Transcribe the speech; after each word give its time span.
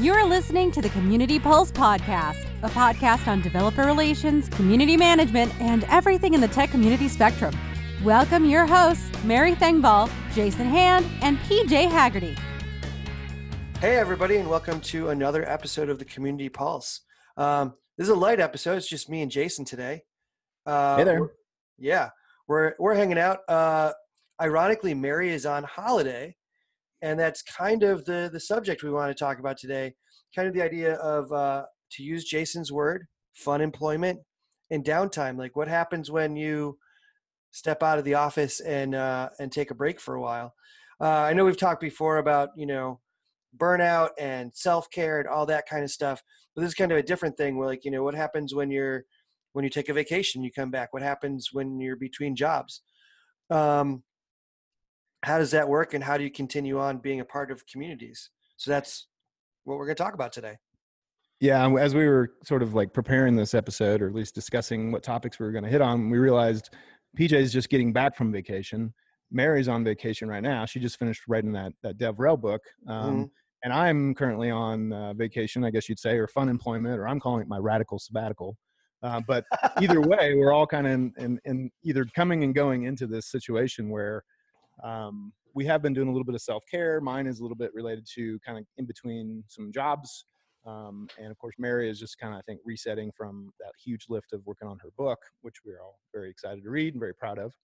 You're 0.00 0.24
listening 0.26 0.70
to 0.72 0.82
the 0.82 0.90
Community 0.90 1.38
Pulse 1.38 1.72
Podcast, 1.72 2.46
a 2.62 2.68
podcast 2.68 3.26
on 3.26 3.40
developer 3.40 3.84
relations, 3.84 4.48
community 4.50 4.96
management, 4.96 5.52
and 5.60 5.84
everything 5.84 6.34
in 6.34 6.40
the 6.40 6.48
tech 6.48 6.70
community 6.70 7.08
spectrum. 7.08 7.54
Welcome 8.04 8.44
your 8.44 8.66
hosts, 8.66 9.10
Mary 9.24 9.54
Thengvall, 9.54 10.10
Jason 10.34 10.66
Hand, 10.66 11.06
and 11.22 11.36
PJ 11.38 11.88
Hagerty. 11.88 12.38
Hey, 13.80 13.96
everybody, 13.96 14.36
and 14.36 14.48
welcome 14.48 14.80
to 14.82 15.08
another 15.10 15.48
episode 15.48 15.88
of 15.88 15.98
the 15.98 16.04
Community 16.04 16.48
Pulse. 16.48 17.00
Um, 17.36 17.74
this 17.96 18.04
is 18.06 18.10
a 18.14 18.16
light 18.16 18.40
episode. 18.40 18.76
It's 18.76 18.88
just 18.88 19.08
me 19.08 19.22
and 19.22 19.30
Jason 19.30 19.64
today. 19.64 20.02
Uh, 20.66 20.96
Hey 20.98 21.04
there. 21.04 21.20
we're- 21.20 21.32
Yeah, 21.78 22.10
we're 22.46 22.74
we're 22.78 22.94
hanging 22.94 23.18
out. 23.18 23.38
Uh, 23.48 23.92
ironically, 24.40 24.94
Mary 24.94 25.30
is 25.30 25.44
on 25.46 25.64
holiday, 25.64 26.36
and 27.02 27.18
that's 27.18 27.42
kind 27.42 27.82
of 27.82 28.04
the 28.04 28.28
the 28.32 28.40
subject 28.40 28.82
we 28.82 28.90
want 28.90 29.10
to 29.10 29.24
talk 29.24 29.38
about 29.38 29.58
today. 29.58 29.94
Kind 30.34 30.48
of 30.48 30.54
the 30.54 30.62
idea 30.62 30.94
of 30.94 31.32
uh, 31.32 31.64
to 31.92 32.02
use 32.02 32.24
Jason's 32.24 32.72
word, 32.72 33.06
fun 33.34 33.60
employment 33.60 34.20
and 34.70 34.84
downtime. 34.84 35.38
Like, 35.38 35.56
what 35.56 35.68
happens 35.68 36.10
when 36.10 36.36
you 36.36 36.78
step 37.50 37.82
out 37.82 37.98
of 37.98 38.04
the 38.04 38.14
office 38.14 38.60
and 38.60 38.94
uh, 38.94 39.30
and 39.38 39.50
take 39.50 39.70
a 39.70 39.74
break 39.74 40.00
for 40.00 40.14
a 40.14 40.20
while? 40.20 40.54
Uh, 41.00 41.08
I 41.08 41.32
know 41.32 41.44
we've 41.44 41.56
talked 41.56 41.80
before 41.80 42.18
about 42.18 42.50
you 42.56 42.66
know 42.66 43.00
burnout 43.56 44.10
and 44.18 44.52
self-care 44.54 45.20
and 45.20 45.28
all 45.28 45.46
that 45.46 45.66
kind 45.66 45.82
of 45.82 45.90
stuff 45.90 46.22
but 46.54 46.62
this 46.62 46.68
is 46.68 46.74
kind 46.74 46.92
of 46.92 46.98
a 46.98 47.02
different 47.02 47.36
thing 47.36 47.56
where 47.56 47.68
like 47.68 47.84
you 47.84 47.90
know 47.90 48.02
what 48.02 48.14
happens 48.14 48.54
when 48.54 48.70
you're 48.70 49.04
when 49.52 49.64
you 49.64 49.70
take 49.70 49.88
a 49.88 49.94
vacation 49.94 50.42
you 50.42 50.50
come 50.52 50.70
back 50.70 50.92
what 50.92 51.02
happens 51.02 51.48
when 51.52 51.80
you're 51.80 51.96
between 51.96 52.36
jobs 52.36 52.82
um, 53.50 54.02
how 55.24 55.38
does 55.38 55.50
that 55.50 55.68
work 55.68 55.94
and 55.94 56.04
how 56.04 56.16
do 56.16 56.24
you 56.24 56.30
continue 56.30 56.78
on 56.78 56.98
being 56.98 57.20
a 57.20 57.24
part 57.24 57.50
of 57.50 57.66
communities 57.66 58.30
so 58.56 58.70
that's 58.70 59.06
what 59.64 59.78
we're 59.78 59.86
going 59.86 59.96
to 59.96 60.02
talk 60.02 60.14
about 60.14 60.32
today 60.32 60.56
Yeah, 61.40 61.68
as 61.78 61.94
we 61.94 62.06
were 62.06 62.32
sort 62.44 62.62
of 62.62 62.74
like 62.74 62.92
preparing 62.92 63.36
this 63.36 63.54
episode, 63.54 64.02
or 64.02 64.08
at 64.08 64.14
least 64.14 64.34
discussing 64.34 64.90
what 64.92 65.02
topics 65.02 65.38
we 65.38 65.46
were 65.46 65.52
going 65.52 65.64
to 65.64 65.70
hit 65.70 65.80
on, 65.80 66.10
we 66.10 66.18
realized 66.18 66.70
PJ 67.18 67.32
is 67.32 67.52
just 67.52 67.68
getting 67.68 67.92
back 67.92 68.16
from 68.16 68.32
vacation. 68.32 68.92
Mary's 69.30 69.68
on 69.68 69.84
vacation 69.84 70.28
right 70.28 70.42
now. 70.42 70.64
She 70.64 70.80
just 70.80 70.98
finished 70.98 71.22
writing 71.28 71.52
that 71.52 71.72
that 71.82 71.98
DevRel 71.98 72.40
book, 72.40 72.62
um, 72.88 73.24
Mhm. 73.26 73.30
and 73.64 73.72
I'm 73.72 74.14
currently 74.14 74.50
on 74.50 74.92
uh, 74.92 75.12
vacation, 75.14 75.64
I 75.64 75.70
guess 75.70 75.88
you'd 75.88 75.98
say, 75.98 76.16
or 76.16 76.26
fun 76.28 76.48
employment, 76.48 76.98
or 76.98 77.06
I'm 77.06 77.20
calling 77.20 77.42
it 77.42 77.48
my 77.48 77.58
radical 77.58 77.98
sabbatical. 77.98 78.56
Uh, 79.02 79.20
but 79.26 79.44
either 79.80 80.00
way, 80.12 80.34
we're 80.34 80.52
all 80.52 80.66
kind 80.66 80.86
of 80.86 80.92
in, 80.94 81.12
in, 81.18 81.40
in 81.44 81.70
either 81.84 82.04
coming 82.16 82.42
and 82.42 82.54
going 82.54 82.84
into 82.84 83.06
this 83.06 83.26
situation 83.30 83.90
where 83.90 84.24
um, 84.82 85.32
we 85.54 85.64
have 85.66 85.82
been 85.82 85.92
doing 85.92 86.08
a 86.08 86.12
little 86.12 86.24
bit 86.24 86.34
of 86.34 86.42
self 86.42 86.64
care. 86.70 87.00
Mine 87.00 87.26
is 87.26 87.40
a 87.40 87.42
little 87.42 87.56
bit 87.56 87.72
related 87.74 88.06
to 88.14 88.38
kind 88.46 88.58
of 88.58 88.64
in 88.76 88.86
between 88.86 89.44
some 89.48 89.72
jobs. 89.72 90.24
Um, 90.66 91.08
and 91.18 91.30
of 91.30 91.38
course, 91.38 91.54
Mary 91.58 91.88
is 91.88 91.98
just 91.98 92.18
kind 92.18 92.34
of, 92.34 92.38
I 92.38 92.42
think, 92.42 92.60
resetting 92.64 93.10
from 93.16 93.50
that 93.60 93.72
huge 93.82 94.06
lift 94.08 94.32
of 94.32 94.44
working 94.44 94.68
on 94.68 94.78
her 94.82 94.90
book, 94.98 95.18
which 95.40 95.56
we're 95.64 95.80
all 95.80 95.98
very 96.12 96.30
excited 96.30 96.62
to 96.62 96.70
read 96.70 96.94
and 96.94 97.00
very 97.00 97.14
proud 97.14 97.38
of. 97.38 97.54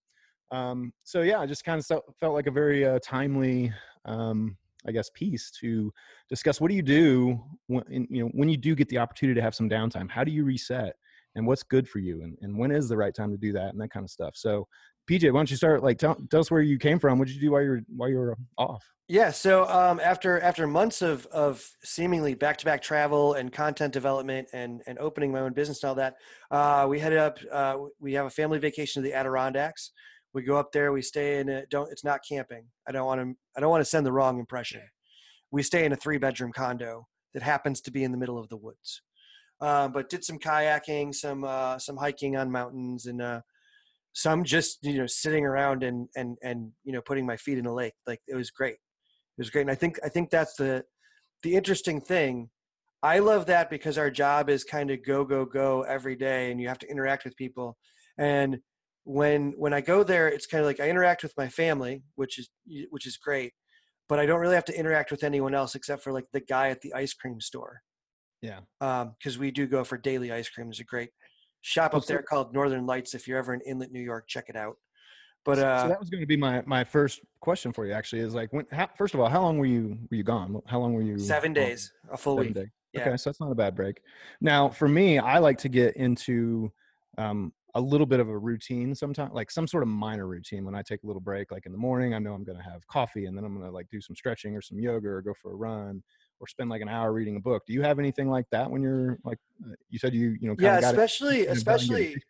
Um, 0.51 0.93
so 1.03 1.23
yeah, 1.23 1.41
I 1.41 1.47
just 1.47 1.65
kind 1.65 1.79
of 1.79 2.03
felt 2.21 2.35
like 2.35 2.47
a 2.47 2.51
very 2.51 2.87
uh, 2.87 2.99
timely, 3.03 3.73
um, 4.05 4.57
I 4.87 4.93
guess, 4.93 5.11
piece 5.15 5.51
to 5.61 5.93
discuss. 6.29 6.61
What 6.61 6.69
do 6.69 6.75
you 6.75 6.83
do 6.83 7.41
when 7.67 8.07
you 8.11 8.25
know 8.25 8.31
when 8.35 8.49
you 8.49 8.57
do 8.57 8.75
get 8.75 8.89
the 8.89 8.99
opportunity 8.99 9.39
to 9.39 9.43
have 9.43 9.55
some 9.55 9.69
downtime? 9.69 10.11
How 10.11 10.25
do 10.25 10.31
you 10.31 10.45
reset, 10.45 10.95
and 11.35 11.47
what's 11.47 11.63
good 11.63 11.89
for 11.89 11.99
you, 11.99 12.23
and, 12.23 12.37
and 12.43 12.57
when 12.59 12.71
is 12.71 12.89
the 12.89 12.97
right 12.97 13.15
time 13.15 13.31
to 13.33 13.39
do 13.39 13.53
that, 13.53 13.71
and 13.71 13.81
that 13.81 13.91
kind 13.91 14.05
of 14.05 14.11
stuff. 14.11 14.35
So, 14.37 14.69
PJ, 15.09 15.33
why 15.33 15.39
don't 15.39 15.51
you 15.51 15.57
start? 15.57 15.83
Like, 15.83 15.99
tell, 15.99 16.17
tell 16.31 16.41
us 16.41 16.51
where 16.51 16.63
you 16.63 16.79
came 16.79 16.99
from. 16.99 17.19
What 17.19 17.29
did 17.29 17.35
you 17.35 17.41
do 17.43 17.51
while 17.53 17.63
you 17.63 17.71
were 17.71 17.83
while 17.89 18.09
you 18.09 18.17
were 18.17 18.37
off? 18.59 18.85
yeah 19.09 19.31
so 19.31 19.69
um, 19.69 20.01
after 20.01 20.41
after 20.41 20.67
months 20.67 21.03
of 21.03 21.27
of 21.27 21.67
seemingly 21.83 22.35
back-to-back 22.35 22.81
travel 22.81 23.35
and 23.35 23.53
content 23.53 23.93
development 23.93 24.49
and 24.55 24.81
and 24.87 24.99
opening 24.99 25.31
my 25.31 25.41
own 25.41 25.53
business 25.53 25.83
and 25.83 25.89
all 25.89 25.95
that 25.95 26.15
uh, 26.51 26.87
we 26.89 26.99
headed 26.99 27.19
up 27.19 27.39
uh, 27.53 27.77
we 28.01 28.15
have 28.15 28.27
a 28.27 28.31
family 28.31 28.59
vacation 28.59 29.03
to 29.03 29.09
the 29.09 29.15
adirondacks 29.15 29.93
we 30.33 30.43
go 30.43 30.57
up 30.57 30.73
there 30.73 30.91
we 30.93 31.03
stay 31.03 31.39
in 31.39 31.49
a 31.51 31.67
don't 31.67 31.91
it's 31.93 32.05
not 32.05 32.21
camping 32.27 32.65
i 32.89 32.93
don't 32.93 33.07
want 33.07 33.21
to 33.21 33.35
i 33.57 33.61
don't 33.61 33.71
want 33.71 33.83
to 33.83 33.89
send 33.89 34.07
the 34.07 34.13
wrong 34.13 34.39
impression 34.39 34.81
we 35.51 35.63
stay 35.63 35.85
in 35.85 35.93
a 35.93 35.97
three 35.97 36.19
bedroom 36.19 36.53
condo 36.53 37.07
that 37.35 37.43
happens 37.43 37.83
to 37.83 37.91
be 37.91 38.05
in 38.05 38.11
the 38.11 38.19
middle 38.19 38.39
of 38.39 38.49
the 38.49 38.57
woods 38.57 39.03
um, 39.61 39.93
but 39.93 40.09
did 40.09 40.25
some 40.25 40.39
kayaking 40.39 41.15
some 41.15 41.45
uh, 41.45 41.79
some 41.79 41.97
hiking 41.99 42.37
on 42.37 42.51
mountains 42.51 43.05
and 43.05 43.21
uh, 44.15 44.19
some 44.19 44.45
just 44.45 44.79
you 44.83 44.99
know 44.99 45.07
sitting 45.07 45.45
around 45.45 45.83
and 45.83 46.09
and 46.17 46.37
and 46.43 46.73
you 46.85 46.93
know 46.93 47.01
putting 47.01 47.27
my 47.27 47.37
feet 47.37 47.59
in 47.59 47.67
a 47.67 47.75
lake. 47.75 47.95
Like 48.07 48.21
it 48.29 48.37
was 48.37 48.51
great. 48.51 48.75
It 48.75 49.39
was 49.39 49.51
great. 49.51 49.63
And 49.63 49.71
i 49.71 49.75
think 49.75 49.99
i 50.05 50.09
think 50.09 50.31
that's 50.31 50.55
the 50.57 50.85
the 51.43 51.55
interesting 51.55 52.01
thing. 52.01 52.51
I 53.03 53.19
love 53.19 53.47
that 53.47 53.69
because 53.69 53.99
our 53.99 54.11
job 54.11 54.49
is 54.49 54.65
kind 54.65 54.91
of 54.91 55.05
go 55.05 55.25
go 55.25 55.45
go 55.45 55.83
every 55.83 56.17
day 56.17 56.51
and 56.51 56.61
you 56.61 56.69
have 56.69 56.79
to 56.79 56.91
interact 56.91 57.25
with 57.25 57.37
people. 57.37 57.77
And 58.19 58.59
when 59.07 59.53
when 59.59 59.75
i 59.75 59.83
go 59.83 60.03
there 60.03 60.29
it's 60.29 60.47
kind 60.47 60.63
of 60.63 60.67
like 60.67 60.81
i 60.81 60.89
interact 60.89 61.23
with 61.23 61.35
my 61.37 61.47
family 61.47 62.03
which 62.15 62.39
is 62.39 62.49
which 62.89 63.07
is 63.07 63.19
great 63.19 63.53
but 64.09 64.19
i 64.19 64.27
don't 64.27 64.41
really 64.41 64.55
have 64.55 64.65
to 64.65 64.79
interact 64.79 65.11
with 65.11 65.23
anyone 65.23 65.55
else 65.55 65.75
except 65.75 66.03
for 66.03 66.13
like 66.13 66.27
the 66.33 66.41
guy 66.41 66.71
at 66.71 66.81
the 66.81 66.93
ice 66.95 67.15
cream 67.15 67.41
store. 67.41 67.81
Yeah. 68.43 68.61
because 68.79 69.39
we 69.39 69.51
do 69.51 69.67
go 69.67 69.85
for 69.85 69.97
daily 69.97 70.31
ice 70.31 70.51
cream. 70.51 70.67
There's 70.67 70.81
a 70.81 70.85
great 70.85 71.11
shop 71.65 71.95
up 71.95 72.05
there 72.05 72.23
called 72.23 72.53
northern 72.53 72.85
lights 72.85 73.15
if 73.15 73.27
you're 73.27 73.39
ever 73.39 73.55
in 73.55 73.61
inlet 73.63 73.91
new 73.91 74.01
york 74.01 74.27
check 74.29 74.49
it 74.49 74.57
out 74.57 74.77
but 75.45 75.57
so, 75.59 75.67
uh 75.67 75.83
so 75.83 75.89
that 75.89 76.01
was 76.01 76.11
going 76.11 76.21
to 76.21 76.27
be 76.27 76.37
my 76.37 76.63
my 76.67 76.85
first 76.85 77.21
question 77.41 77.73
for 77.73 77.87
you. 77.87 77.93
Actually, 77.93 78.23
is 78.23 78.35
like 78.35 78.53
when? 78.53 78.67
How, 78.73 78.89
first 78.97 79.15
of 79.15 79.21
all, 79.21 79.29
how 79.29 79.43
long 79.43 79.59
were 79.59 79.67
you 79.67 79.99
were 80.11 80.17
you 80.17 80.25
gone? 80.25 80.61
How 80.67 80.81
long 80.81 80.95
were 80.95 81.03
you? 81.03 81.19
seven 81.19 81.53
gone? 81.53 81.65
days 81.65 81.93
a 82.11 82.17
full 82.17 82.37
Seven 82.37 82.49
week 82.49 82.55
days. 82.55 82.69
Yeah. 82.93 83.03
Okay, 83.03 83.17
so 83.17 83.31
that's 83.31 83.41
not 83.41 83.53
a 83.53 83.55
bad 83.55 83.75
break. 83.75 84.01
Now, 84.41 84.69
for 84.69 84.89
me, 84.89 85.19
I 85.19 85.39
like 85.39 85.59
to 85.59 85.69
get 85.69 85.97
into 85.97 86.73
um, 87.19 87.53
a 87.75 87.81
little 87.81 88.07
bit 88.07 88.21
of 88.21 88.29
a 88.29 88.39
routine 88.39 88.95
sometimes, 88.95 89.33
like 89.35 89.51
some 89.51 89.67
sort 89.67 89.83
of 89.83 89.89
minor 89.89 90.27
routine 90.27 90.65
when 90.65 90.75
I 90.75 90.83
take 90.83 91.03
a 91.03 91.07
little 91.07 91.21
break. 91.21 91.51
Like 91.51 91.67
in 91.67 91.73
the 91.73 91.79
morning, 91.79 92.15
I 92.15 92.19
know 92.21 92.33
I'm 92.33 92.45
going 92.45 92.59
to 92.59 92.65
have 92.65 92.87
coffee, 92.87 93.27
and 93.27 93.37
then 93.37 93.45
I'm 93.45 93.55
going 93.55 93.67
to 93.67 93.75
like 93.75 93.89
do 93.91 94.01
some 94.01 94.17
stretching 94.17 94.57
or 94.57 94.63
some 94.63 94.79
yoga 94.79 95.09
or 95.09 95.23
go 95.23 95.35
for 95.35 95.53
a 95.53 95.57
run 95.57 96.03
or 96.45 96.47
spend 96.47 96.69
like 96.69 96.83
an 96.83 96.89
hour 96.89 97.13
reading 97.13 97.37
a 97.37 97.41
book. 97.41 97.63
Do 97.67 97.73
you 97.73 97.83
have 97.83 97.99
anything 97.99 98.29
like 98.29 98.45
that 98.53 98.71
when 98.71 98.83
you're 98.83 99.19
like 99.25 99.39
uh, 99.65 99.75
you 99.89 99.99
said 99.99 100.15
you 100.15 100.37
you 100.41 100.49
know? 100.49 100.57
yeah 100.59 100.81
got 100.81 100.95
it 100.95 100.99
especially 100.99 101.47
kind 101.47 101.59
of 101.59 101.65
done 101.65 101.75
getting 101.77 101.81
especially 101.81 102.09
ice? 102.09 102.23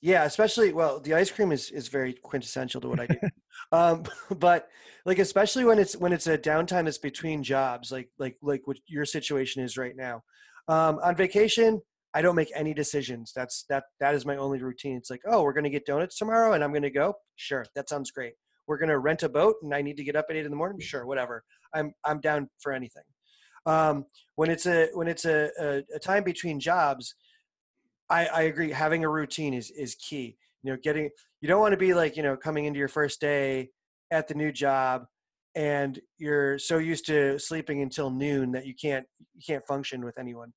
Yeah, 0.00 0.24
especially 0.24 0.72
well, 0.72 1.00
the 1.00 1.14
ice 1.14 1.30
cream 1.30 1.50
is 1.50 1.70
is 1.70 1.88
very 1.88 2.12
quintessential 2.12 2.80
to 2.82 2.88
what 2.88 3.00
I 3.00 3.06
do. 3.06 3.18
um, 3.72 4.04
but 4.38 4.68
like 5.04 5.18
especially 5.18 5.64
when 5.64 5.78
it's 5.78 5.96
when 5.96 6.12
it's 6.12 6.26
a 6.26 6.38
downtime 6.38 6.84
that's 6.84 6.98
between 6.98 7.42
jobs, 7.42 7.90
like 7.90 8.08
like 8.18 8.36
like 8.42 8.62
what 8.66 8.76
your 8.86 9.04
situation 9.04 9.62
is 9.62 9.76
right 9.76 9.96
now. 9.96 10.22
Um, 10.68 11.00
on 11.02 11.16
vacation, 11.16 11.80
I 12.14 12.22
don't 12.22 12.36
make 12.36 12.52
any 12.54 12.74
decisions. 12.74 13.32
That's 13.34 13.64
that 13.70 13.84
that 13.98 14.14
is 14.14 14.24
my 14.24 14.36
only 14.36 14.62
routine. 14.62 14.96
It's 14.96 15.10
like, 15.10 15.22
oh, 15.26 15.42
we're 15.42 15.52
gonna 15.52 15.70
get 15.70 15.86
donuts 15.86 16.16
tomorrow, 16.16 16.52
and 16.52 16.62
I'm 16.62 16.72
gonna 16.72 16.90
go. 16.90 17.14
Sure, 17.34 17.66
that 17.74 17.88
sounds 17.88 18.12
great. 18.12 18.34
We're 18.68 18.78
gonna 18.78 18.98
rent 18.98 19.24
a 19.24 19.28
boat, 19.28 19.56
and 19.62 19.74
I 19.74 19.82
need 19.82 19.96
to 19.96 20.04
get 20.04 20.14
up 20.14 20.26
at 20.30 20.36
eight 20.36 20.44
in 20.44 20.50
the 20.52 20.56
morning. 20.56 20.78
Sure, 20.78 21.06
whatever. 21.06 21.42
I'm 21.74 21.92
I'm 22.04 22.20
down 22.20 22.48
for 22.60 22.72
anything. 22.72 23.02
Um, 23.68 24.06
when 24.36 24.50
it's 24.50 24.66
a 24.66 24.88
when 24.94 25.08
it's 25.08 25.24
a, 25.24 25.50
a, 25.60 25.82
a 25.94 25.98
time 25.98 26.24
between 26.24 26.58
jobs, 26.58 27.14
I, 28.08 28.26
I 28.26 28.42
agree. 28.42 28.70
Having 28.70 29.04
a 29.04 29.08
routine 29.08 29.52
is 29.54 29.70
is 29.70 29.94
key. 29.94 30.36
You 30.62 30.72
know, 30.72 30.78
getting 30.82 31.10
you 31.40 31.48
don't 31.48 31.60
want 31.60 31.72
to 31.72 31.78
be 31.78 31.92
like 31.94 32.16
you 32.16 32.22
know 32.22 32.36
coming 32.36 32.64
into 32.64 32.78
your 32.78 32.88
first 32.88 33.20
day 33.20 33.70
at 34.10 34.26
the 34.26 34.34
new 34.34 34.52
job, 34.52 35.04
and 35.54 36.00
you're 36.16 36.58
so 36.58 36.78
used 36.78 37.06
to 37.06 37.38
sleeping 37.38 37.82
until 37.82 38.10
noon 38.10 38.52
that 38.52 38.66
you 38.66 38.74
can't 38.74 39.06
you 39.34 39.42
can't 39.46 39.66
function 39.66 40.04
with 40.04 40.18
anyone. 40.18 40.52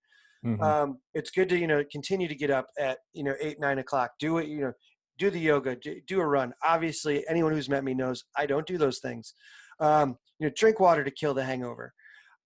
Mhm. 0.45 0.61
Um, 0.61 0.97
it's 1.13 1.31
good 1.31 1.49
to 1.49 1.57
you 1.57 1.67
know 1.67 1.83
continue 1.91 2.27
to 2.29 2.35
get 2.35 2.49
up 2.49 2.67
at 2.79 2.99
you 3.13 3.23
know 3.23 3.35
eight 3.41 3.59
nine 3.59 3.79
o'clock. 3.79 4.11
Do 4.19 4.37
it 4.37 4.47
you 4.47 4.61
know 4.61 4.73
do 5.17 5.29
the 5.29 5.39
yoga, 5.39 5.75
do, 5.75 5.99
do 6.07 6.19
a 6.19 6.25
run. 6.25 6.53
Obviously, 6.63 7.23
anyone 7.27 7.51
who's 7.51 7.69
met 7.69 7.83
me 7.83 7.93
knows 7.93 8.23
I 8.37 8.45
don't 8.45 8.65
do 8.65 8.77
those 8.77 8.99
things. 8.99 9.33
Um, 9.79 10.17
you 10.39 10.47
know, 10.47 10.53
drink 10.55 10.79
water 10.79 11.03
to 11.03 11.11
kill 11.11 11.33
the 11.33 11.43
hangover. 11.43 11.93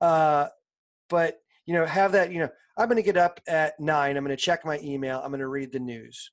Uh, 0.01 0.47
but 1.09 1.39
you 1.65 1.73
know, 1.73 1.85
have 1.85 2.11
that. 2.13 2.31
You 2.31 2.39
know, 2.39 2.49
I'm 2.77 2.87
going 2.87 2.97
to 2.97 3.03
get 3.03 3.17
up 3.17 3.39
at 3.47 3.79
nine. 3.79 4.17
I'm 4.17 4.23
going 4.23 4.35
to 4.35 4.41
check 4.41 4.65
my 4.65 4.79
email. 4.79 5.21
I'm 5.23 5.31
going 5.31 5.39
to 5.39 5.47
read 5.47 5.71
the 5.71 5.79
news. 5.79 6.31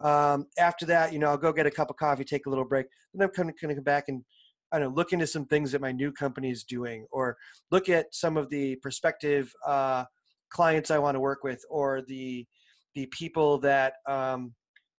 Um, 0.00 0.46
after 0.58 0.84
that, 0.86 1.12
you 1.12 1.18
know, 1.18 1.28
I'll 1.28 1.36
go 1.36 1.52
get 1.52 1.66
a 1.66 1.70
cup 1.70 1.90
of 1.90 1.96
coffee, 1.96 2.24
take 2.24 2.46
a 2.46 2.50
little 2.50 2.64
break. 2.64 2.86
Then 3.14 3.28
I'm 3.28 3.44
going 3.44 3.54
to 3.54 3.74
come 3.74 3.84
back 3.84 4.08
and 4.08 4.24
I 4.72 4.78
don't 4.78 4.88
know, 4.88 4.94
look 4.96 5.12
into 5.12 5.26
some 5.26 5.44
things 5.44 5.70
that 5.72 5.80
my 5.80 5.92
new 5.92 6.10
company 6.10 6.50
is 6.50 6.64
doing, 6.64 7.06
or 7.12 7.36
look 7.70 7.88
at 7.88 8.14
some 8.14 8.36
of 8.36 8.48
the 8.48 8.76
prospective 8.76 9.52
uh, 9.66 10.04
clients 10.50 10.90
I 10.90 10.98
want 10.98 11.14
to 11.14 11.20
work 11.20 11.44
with, 11.44 11.62
or 11.68 12.02
the 12.02 12.46
the 12.94 13.06
people 13.06 13.58
that 13.58 13.94
um, 14.08 14.54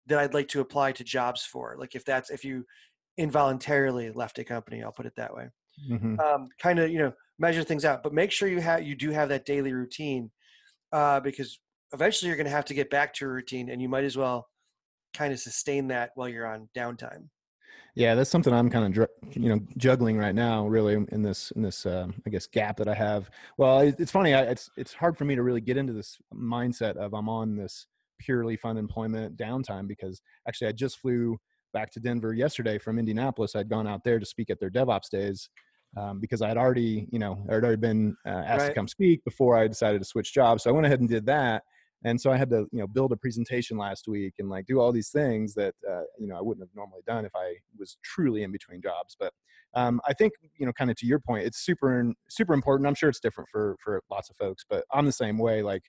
that 0.08 0.20
I'd 0.20 0.34
like 0.34 0.48
to 0.50 0.62
apply 0.62 0.92
to 0.94 1.04
jobs 1.04 1.44
for. 1.44 1.76
Like 1.78 1.96
if 1.96 2.06
that's 2.06 2.30
if 2.30 2.46
you 2.46 2.66
involuntarily 3.18 4.12
left 4.12 4.40
a 4.40 4.44
company, 4.44 4.84
I'll 4.84 4.92
put 4.92 5.06
it 5.08 5.16
that 5.18 5.34
way 5.34 5.50
Mhm. 5.90 6.20
um, 6.20 6.50
kind 6.60 6.80
of 6.80 6.92
you 6.92 7.00
know 7.00 7.14
measure 7.44 7.64
things 7.64 7.84
out 7.84 8.02
but 8.04 8.14
make 8.14 8.32
sure 8.32 8.48
you 8.48 8.62
have 8.62 8.84
you 8.84 8.96
do 8.96 9.12
have 9.12 9.28
that 9.28 9.46
daily 9.46 9.74
routine 9.74 10.32
uh, 10.94 11.20
because 11.20 11.60
eventually 11.92 12.30
you're 12.30 12.38
going 12.38 12.46
to 12.46 12.52
have 12.52 12.64
to 12.64 12.74
get 12.74 12.90
back 12.90 13.14
to 13.14 13.26
a 13.26 13.28
routine 13.28 13.70
and 13.70 13.82
you 13.82 13.90
might 13.90 14.06
as 14.06 14.16
well 14.16 14.48
kind 15.14 15.34
of 15.34 15.40
sustain 15.40 15.90
that 15.90 16.12
while 16.16 16.30
you're 16.30 16.48
on 16.48 16.70
downtime 16.76 17.28
Yeah, 17.96 18.16
that's 18.16 18.30
something 18.30 18.54
I'm 18.54 18.70
kind 18.70 18.86
of 18.98 19.08
you 19.36 19.50
know 19.50 19.60
juggling 19.78 20.18
right 20.18 20.34
now, 20.34 20.66
really 20.68 20.96
in 21.12 21.22
this 21.22 21.52
in 21.56 21.62
this 21.62 21.86
uh, 21.86 22.08
I 22.26 22.30
guess 22.32 22.48
gap 22.48 22.78
that 22.78 22.88
I 22.88 22.96
have. 22.96 23.30
Well, 23.58 23.82
it's 23.82 24.12
funny. 24.12 24.34
I, 24.34 24.42
it's 24.54 24.70
it's 24.78 24.94
hard 24.94 25.16
for 25.16 25.26
me 25.26 25.36
to 25.36 25.44
really 25.44 25.62
get 25.62 25.78
into 25.78 25.94
this 25.94 26.18
mindset 26.34 26.96
of 26.98 27.14
I'm 27.14 27.30
on 27.30 27.56
this 27.56 27.86
purely 28.20 28.58
fun 28.58 28.78
employment 28.78 29.38
downtime 29.38 29.88
because 29.88 30.22
actually 30.48 30.70
I 30.70 30.72
just 30.72 30.98
flew 31.00 31.38
back 31.74 31.92
to 31.92 32.00
Denver 32.00 32.34
yesterday 32.34 32.80
from 32.80 32.98
Indianapolis. 32.98 33.56
I'd 33.56 33.70
gone 33.70 33.88
out 33.88 34.04
there 34.04 34.20
to 34.20 34.26
speak 34.26 34.50
at 34.50 34.60
their 34.60 34.72
DevOps 34.72 35.10
days 35.12 35.50
um, 35.98 36.20
because 36.20 36.42
I 36.42 36.48
had 36.48 36.58
already 36.58 37.08
you 37.12 37.20
know 37.20 37.44
I 37.50 37.56
had 37.56 37.64
already 37.64 37.82
been 37.82 38.16
uh, 38.26 38.30
asked 38.30 38.62
right. 38.62 38.68
to 38.70 38.74
come 38.74 38.88
speak 38.88 39.24
before 39.24 39.58
I 39.58 39.68
decided 39.68 40.00
to 40.00 40.06
switch 40.06 40.34
jobs. 40.34 40.64
So 40.64 40.70
I 40.70 40.74
went 40.74 40.86
ahead 40.86 41.00
and 41.00 41.10
did 41.10 41.26
that 41.28 41.64
and 42.04 42.20
so 42.20 42.32
i 42.32 42.38
had 42.38 42.50
to 42.50 42.68
you 42.72 42.80
know 42.80 42.88
build 42.88 43.12
a 43.12 43.18
presentation 43.18 43.78
last 43.78 44.08
week 44.08 44.34
and 44.40 44.50
like 44.50 44.66
do 44.66 44.80
all 44.80 44.92
these 44.92 45.10
things 45.10 45.54
that 45.54 45.74
uh, 45.90 46.02
you 46.18 46.28
know 46.28 46.36
i 46.36 46.42
wouldn't 46.42 46.66
have 46.66 46.76
normally 46.76 47.02
done 47.08 47.26
if 47.26 47.32
i 47.36 47.56
was 47.78 47.98
truly 48.04 48.44
in 48.44 48.52
between 48.52 48.82
jobs 48.82 49.16
but 49.20 49.34
um, 49.76 50.00
i 50.08 50.14
think 50.14 50.34
you 50.58 50.66
know 50.66 50.74
kind 50.74 50.92
of 50.92 50.98
to 50.98 51.06
your 51.06 51.20
point 51.20 51.46
it's 51.46 51.60
super 51.60 52.14
super 52.30 52.54
important 52.54 52.88
i'm 52.88 52.96
sure 52.96 53.10
it's 53.10 53.20
different 53.20 53.50
for 53.50 53.76
for 53.84 54.02
lots 54.10 54.30
of 54.30 54.36
folks 54.36 54.66
but 54.70 54.86
i'm 54.92 55.06
the 55.06 55.12
same 55.12 55.38
way 55.38 55.62
like 55.62 55.84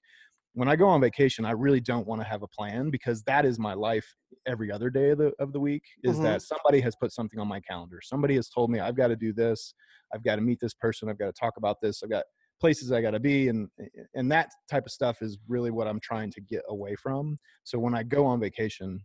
when 0.54 0.68
i 0.68 0.74
go 0.74 0.88
on 0.88 1.00
vacation 1.00 1.44
i 1.44 1.50
really 1.50 1.80
don't 1.80 2.06
want 2.06 2.20
to 2.20 2.26
have 2.26 2.42
a 2.42 2.48
plan 2.48 2.90
because 2.90 3.22
that 3.24 3.44
is 3.44 3.58
my 3.58 3.74
life 3.74 4.06
every 4.46 4.70
other 4.70 4.90
day 4.90 5.10
of 5.10 5.18
the 5.18 5.32
of 5.38 5.52
the 5.52 5.60
week 5.60 5.82
is 6.02 6.14
mm-hmm. 6.14 6.24
that 6.24 6.42
somebody 6.42 6.80
has 6.80 6.96
put 6.96 7.12
something 7.12 7.38
on 7.38 7.46
my 7.46 7.60
calendar 7.60 8.00
somebody 8.02 8.34
has 8.34 8.48
told 8.48 8.70
me 8.70 8.80
i've 8.80 8.96
got 8.96 9.08
to 9.08 9.16
do 9.16 9.32
this 9.32 9.74
i've 10.14 10.24
got 10.24 10.36
to 10.36 10.42
meet 10.42 10.58
this 10.60 10.74
person 10.74 11.08
i've 11.08 11.18
got 11.18 11.26
to 11.26 11.38
talk 11.38 11.54
about 11.56 11.76
this 11.80 12.02
i've 12.02 12.10
got 12.10 12.24
places 12.60 12.92
I 12.92 13.02
got 13.02 13.10
to 13.10 13.20
be, 13.20 13.48
and 13.48 13.68
and 14.14 14.30
that 14.32 14.50
type 14.70 14.86
of 14.86 14.92
stuff 14.92 15.22
is 15.22 15.38
really 15.48 15.70
what 15.70 15.86
I'm 15.86 16.00
trying 16.00 16.30
to 16.32 16.40
get 16.40 16.62
away 16.68 16.96
from. 16.96 17.38
So 17.64 17.78
when 17.78 17.94
I 17.94 18.02
go 18.02 18.24
on 18.26 18.40
vacation, 18.40 19.00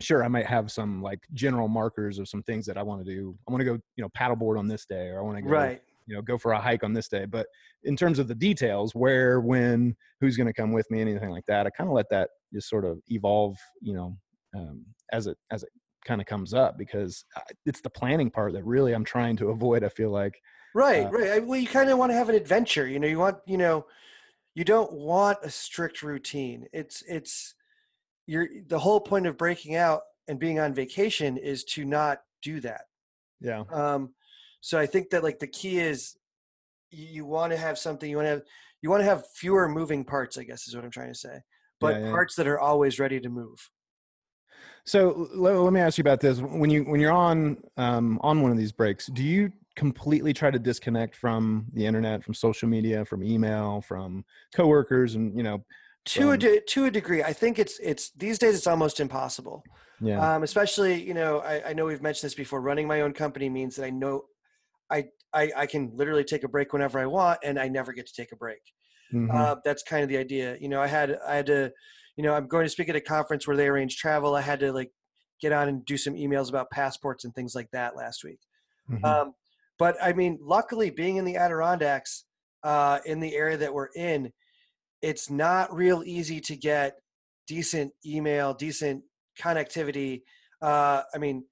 sure 0.00 0.24
I 0.24 0.28
might 0.28 0.46
have 0.46 0.70
some 0.70 1.02
like 1.02 1.20
general 1.32 1.68
markers 1.68 2.18
of 2.18 2.28
some 2.28 2.42
things 2.42 2.66
that 2.66 2.76
I 2.76 2.82
want 2.82 3.04
to 3.04 3.10
do. 3.10 3.36
I 3.48 3.52
want 3.52 3.60
to 3.60 3.64
go, 3.64 3.78
you 3.96 4.02
know, 4.02 4.10
paddleboard 4.10 4.58
on 4.58 4.68
this 4.68 4.84
day, 4.84 5.08
or 5.08 5.20
I 5.20 5.22
want 5.22 5.38
to 5.38 5.42
go, 5.42 5.48
right. 5.48 5.80
You 6.06 6.14
know, 6.14 6.22
go 6.22 6.38
for 6.38 6.52
a 6.52 6.60
hike 6.60 6.84
on 6.84 6.92
this 6.92 7.08
day. 7.08 7.24
But 7.24 7.46
in 7.84 7.96
terms 7.96 8.18
of 8.18 8.28
the 8.28 8.34
details, 8.34 8.94
where, 8.94 9.40
when, 9.40 9.96
who's 10.20 10.36
going 10.36 10.46
to 10.46 10.52
come 10.52 10.72
with 10.72 10.90
me, 10.90 11.00
anything 11.00 11.30
like 11.30 11.46
that, 11.46 11.66
I 11.66 11.70
kind 11.70 11.88
of 11.88 11.94
let 11.94 12.10
that 12.10 12.30
just 12.52 12.68
sort 12.68 12.84
of 12.84 13.00
evolve, 13.08 13.56
you 13.80 13.94
know, 13.94 14.16
um, 14.54 14.84
as 15.12 15.26
it 15.26 15.36
as 15.50 15.62
it 15.62 15.70
kind 16.04 16.20
of 16.20 16.26
comes 16.26 16.52
up 16.52 16.76
because 16.76 17.24
it's 17.64 17.80
the 17.80 17.90
planning 17.90 18.30
part 18.30 18.52
that 18.52 18.64
really 18.64 18.92
I'm 18.92 19.04
trying 19.04 19.36
to 19.36 19.50
avoid. 19.50 19.84
I 19.84 19.88
feel 19.88 20.10
like 20.10 20.34
Right, 20.74 21.06
uh, 21.06 21.10
right. 21.10 21.46
Well, 21.46 21.58
you 21.58 21.68
kind 21.68 21.90
of 21.90 21.98
want 21.98 22.12
to 22.12 22.16
have 22.16 22.28
an 22.28 22.34
adventure. 22.34 22.86
You 22.86 22.98
know, 22.98 23.06
you 23.06 23.18
want, 23.18 23.38
you 23.46 23.58
know, 23.58 23.86
you 24.54 24.64
don't 24.64 24.92
want 24.92 25.38
a 25.42 25.50
strict 25.50 26.02
routine. 26.02 26.66
It's, 26.72 27.02
it's, 27.06 27.54
you're 28.26 28.48
the 28.68 28.78
whole 28.78 29.00
point 29.00 29.26
of 29.26 29.36
breaking 29.36 29.74
out 29.74 30.02
and 30.28 30.38
being 30.38 30.58
on 30.58 30.72
vacation 30.72 31.36
is 31.36 31.64
to 31.64 31.84
not 31.84 32.20
do 32.42 32.60
that. 32.60 32.82
Yeah. 33.40 33.64
Um, 33.70 34.14
so 34.62 34.78
I 34.78 34.86
think 34.86 35.10
that 35.10 35.22
like 35.22 35.40
the 35.40 35.46
key 35.46 35.78
is 35.78 36.16
you 36.90 37.26
want 37.26 37.52
to 37.52 37.58
have 37.58 37.78
something 37.78 38.08
you 38.08 38.16
want 38.16 38.26
to 38.26 38.30
have 38.30 38.42
you 38.80 38.88
want 38.88 39.00
to 39.00 39.04
have 39.04 39.24
fewer 39.34 39.68
moving 39.68 40.04
parts. 40.04 40.38
I 40.38 40.44
guess 40.44 40.66
is 40.66 40.74
what 40.74 40.84
I'm 40.84 40.90
trying 40.90 41.12
to 41.12 41.18
say, 41.18 41.40
but 41.80 41.96
yeah, 41.96 42.06
yeah. 42.06 42.10
parts 42.10 42.36
that 42.36 42.46
are 42.46 42.60
always 42.60 42.98
ready 42.98 43.20
to 43.20 43.28
move. 43.28 43.70
So 44.84 45.28
let, 45.34 45.54
let, 45.54 45.72
me 45.72 45.80
ask 45.80 45.98
you 45.98 46.02
about 46.02 46.20
this. 46.20 46.38
When 46.40 46.70
you 46.70 46.84
when 46.84 47.00
you're 47.00 47.12
on 47.12 47.58
um, 47.76 48.18
on 48.22 48.40
one 48.40 48.50
of 48.50 48.56
these 48.56 48.72
breaks, 48.72 49.06
do 49.08 49.22
you 49.22 49.52
completely 49.74 50.32
try 50.32 50.50
to 50.50 50.58
disconnect 50.58 51.16
from 51.16 51.66
the 51.72 51.84
internet, 51.84 52.22
from 52.22 52.34
social 52.34 52.68
media, 52.68 53.04
from 53.04 53.22
email, 53.22 53.80
from 53.80 54.24
coworkers, 54.54 55.16
and 55.16 55.36
you 55.36 55.42
know, 55.42 55.64
to 56.04 56.30
a 56.32 56.38
de- 56.38 56.60
to 56.60 56.86
a 56.86 56.90
degree, 56.90 57.22
I 57.22 57.32
think 57.32 57.58
it's 57.58 57.78
it's 57.80 58.10
these 58.10 58.38
days 58.38 58.56
it's 58.56 58.66
almost 58.66 59.00
impossible. 59.00 59.64
Yeah. 60.00 60.34
Um, 60.34 60.42
especially, 60.42 61.00
you 61.00 61.14
know, 61.14 61.38
I, 61.38 61.70
I 61.70 61.72
know 61.74 61.86
we've 61.86 62.02
mentioned 62.02 62.28
this 62.28 62.34
before. 62.34 62.60
Running 62.60 62.88
my 62.88 63.02
own 63.02 63.12
company 63.12 63.48
means 63.48 63.76
that 63.76 63.84
I 63.84 63.90
know 63.90 64.24
I, 64.92 65.04
I 65.32 65.52
I 65.56 65.66
can 65.66 65.90
literally 65.94 66.24
take 66.24 66.44
a 66.44 66.48
break 66.48 66.72
whenever 66.72 66.98
I 66.98 67.06
want, 67.06 67.40
and 67.42 67.58
I 67.58 67.68
never 67.68 67.92
get 67.92 68.06
to 68.06 68.12
take 68.14 68.32
a 68.32 68.36
break. 68.36 68.60
Mm-hmm. 69.12 69.34
Uh, 69.34 69.56
that's 69.64 69.82
kind 69.82 70.02
of 70.02 70.08
the 70.08 70.18
idea. 70.18 70.56
You 70.60 70.68
know, 70.68 70.80
I 70.80 70.86
had 70.86 71.18
I 71.26 71.36
had 71.36 71.46
to, 71.46 71.72
you 72.16 72.24
know, 72.24 72.34
I'm 72.34 72.46
going 72.46 72.64
to 72.64 72.70
speak 72.70 72.88
at 72.88 72.96
a 72.96 73.00
conference 73.00 73.46
where 73.46 73.56
they 73.56 73.68
arrange 73.68 73.96
travel. 73.96 74.34
I 74.34 74.42
had 74.42 74.60
to 74.60 74.72
like 74.72 74.90
get 75.40 75.52
on 75.52 75.68
and 75.68 75.84
do 75.84 75.96
some 75.96 76.14
emails 76.14 76.48
about 76.48 76.70
passports 76.70 77.24
and 77.24 77.34
things 77.34 77.54
like 77.54 77.68
that 77.72 77.96
last 77.96 78.24
week. 78.24 78.38
Mm-hmm. 78.90 79.04
Um, 79.04 79.34
but 79.78 79.96
I 80.02 80.12
mean, 80.12 80.38
luckily, 80.40 80.90
being 80.90 81.16
in 81.16 81.24
the 81.24 81.36
Adirondacks, 81.36 82.24
uh, 82.62 83.00
in 83.04 83.20
the 83.20 83.34
area 83.34 83.56
that 83.56 83.74
we're 83.74 83.88
in, 83.96 84.32
it's 85.00 85.30
not 85.30 85.74
real 85.74 86.02
easy 86.04 86.40
to 86.42 86.56
get 86.56 86.96
decent 87.46 87.92
email, 88.06 88.54
decent 88.54 89.02
connectivity. 89.40 90.22
Uh, 90.60 91.02
I 91.14 91.18
mean, 91.18 91.44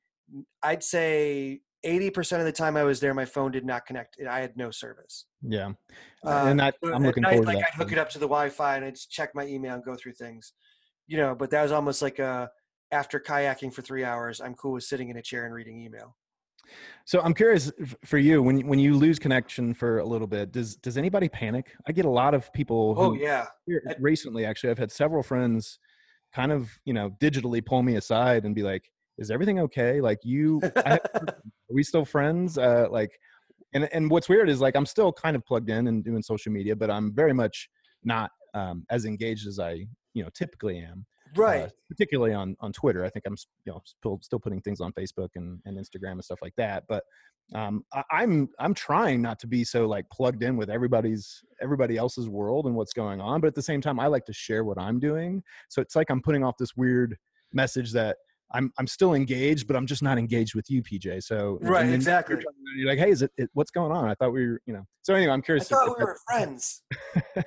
I'd 0.63 0.85
say 0.85 1.61
80% 1.85 2.39
of 2.39 2.45
the 2.45 2.53
time 2.53 2.77
I 2.77 2.83
was 2.83 3.01
there, 3.01 3.15
my 3.15 3.25
phone 3.25 3.51
did 3.51 3.65
not 3.65 3.87
connect. 3.87 4.19
I 4.29 4.41
had 4.41 4.57
no 4.57 4.71
service. 4.71 5.27
Yeah. 5.43 5.73
Uh, 6.25 6.47
and 6.49 6.61
that, 6.61 6.77
I'm 6.83 7.03
looking 7.03 7.23
night, 7.23 7.31
forward 7.31 7.47
like 7.47 7.57
to 7.57 7.61
that. 7.63 7.71
I'd 7.75 7.79
hook 7.79 7.93
it 7.93 7.99
up 7.99 8.11
to 8.11 8.19
the 8.19 8.27
Wi-Fi 8.27 8.77
and 8.77 8.85
I'd 8.85 8.97
check 8.97 9.35
my 9.35 9.47
email 9.47 9.75
and 9.75 9.85
go 9.85 9.97
through 9.97 10.13
things, 10.13 10.53
you 11.07 11.17
know, 11.17 11.35
but 11.35 11.51
that 11.51 11.63
was 11.63 11.73
almost 11.73 12.03
like 12.03 12.19
a, 12.19 12.51
after 12.93 13.21
kayaking 13.21 13.73
for 13.73 13.83
three 13.83 14.05
hours, 14.05 14.41
I'm 14.41 14.55
cool 14.55 14.73
with 14.73 14.85
sitting 14.85 15.09
in 15.11 15.17
a 15.17 15.23
chair 15.23 15.47
and 15.47 15.55
reading 15.55 15.81
email. 15.81 16.17
So 17.05 17.21
I'm 17.21 17.35
curious 17.35 17.73
for 18.05 18.19
you 18.19 18.43
when 18.43 18.67
when 18.67 18.79
you 18.79 18.95
lose 18.95 19.19
connection 19.19 19.75
for 19.75 19.99
a 19.99 20.05
little 20.05 20.27
bit, 20.27 20.53
does 20.53 20.77
does 20.77 20.97
anybody 20.97 21.29
panic? 21.29 21.73
I 21.89 21.93
get 21.93 22.05
a 22.05 22.11
lot 22.11 22.33
of 22.33 22.53
people. 22.53 22.95
oh 22.97 23.15
yeah. 23.15 23.47
Recently, 23.99 24.45
actually, 24.45 24.71
I've 24.71 24.79
had 24.79 24.93
several 24.93 25.23
friends, 25.23 25.79
kind 26.33 26.53
of 26.53 26.71
you 26.85 26.93
know 26.93 27.11
digitally 27.21 27.65
pull 27.65 27.83
me 27.83 27.97
aside 27.97 28.45
and 28.45 28.55
be 28.55 28.63
like, 28.63 28.91
"Is 29.19 29.31
everything 29.31 29.61
okay? 29.61 30.01
Like 30.01 30.19
you, 30.23 30.61
have, 30.77 31.01
are 31.15 31.35
we 31.69 31.83
still 31.83 32.05
friends? 32.05 32.59
Uh, 32.59 32.87
like." 32.91 33.11
And, 33.73 33.89
and 33.93 34.11
what's 34.11 34.29
weird 34.29 34.51
is 34.51 34.61
like 34.61 34.75
I'm 34.75 34.85
still 34.85 35.13
kind 35.13 35.37
of 35.37 35.47
plugged 35.47 35.71
in 35.71 35.87
and 35.87 36.03
doing 36.03 36.23
social 36.23 36.51
media, 36.51 36.75
but 36.75 36.91
I'm 36.91 37.15
very 37.15 37.33
much 37.33 37.69
not 38.03 38.33
um, 38.53 38.85
as 38.91 39.05
engaged 39.05 39.47
as 39.47 39.61
I 39.61 39.87
you 40.15 40.23
know 40.23 40.29
typically 40.35 40.79
am 40.79 41.05
right 41.37 41.63
uh, 41.63 41.69
particularly 41.89 42.35
on 42.35 42.57
on 42.61 42.73
twitter 42.73 43.05
i 43.05 43.11
think 43.11 43.25
i'm 43.27 43.37
you 43.65 43.73
know 43.73 43.81
still, 43.85 44.19
still 44.23 44.39
putting 44.39 44.61
things 44.61 44.81
on 44.81 44.93
facebook 44.93 45.29
and, 45.37 45.61
and 45.65 45.79
instagram 45.79 46.13
and 46.13 46.25
stuff 46.25 46.41
like 46.43 46.55
that 46.57 46.85
but 46.89 47.05
um, 47.55 47.85
I, 47.93 48.03
i'm 48.13 48.49
i'm 48.59 48.75
trying 48.75 49.23
not 49.23 49.39
to 49.41 49.47
be 49.47 49.65
so 49.65 49.87
like 49.87 50.09
plugged 50.11 50.43
in 50.43 50.57
with 50.57 50.71
everybody's 50.71 51.43
everybody 51.61 51.97
else's 51.97 52.29
world 52.29 52.67
and 52.67 52.75
what's 52.75 52.93
going 52.93 53.21
on 53.21 53.41
but 53.41 53.49
at 53.49 53.55
the 53.55 53.63
same 53.63 53.81
time 53.81 54.01
i 54.01 54.07
like 54.07 54.25
to 54.27 54.33
share 54.33 54.65
what 54.65 54.79
i'm 54.79 54.99
doing 54.99 55.43
so 55.69 55.81
it's 55.81 55.97
like 55.97 56.11
i'm 56.11 56.23
putting 56.23 56.45
off 56.45 56.57
this 56.59 56.77
weird 56.77 57.17
message 57.53 57.93
that 57.93 58.19
I'm 58.53 58.73
I'm 58.79 58.87
still 58.87 59.15
engaged, 59.15 59.67
but 59.67 59.77
I'm 59.77 59.87
just 59.87 60.03
not 60.03 60.19
engaged 60.19 60.55
with 60.55 60.71
you, 60.71 60.83
PJ. 60.83 61.23
So 61.23 61.59
right, 61.63 61.89
exactly. 61.89 62.37
You're, 62.37 62.77
you're, 62.77 62.89
like, 62.89 62.99
hey, 62.99 63.11
is 63.11 63.23
it, 63.23 63.31
it, 63.37 63.51
what's 63.53 63.71
going 63.71 63.93
on? 63.93 64.09
I 64.09 64.15
thought 64.15 64.33
we 64.33 64.47
were, 64.47 64.61
you 64.67 64.75
know. 64.75 64.85
So 65.03 65.15
anyway, 65.15 65.33
I'm 65.33 65.43
curious. 65.43 65.71
I 65.71 65.77
thought 65.77 65.99
we 65.99 66.05
were 66.05 66.17
friends. 66.27 66.83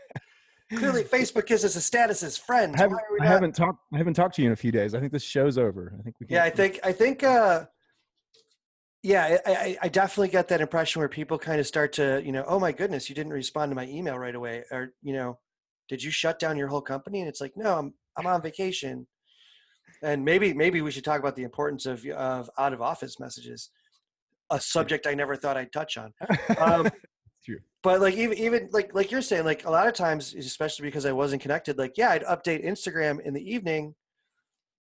Clearly, 0.73 1.03
Facebook 1.03 1.45
gives 1.45 1.63
us 1.63 1.75
a 1.75 1.81
status 1.81 2.23
as 2.23 2.37
friends. 2.37 2.75
I 2.75 2.83
haven't, 2.83 2.99
I 3.21 3.25
haven't, 3.27 3.55
talked. 3.55 3.79
I 3.93 3.97
haven't 3.97 4.15
talked 4.15 4.35
to 4.35 4.41
you 4.41 4.47
in 4.47 4.53
a 4.53 4.55
few 4.57 4.71
days. 4.71 4.95
I 4.95 4.99
think 4.99 5.11
this 5.11 5.23
show's 5.23 5.57
over. 5.57 5.93
I 5.99 6.01
think 6.01 6.15
we. 6.19 6.25
Can, 6.27 6.35
yeah, 6.35 6.43
I 6.43 6.49
think. 6.49 6.79
I 6.83 6.91
think. 6.91 7.23
uh 7.23 7.65
yeah, 9.05 9.37
I, 9.45 9.77
I 9.81 9.89
definitely 9.89 10.29
get 10.29 10.47
that 10.47 10.61
impression 10.61 11.01
where 11.01 11.09
people 11.09 11.37
kind 11.37 11.59
of 11.59 11.67
start 11.67 11.91
to, 11.93 12.21
you 12.23 12.31
know, 12.31 12.45
oh 12.47 12.57
my 12.57 12.71
goodness, 12.71 13.09
you 13.09 13.15
didn't 13.15 13.33
respond 13.33 13.69
to 13.69 13.75
my 13.75 13.85
email 13.85 14.17
right 14.17 14.33
away, 14.33 14.63
or 14.71 14.93
you 15.01 15.11
know, 15.11 15.39
did 15.89 16.01
you 16.01 16.09
shut 16.09 16.39
down 16.39 16.57
your 16.57 16.69
whole 16.69 16.81
company? 16.81 17.19
And 17.19 17.27
it's 17.27 17.41
like, 17.41 17.51
no, 17.57 17.77
I'm 17.77 17.93
I'm 18.17 18.25
on 18.25 18.41
vacation, 18.41 19.05
and 20.03 20.23
maybe 20.23 20.53
maybe 20.53 20.81
we 20.81 20.91
should 20.91 21.03
talk 21.03 21.19
about 21.19 21.35
the 21.35 21.43
importance 21.43 21.85
of 21.85 22.05
of 22.07 22.49
out 22.57 22.73
of 22.73 22.81
office 22.81 23.19
messages, 23.19 23.69
a 24.51 24.59
subject 24.59 25.07
I 25.07 25.13
never 25.13 25.35
thought 25.35 25.57
I'd 25.57 25.71
touch 25.71 25.97
on. 25.97 26.13
Um, 26.59 26.89
but 27.83 27.99
like 27.99 28.15
even 28.15 28.37
even 28.37 28.69
like 28.71 28.95
like 28.95 29.11
you're 29.11 29.21
saying 29.21 29.45
like 29.45 29.65
a 29.65 29.69
lot 29.69 29.87
of 29.87 29.93
times 29.93 30.33
especially 30.33 30.85
because 30.85 31.05
i 31.05 31.11
wasn't 31.11 31.41
connected 31.41 31.77
like 31.77 31.97
yeah 31.97 32.11
i'd 32.11 32.23
update 32.23 32.65
instagram 32.65 33.19
in 33.21 33.33
the 33.33 33.53
evening 33.53 33.93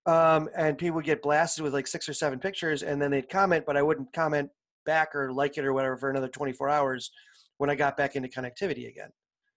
um, 0.06 0.48
and 0.56 0.78
people 0.78 0.96
would 0.96 1.04
get 1.04 1.20
blasted 1.20 1.62
with 1.62 1.74
like 1.74 1.86
six 1.86 2.08
or 2.08 2.14
seven 2.14 2.38
pictures 2.38 2.82
and 2.82 3.00
then 3.00 3.10
they'd 3.10 3.28
comment 3.28 3.64
but 3.66 3.76
i 3.76 3.82
wouldn't 3.82 4.12
comment 4.12 4.50
back 4.84 5.14
or 5.14 5.32
like 5.32 5.56
it 5.56 5.64
or 5.64 5.72
whatever 5.72 5.96
for 5.96 6.10
another 6.10 6.28
24 6.28 6.68
hours 6.68 7.10
when 7.58 7.70
i 7.70 7.74
got 7.74 7.96
back 7.96 8.16
into 8.16 8.28
connectivity 8.28 8.88
again. 8.88 9.10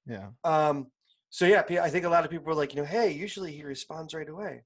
Yeah. 0.06 0.30
Um 0.44 0.88
so 1.30 1.46
yeah 1.46 1.64
i 1.82 1.90
think 1.90 2.06
a 2.06 2.10
lot 2.10 2.26
of 2.26 2.32
people 2.32 2.46
were 2.46 2.54
like 2.54 2.76
you 2.76 2.82
know 2.82 2.88
hey 2.88 3.12
usually 3.12 3.54
he 3.54 3.64
responds 3.64 4.14
right 4.14 4.28
away 4.28 4.64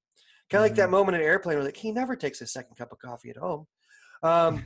kind 0.50 0.64
of 0.64 0.70
like 0.70 0.76
that 0.76 0.84
mm-hmm. 0.84 0.92
moment 0.92 1.16
in 1.16 1.22
airplane 1.22 1.58
where 1.58 1.66
like 1.66 1.78
he 1.78 1.92
never 1.92 2.16
takes 2.16 2.42
a 2.42 2.48
second 2.48 2.76
cup 2.76 2.92
of 2.92 3.00
coffee 3.00 3.30
at 3.30 3.38
home 3.38 3.66
um 4.24 4.66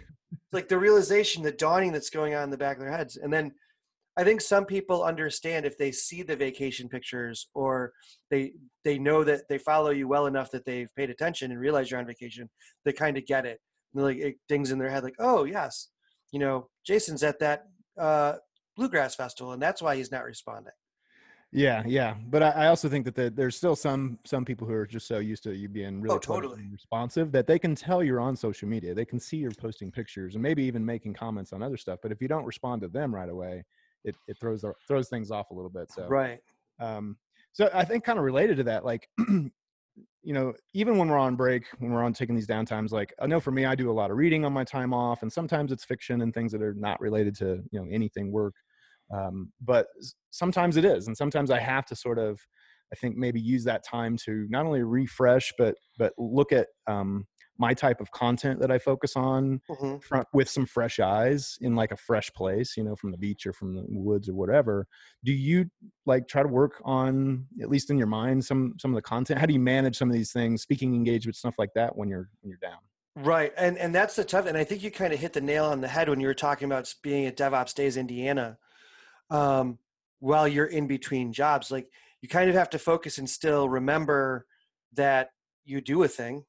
like 0.52 0.68
the 0.68 0.78
realization 0.78 1.44
the 1.44 1.52
dawning 1.52 1.92
that's 1.92 2.10
going 2.10 2.36
on 2.36 2.44
in 2.44 2.50
the 2.50 2.58
back 2.58 2.78
of 2.78 2.84
their 2.84 2.92
heads 2.92 3.18
and 3.18 3.32
then 3.32 3.52
I 4.20 4.26
think 4.26 4.42
some 4.42 4.66
people 4.66 5.04
understand 5.04 5.66
if 5.66 5.78
they 5.78 5.94
see 5.94 6.24
the 6.24 6.36
vacation 6.36 6.90
pictures 6.90 7.48
or 7.54 7.94
they 8.30 8.52
they 8.84 9.00
know 9.00 9.24
that 9.24 9.44
they 9.48 9.58
follow 9.58 9.92
you 9.92 10.10
well 10.10 10.26
enough 10.26 10.52
that 10.52 10.66
they've 10.66 10.94
paid 10.94 11.10
attention 11.10 11.52
and 11.52 11.60
realize 11.60 11.90
you're 11.90 12.02
on 12.02 12.06
vacation. 12.06 12.50
They 12.84 12.92
kind 12.92 13.18
of 13.18 13.26
get 13.26 13.46
it. 13.46 13.62
And 13.94 14.04
like 14.04 14.18
it 14.18 14.36
dings 14.50 14.72
in 14.72 14.78
their 14.78 14.90
head, 14.90 15.06
like, 15.06 15.16
oh 15.20 15.46
yes, 15.46 15.88
you 16.34 16.40
know, 16.40 16.68
Jason's 16.86 17.24
at 17.24 17.40
that 17.40 17.64
uh, 17.98 18.34
bluegrass 18.76 19.16
festival, 19.16 19.54
and 19.54 19.62
that's 19.62 19.82
why 19.82 19.96
he's 19.96 20.12
not 20.12 20.26
responding. 20.26 20.74
Yeah, 21.52 21.84
yeah, 21.88 22.16
but 22.28 22.44
I, 22.44 22.50
I 22.50 22.68
also 22.68 22.90
think 22.90 23.06
that 23.06 23.16
the, 23.16 23.32
there's 23.32 23.56
still 23.56 23.76
some 23.76 24.20
some 24.24 24.46
people 24.46 24.68
who 24.68 24.74
are 24.74 24.86
just 24.86 25.08
so 25.08 25.18
used 25.18 25.42
to 25.44 25.56
you 25.56 25.68
being 25.68 26.00
really 26.00 26.16
Oh, 26.16 26.20
totally. 26.20 26.70
responsive 26.72 27.32
that 27.32 27.48
they 27.48 27.58
can 27.58 27.74
tell 27.74 28.04
you're 28.04 28.20
on 28.20 28.36
social 28.36 28.68
media. 28.70 28.94
They 28.94 29.06
can 29.06 29.20
see 29.20 29.38
you're 29.38 29.54
posting 29.56 29.92
pictures 29.92 30.36
and 30.36 30.44
maybe 30.44 30.62
even 30.64 30.86
making 30.86 31.16
comments 31.16 31.52
on 31.52 31.64
other 31.64 31.78
stuff. 31.78 32.00
But 32.04 32.12
if 32.12 32.22
you 32.22 32.28
don't 32.28 32.46
respond 32.46 32.82
to 32.84 32.88
them 32.88 33.14
right 33.16 33.30
away, 33.30 33.66
it, 34.04 34.16
it 34.28 34.38
throws 34.40 34.62
the- 34.62 34.76
throws 34.88 35.10
things 35.10 35.32
off 35.32 35.50
a 35.50 35.56
little 35.56 35.72
bit. 35.72 35.92
So 35.92 36.14
Right. 36.14 36.44
um, 36.80 37.18
so 37.54 37.70
I 37.74 37.86
think 37.86 38.04
kind 38.06 38.20
of 38.20 38.26
related 38.26 38.58
to 38.58 38.64
that, 38.66 38.86
like, 38.86 39.10
you 40.22 40.34
know, 40.34 40.54
even 40.74 40.98
when 40.98 41.10
we're 41.10 41.18
on 41.18 41.36
break, 41.36 41.68
when 41.80 41.92
we're 41.92 42.04
on 42.04 42.14
taking 42.14 42.36
these 42.36 42.48
downtimes, 42.48 42.92
like 42.92 43.14
I 43.20 43.28
know 43.28 43.40
for 43.40 43.52
me, 43.52 43.66
I 43.66 43.76
do 43.76 43.90
a 43.90 43.94
lot 43.94 44.12
of 44.12 44.18
reading 44.18 44.46
on 44.46 44.54
my 44.54 44.64
time 44.64 44.94
off, 44.94 45.22
and 45.22 45.32
sometimes 45.32 45.72
it's 45.72 45.86
fiction 45.86 46.22
and 46.22 46.34
things 46.34 46.52
that 46.52 46.62
are 46.62 46.74
not 46.74 47.00
related 47.02 47.36
to 47.38 47.64
you 47.72 47.80
know 47.80 47.88
anything 47.90 48.32
work. 48.32 48.56
Um, 49.14 49.52
but 49.62 49.88
sometimes 50.30 50.78
it 50.78 50.86
is, 50.86 51.08
and 51.08 51.18
sometimes 51.18 51.52
I 51.52 51.60
have 51.60 51.86
to 51.88 51.96
sort 51.96 52.20
of, 52.20 52.40
I 52.92 52.96
think 52.96 53.16
maybe 53.18 53.40
use 53.40 53.64
that 53.66 53.84
time 53.84 54.18
to 54.26 54.48
not 54.50 54.66
only 54.66 54.82
refresh, 54.84 55.54
but 55.58 55.76
but 55.98 56.14
look 56.18 56.52
at 56.52 56.68
um, 56.88 57.28
my 57.58 57.74
type 57.74 58.02
of 58.02 58.12
content 58.12 58.60
that 58.62 58.72
I 58.72 58.80
focus 58.80 59.16
on 59.16 59.62
hmm 59.70 60.00
front 60.00 60.28
with 60.34 60.50
some 60.50 60.66
fresh 60.66 61.00
eyes 61.00 61.58
in 61.62 61.76
like 61.76 61.92
a 61.92 61.98
fresh 61.98 62.32
place, 62.34 62.78
you 62.78 62.84
know, 62.84 62.96
from 62.96 63.12
the 63.12 63.18
beach 63.18 63.46
or 63.46 63.54
from 63.54 63.76
the 63.76 63.84
woods 63.90 64.30
or 64.30 64.34
whatever. 64.34 64.88
Do 65.24 65.34
you 65.34 65.70
like 66.06 66.28
try 66.28 66.42
to 66.42 66.48
work 66.48 66.82
on 66.86 67.48
at 67.62 67.70
least 67.70 67.90
in 67.90 67.98
your 67.98 68.08
mind 68.08 68.46
some 68.46 68.76
some 68.80 68.92
of 68.92 68.96
the 68.96 69.02
content? 69.02 69.40
How 69.40 69.46
do 69.46 69.54
you 69.54 69.60
manage 69.60 69.98
some 69.98 70.10
of 70.10 70.16
these 70.16 70.32
things, 70.32 70.62
speaking 70.62 70.96
engagement 70.96 71.36
stuff 71.36 71.56
like 71.58 71.74
that 71.76 71.96
when 71.98 72.10
you're 72.10 72.30
when 72.42 72.50
you're 72.50 72.60
down? 72.60 72.80
Right, 73.16 73.54
and 73.58 73.78
and 73.78 73.94
that's 73.94 74.16
the 74.16 74.24
tough. 74.24 74.46
And 74.46 74.58
I 74.58 74.64
think 74.64 74.82
you 74.84 74.92
kind 74.92 75.12
of 75.14 75.20
hit 75.20 75.34
the 75.34 75.42
nail 75.42 75.66
on 75.66 75.82
the 75.82 75.88
head 75.88 76.08
when 76.10 76.20
you 76.22 76.28
were 76.28 76.34
talking 76.34 76.66
about 76.68 76.94
being 77.02 77.26
at 77.26 77.36
DevOps 77.36 77.74
Days 77.76 77.98
Indiana. 77.98 78.58
Um, 79.30 79.78
while 80.20 80.48
you're 80.48 80.66
in 80.66 80.88
between 80.88 81.32
jobs, 81.32 81.72
like 81.72 81.88
you 82.22 82.30
kind 82.30 82.50
of 82.50 82.56
have 82.56 82.70
to 82.72 82.80
focus 82.80 83.18
and 83.18 83.30
still 83.30 83.70
remember 83.70 84.46
that 84.94 85.30
you 85.66 85.82
do 85.82 86.04
a 86.04 86.08
thing. 86.08 86.44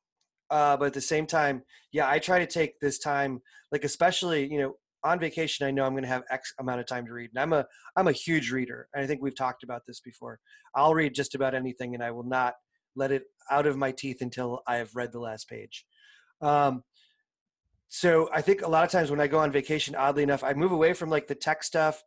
Uh, 0.51 0.77
but 0.77 0.87
at 0.87 0.95
the 0.95 1.01
same 1.01 1.27
time, 1.27 1.63
yeah, 1.93 2.09
I 2.09 2.19
try 2.19 2.41
to 2.41 2.47
take 2.47 2.81
this 2.81 2.99
time, 2.99 3.41
like 3.71 3.85
especially 3.85 4.51
you 4.51 4.59
know 4.59 4.75
on 5.05 5.21
vacation. 5.21 5.67
I 5.67 5.71
know 5.71 5.85
I'm 5.85 5.93
going 5.93 6.03
to 6.03 6.09
have 6.09 6.25
X 6.31 6.53
amount 6.59 6.81
of 6.81 6.87
time 6.87 7.07
to 7.07 7.13
read, 7.13 7.31
and 7.35 7.41
I'm 7.41 7.53
a 7.53 7.67
I'm 7.97 8.09
a 8.09 8.13
huge 8.13 8.51
reader. 8.51 8.89
And 8.93 9.05
I 9.05 9.07
think 9.07 9.23
we've 9.23 9.37
talked 9.37 9.63
about 9.63 9.83
this 9.87 10.01
before. 10.01 10.41
I'll 10.75 10.95
read 10.95 11.15
just 11.15 11.35
about 11.35 11.55
anything, 11.55 11.95
and 11.95 12.03
I 12.03 12.11
will 12.11 12.25
not 12.25 12.55
let 12.97 13.13
it 13.13 13.25
out 13.51 13.67
of 13.67 13.77
my 13.77 13.93
teeth 13.93 14.21
until 14.21 14.63
I 14.67 14.77
have 14.77 14.97
read 14.97 15.13
the 15.13 15.21
last 15.21 15.49
page. 15.49 15.85
Um, 16.41 16.83
so 17.89 18.29
I 18.33 18.41
think 18.41 18.63
a 18.63 18.69
lot 18.69 18.85
of 18.85 18.91
times 18.91 19.11
when 19.11 19.21
I 19.21 19.27
go 19.27 19.39
on 19.39 19.51
vacation, 19.51 19.95
oddly 19.95 20.23
enough, 20.23 20.45
I 20.45 20.53
move 20.55 20.73
away 20.73 20.93
from 20.93 21.11
like 21.11 21.27
the 21.27 21.35
tech 21.35 21.63
stuff, 21.63 22.03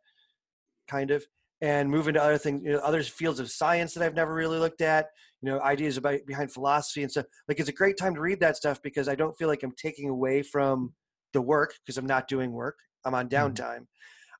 kind 0.88 1.10
of, 1.10 1.24
and 1.60 1.88
move 1.90 2.08
into 2.08 2.22
other 2.22 2.38
things, 2.38 2.62
you 2.64 2.72
know, 2.72 2.78
other 2.78 3.02
fields 3.02 3.40
of 3.40 3.50
science 3.50 3.94
that 3.94 4.02
I've 4.02 4.14
never 4.14 4.34
really 4.34 4.58
looked 4.58 4.80
at. 4.82 5.06
You 5.40 5.50
know, 5.50 5.60
ideas 5.60 5.96
about 5.96 6.20
behind 6.26 6.52
philosophy 6.52 7.02
and 7.02 7.10
stuff. 7.10 7.26
Like 7.48 7.60
it's 7.60 7.68
a 7.68 7.72
great 7.72 7.96
time 7.98 8.14
to 8.14 8.20
read 8.20 8.40
that 8.40 8.56
stuff 8.56 8.80
because 8.82 9.08
I 9.08 9.14
don't 9.14 9.36
feel 9.38 9.48
like 9.48 9.62
I'm 9.62 9.74
taking 9.76 10.08
away 10.08 10.42
from 10.42 10.94
the 11.32 11.42
work 11.42 11.74
because 11.84 11.98
I'm 11.98 12.06
not 12.06 12.28
doing 12.28 12.52
work. 12.52 12.78
I'm 13.04 13.14
on 13.14 13.28
Mhm. 13.34 13.54
downtime. 13.54 13.86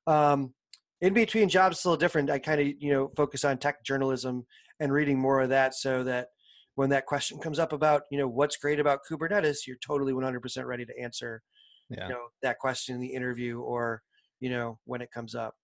Um, 0.07 0.53
in 1.01 1.13
between 1.13 1.49
jobs, 1.49 1.77
it's 1.77 1.85
a 1.85 1.89
little 1.89 1.99
different. 1.99 2.29
I 2.29 2.39
kind 2.39 2.61
of 2.61 2.67
you 2.79 2.91
know 2.91 3.11
focus 3.15 3.43
on 3.43 3.57
tech 3.57 3.83
journalism 3.83 4.45
and 4.79 4.91
reading 4.93 5.19
more 5.19 5.41
of 5.41 5.49
that 5.49 5.75
so 5.75 6.03
that 6.03 6.29
when 6.75 6.89
that 6.89 7.05
question 7.05 7.39
comes 7.39 7.59
up 7.59 7.73
about 7.73 8.03
you 8.11 8.17
know 8.17 8.27
what's 8.27 8.57
great 8.57 8.79
about 8.79 8.99
kubernetes 9.09 9.65
you're 9.67 9.77
totally 9.85 10.13
100% 10.13 10.67
ready 10.67 10.85
to 10.85 10.93
answer 11.01 11.41
Yeah. 11.89 12.07
you 12.07 12.13
know 12.13 12.27
that 12.41 12.59
question 12.59 12.95
in 12.95 13.01
the 13.01 13.13
interview 13.13 13.59
or 13.59 14.01
you 14.39 14.49
know 14.49 14.79
when 14.85 15.01
it 15.01 15.11
comes 15.11 15.35
up 15.35 15.55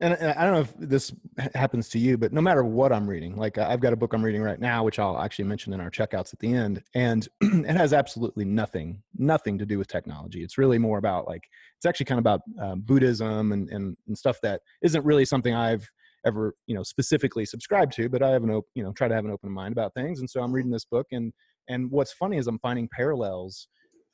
and, 0.00 0.14
I 0.14 0.44
don't 0.44 0.54
know 0.54 0.60
if 0.60 0.74
this 0.76 1.12
happens 1.54 1.88
to 1.90 1.98
you, 1.98 2.16
but 2.16 2.32
no 2.32 2.40
matter 2.40 2.62
what 2.62 2.92
I'm 2.92 3.08
reading, 3.08 3.36
like 3.36 3.58
I've 3.58 3.80
got 3.80 3.92
a 3.92 3.96
book 3.96 4.12
I'm 4.12 4.24
reading 4.24 4.42
right 4.42 4.60
now, 4.60 4.84
which 4.84 4.98
I'll 4.98 5.18
actually 5.18 5.46
mention 5.46 5.72
in 5.72 5.80
our 5.80 5.90
checkouts 5.90 6.32
at 6.32 6.38
the 6.38 6.52
end, 6.52 6.82
and 6.94 7.26
it 7.40 7.76
has 7.76 7.92
absolutely 7.92 8.44
nothing, 8.44 9.02
nothing 9.16 9.58
to 9.58 9.66
do 9.66 9.76
with 9.76 9.88
technology. 9.88 10.42
It's 10.42 10.56
really 10.56 10.78
more 10.78 10.98
about 10.98 11.26
like 11.26 11.48
it's 11.76 11.86
actually 11.86 12.06
kind 12.06 12.18
of 12.18 12.22
about 12.22 12.40
uh, 12.62 12.76
Buddhism 12.76 13.52
and, 13.52 13.68
and 13.70 13.96
and 14.06 14.16
stuff 14.16 14.40
that 14.42 14.60
isn't 14.82 15.04
really 15.04 15.24
something 15.24 15.54
I've 15.54 15.90
ever 16.24 16.54
you 16.66 16.74
know 16.74 16.84
specifically 16.84 17.44
subscribed 17.44 17.92
to, 17.94 18.08
but 18.08 18.22
I 18.22 18.30
have 18.30 18.44
an 18.44 18.50
open 18.50 18.70
you 18.74 18.84
know 18.84 18.92
try 18.92 19.08
to 19.08 19.14
have 19.14 19.24
an 19.24 19.32
open 19.32 19.50
mind 19.50 19.72
about 19.72 19.94
things, 19.94 20.20
and 20.20 20.30
so 20.30 20.42
I'm 20.42 20.52
reading 20.52 20.70
this 20.70 20.84
book, 20.84 21.08
and 21.10 21.32
and 21.68 21.90
what's 21.90 22.12
funny 22.12 22.36
is 22.36 22.46
I'm 22.46 22.60
finding 22.60 22.88
parallels 22.88 23.66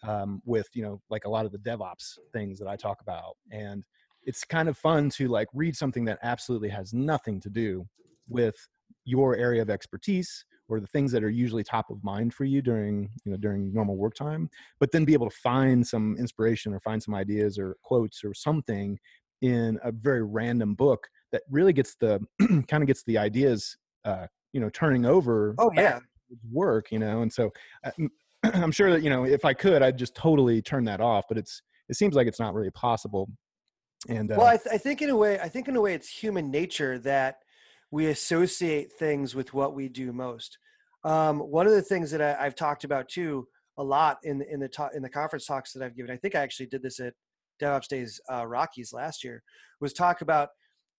um, 0.02 0.40
with 0.46 0.68
you 0.72 0.82
know 0.82 1.02
like 1.10 1.26
a 1.26 1.30
lot 1.30 1.44
of 1.44 1.52
the 1.52 1.58
DevOps 1.58 2.18
things 2.32 2.58
that 2.58 2.68
I 2.68 2.76
talk 2.76 3.02
about, 3.02 3.36
and 3.50 3.84
it's 4.26 4.44
kind 4.44 4.68
of 4.68 4.76
fun 4.76 5.10
to 5.10 5.28
like 5.28 5.48
read 5.54 5.76
something 5.76 6.04
that 6.06 6.18
absolutely 6.22 6.68
has 6.68 6.92
nothing 6.92 7.40
to 7.40 7.50
do 7.50 7.86
with 8.28 8.56
your 9.04 9.36
area 9.36 9.62
of 9.62 9.70
expertise 9.70 10.44
or 10.68 10.80
the 10.80 10.86
things 10.86 11.12
that 11.12 11.22
are 11.22 11.30
usually 11.30 11.62
top 11.62 11.90
of 11.90 12.02
mind 12.02 12.32
for 12.32 12.44
you 12.44 12.62
during 12.62 13.10
you 13.24 13.32
know 13.32 13.36
during 13.36 13.72
normal 13.72 13.96
work 13.96 14.14
time 14.14 14.48
but 14.80 14.90
then 14.92 15.04
be 15.04 15.12
able 15.12 15.28
to 15.28 15.36
find 15.36 15.86
some 15.86 16.16
inspiration 16.18 16.72
or 16.72 16.80
find 16.80 17.02
some 17.02 17.14
ideas 17.14 17.58
or 17.58 17.76
quotes 17.82 18.24
or 18.24 18.32
something 18.34 18.98
in 19.42 19.78
a 19.84 19.92
very 19.92 20.22
random 20.22 20.74
book 20.74 21.08
that 21.32 21.42
really 21.50 21.72
gets 21.72 21.96
the 21.96 22.20
kind 22.68 22.82
of 22.82 22.86
gets 22.86 23.02
the 23.04 23.18
ideas 23.18 23.76
uh 24.04 24.26
you 24.52 24.60
know 24.60 24.70
turning 24.70 25.04
over 25.04 25.54
oh 25.58 25.70
yeah. 25.74 25.98
work 26.50 26.90
you 26.90 26.98
know 26.98 27.20
and 27.22 27.32
so 27.32 27.50
uh, 27.84 27.90
i'm 28.54 28.72
sure 28.72 28.90
that 28.90 29.02
you 29.02 29.10
know 29.10 29.24
if 29.24 29.44
i 29.44 29.52
could 29.52 29.82
i'd 29.82 29.98
just 29.98 30.14
totally 30.14 30.62
turn 30.62 30.84
that 30.84 31.00
off 31.00 31.24
but 31.28 31.36
it's 31.36 31.60
it 31.90 31.96
seems 31.96 32.14
like 32.14 32.26
it's 32.26 32.40
not 32.40 32.54
really 32.54 32.70
possible 32.70 33.28
and 34.08 34.30
uh, 34.30 34.36
well 34.38 34.46
I, 34.46 34.56
th- 34.56 34.74
I 34.74 34.78
think 34.78 35.02
in 35.02 35.10
a 35.10 35.16
way 35.16 35.38
i 35.40 35.48
think 35.48 35.68
in 35.68 35.76
a 35.76 35.80
way 35.80 35.94
it's 35.94 36.08
human 36.08 36.50
nature 36.50 36.98
that 37.00 37.38
we 37.94 38.06
associate 38.06 38.92
things 38.92 39.36
with 39.36 39.54
what 39.54 39.72
we 39.72 39.88
do 39.88 40.12
most. 40.12 40.58
Um, 41.04 41.38
one 41.38 41.68
of 41.68 41.72
the 41.72 41.82
things 41.82 42.10
that 42.10 42.20
I, 42.20 42.44
i've 42.44 42.56
talked 42.56 42.84
about 42.84 43.08
too 43.08 43.46
a 43.76 43.84
lot 43.84 44.18
in 44.24 44.42
in 44.42 44.58
the 44.60 44.68
talk 44.68 44.92
in 44.94 45.02
the 45.02 45.08
conference 45.08 45.46
talks 45.46 45.72
that 45.72 45.82
i've 45.82 45.96
given 45.96 46.10
i 46.10 46.16
think 46.16 46.34
i 46.34 46.40
actually 46.40 46.66
did 46.66 46.82
this 46.82 46.98
at 46.98 47.14
devops 47.62 47.88
days 47.88 48.20
uh, 48.32 48.46
rockies 48.46 48.92
last 48.92 49.22
year 49.22 49.42
was 49.80 49.92
talk 49.92 50.22
about 50.22 50.48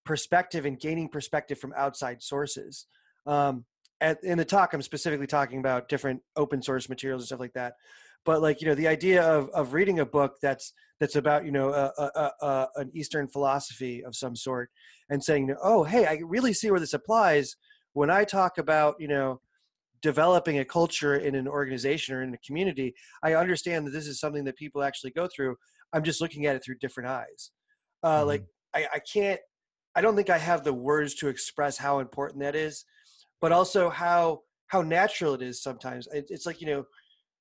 perspective 0.04 0.64
and 0.64 0.80
gaining 0.80 1.08
perspective 1.08 1.58
from 1.58 1.74
outside 1.76 2.22
sources. 2.22 2.86
Um, 3.26 3.64
at, 4.00 4.22
in 4.22 4.38
the 4.38 4.44
talk 4.44 4.72
i'm 4.72 4.82
specifically 4.82 5.26
talking 5.26 5.58
about 5.58 5.88
different 5.88 6.22
open 6.36 6.62
source 6.62 6.88
materials 6.88 7.22
and 7.22 7.26
stuff 7.26 7.40
like 7.40 7.54
that 7.54 7.74
but 8.26 8.42
like 8.42 8.60
you 8.60 8.66
know 8.66 8.74
the 8.74 8.88
idea 8.88 9.22
of, 9.22 9.48
of 9.50 9.72
reading 9.72 10.00
a 10.00 10.04
book 10.04 10.34
that's 10.42 10.72
that's 11.00 11.16
about 11.16 11.46
you 11.46 11.52
know 11.52 11.70
a, 11.70 11.92
a, 11.98 12.32
a, 12.42 12.68
an 12.76 12.90
eastern 12.92 13.26
philosophy 13.28 14.04
of 14.04 14.14
some 14.14 14.36
sort 14.36 14.68
and 15.08 15.22
saying 15.22 15.54
oh 15.62 15.84
hey 15.84 16.04
i 16.06 16.20
really 16.24 16.52
see 16.52 16.70
where 16.70 16.80
this 16.80 16.92
applies 16.92 17.56
when 17.94 18.10
i 18.10 18.24
talk 18.24 18.58
about 18.58 18.96
you 18.98 19.08
know 19.08 19.40
developing 20.02 20.58
a 20.58 20.64
culture 20.64 21.16
in 21.16 21.34
an 21.34 21.48
organization 21.48 22.14
or 22.14 22.22
in 22.22 22.34
a 22.34 22.38
community 22.38 22.94
i 23.22 23.32
understand 23.34 23.86
that 23.86 23.92
this 23.92 24.06
is 24.06 24.20
something 24.20 24.44
that 24.44 24.56
people 24.56 24.82
actually 24.82 25.10
go 25.10 25.26
through. 25.34 25.56
I'm 25.92 26.04
just 26.04 26.20
looking 26.20 26.44
at 26.46 26.56
it 26.56 26.64
through 26.64 26.78
different 26.78 27.08
eyes. 27.08 27.52
Uh, 28.02 28.22
Mhm. 28.22 28.26
like 28.26 28.44
I, 28.74 28.88
I 28.94 28.98
can't 28.98 29.40
i 29.94 30.00
don't 30.02 30.16
think 30.16 30.30
i 30.30 30.38
have 30.38 30.64
the 30.64 30.74
words 30.74 31.14
to 31.16 31.28
express 31.28 31.78
how 31.78 32.00
important 32.00 32.42
that 32.42 32.54
is 32.54 32.84
but 33.40 33.52
also 33.52 33.88
how 33.88 34.42
how 34.68 34.82
natural 34.82 35.34
it 35.34 35.42
is 35.42 35.62
sometimes. 35.62 36.08
It, 36.12 36.26
it's 36.28 36.46
like 36.46 36.60
you 36.60 36.66
know 36.66 36.84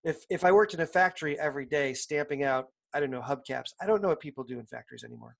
if 0.05 0.23
if 0.29 0.45
i 0.45 0.51
worked 0.51 0.73
in 0.73 0.79
a 0.79 0.85
factory 0.85 1.37
every 1.39 1.65
day 1.65 1.93
stamping 1.93 2.43
out 2.43 2.67
i 2.93 2.99
don't 2.99 3.11
know 3.11 3.21
hubcaps 3.21 3.71
i 3.81 3.85
don't 3.85 4.01
know 4.01 4.07
what 4.07 4.21
people 4.21 4.43
do 4.43 4.59
in 4.59 4.65
factories 4.65 5.03
anymore. 5.03 5.35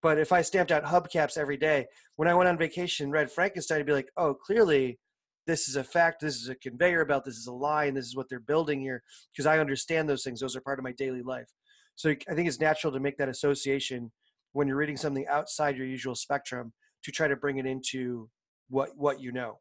But 0.00 0.18
if 0.18 0.32
i 0.32 0.42
stamped 0.42 0.72
out 0.72 0.84
hubcaps 0.84 1.36
every 1.36 1.56
day 1.56 1.86
when 2.16 2.28
i 2.28 2.34
went 2.34 2.48
on 2.48 2.58
vacation 2.58 3.04
and 3.04 3.12
read 3.12 3.30
frankenstein 3.30 3.80
i'd 3.80 3.86
be 3.86 3.92
like 3.92 4.10
oh 4.16 4.34
clearly 4.34 4.98
this 5.46 5.68
is 5.68 5.76
a 5.76 5.84
fact 5.84 6.20
this 6.20 6.36
is 6.36 6.48
a 6.48 6.54
conveyor 6.54 7.04
belt 7.04 7.24
this 7.24 7.36
is 7.36 7.46
a 7.46 7.52
line 7.52 7.94
this 7.94 8.06
is 8.06 8.16
what 8.16 8.28
they're 8.28 8.40
building 8.40 8.80
here 8.80 9.02
because 9.32 9.46
i 9.46 9.58
understand 9.58 10.08
those 10.08 10.24
things 10.24 10.40
those 10.40 10.56
are 10.56 10.60
part 10.60 10.78
of 10.78 10.84
my 10.84 10.92
daily 10.92 11.22
life. 11.22 11.48
So 11.96 12.10
i 12.10 12.34
think 12.34 12.48
it's 12.48 12.60
natural 12.60 12.92
to 12.92 13.00
make 13.00 13.18
that 13.18 13.28
association 13.28 14.10
when 14.52 14.66
you're 14.68 14.76
reading 14.76 14.96
something 14.96 15.26
outside 15.28 15.76
your 15.76 15.86
usual 15.86 16.14
spectrum 16.14 16.72
to 17.02 17.12
try 17.12 17.28
to 17.28 17.36
bring 17.36 17.58
it 17.58 17.66
into 17.66 18.28
what 18.68 18.90
what 18.96 19.20
you 19.20 19.32
know 19.32 19.58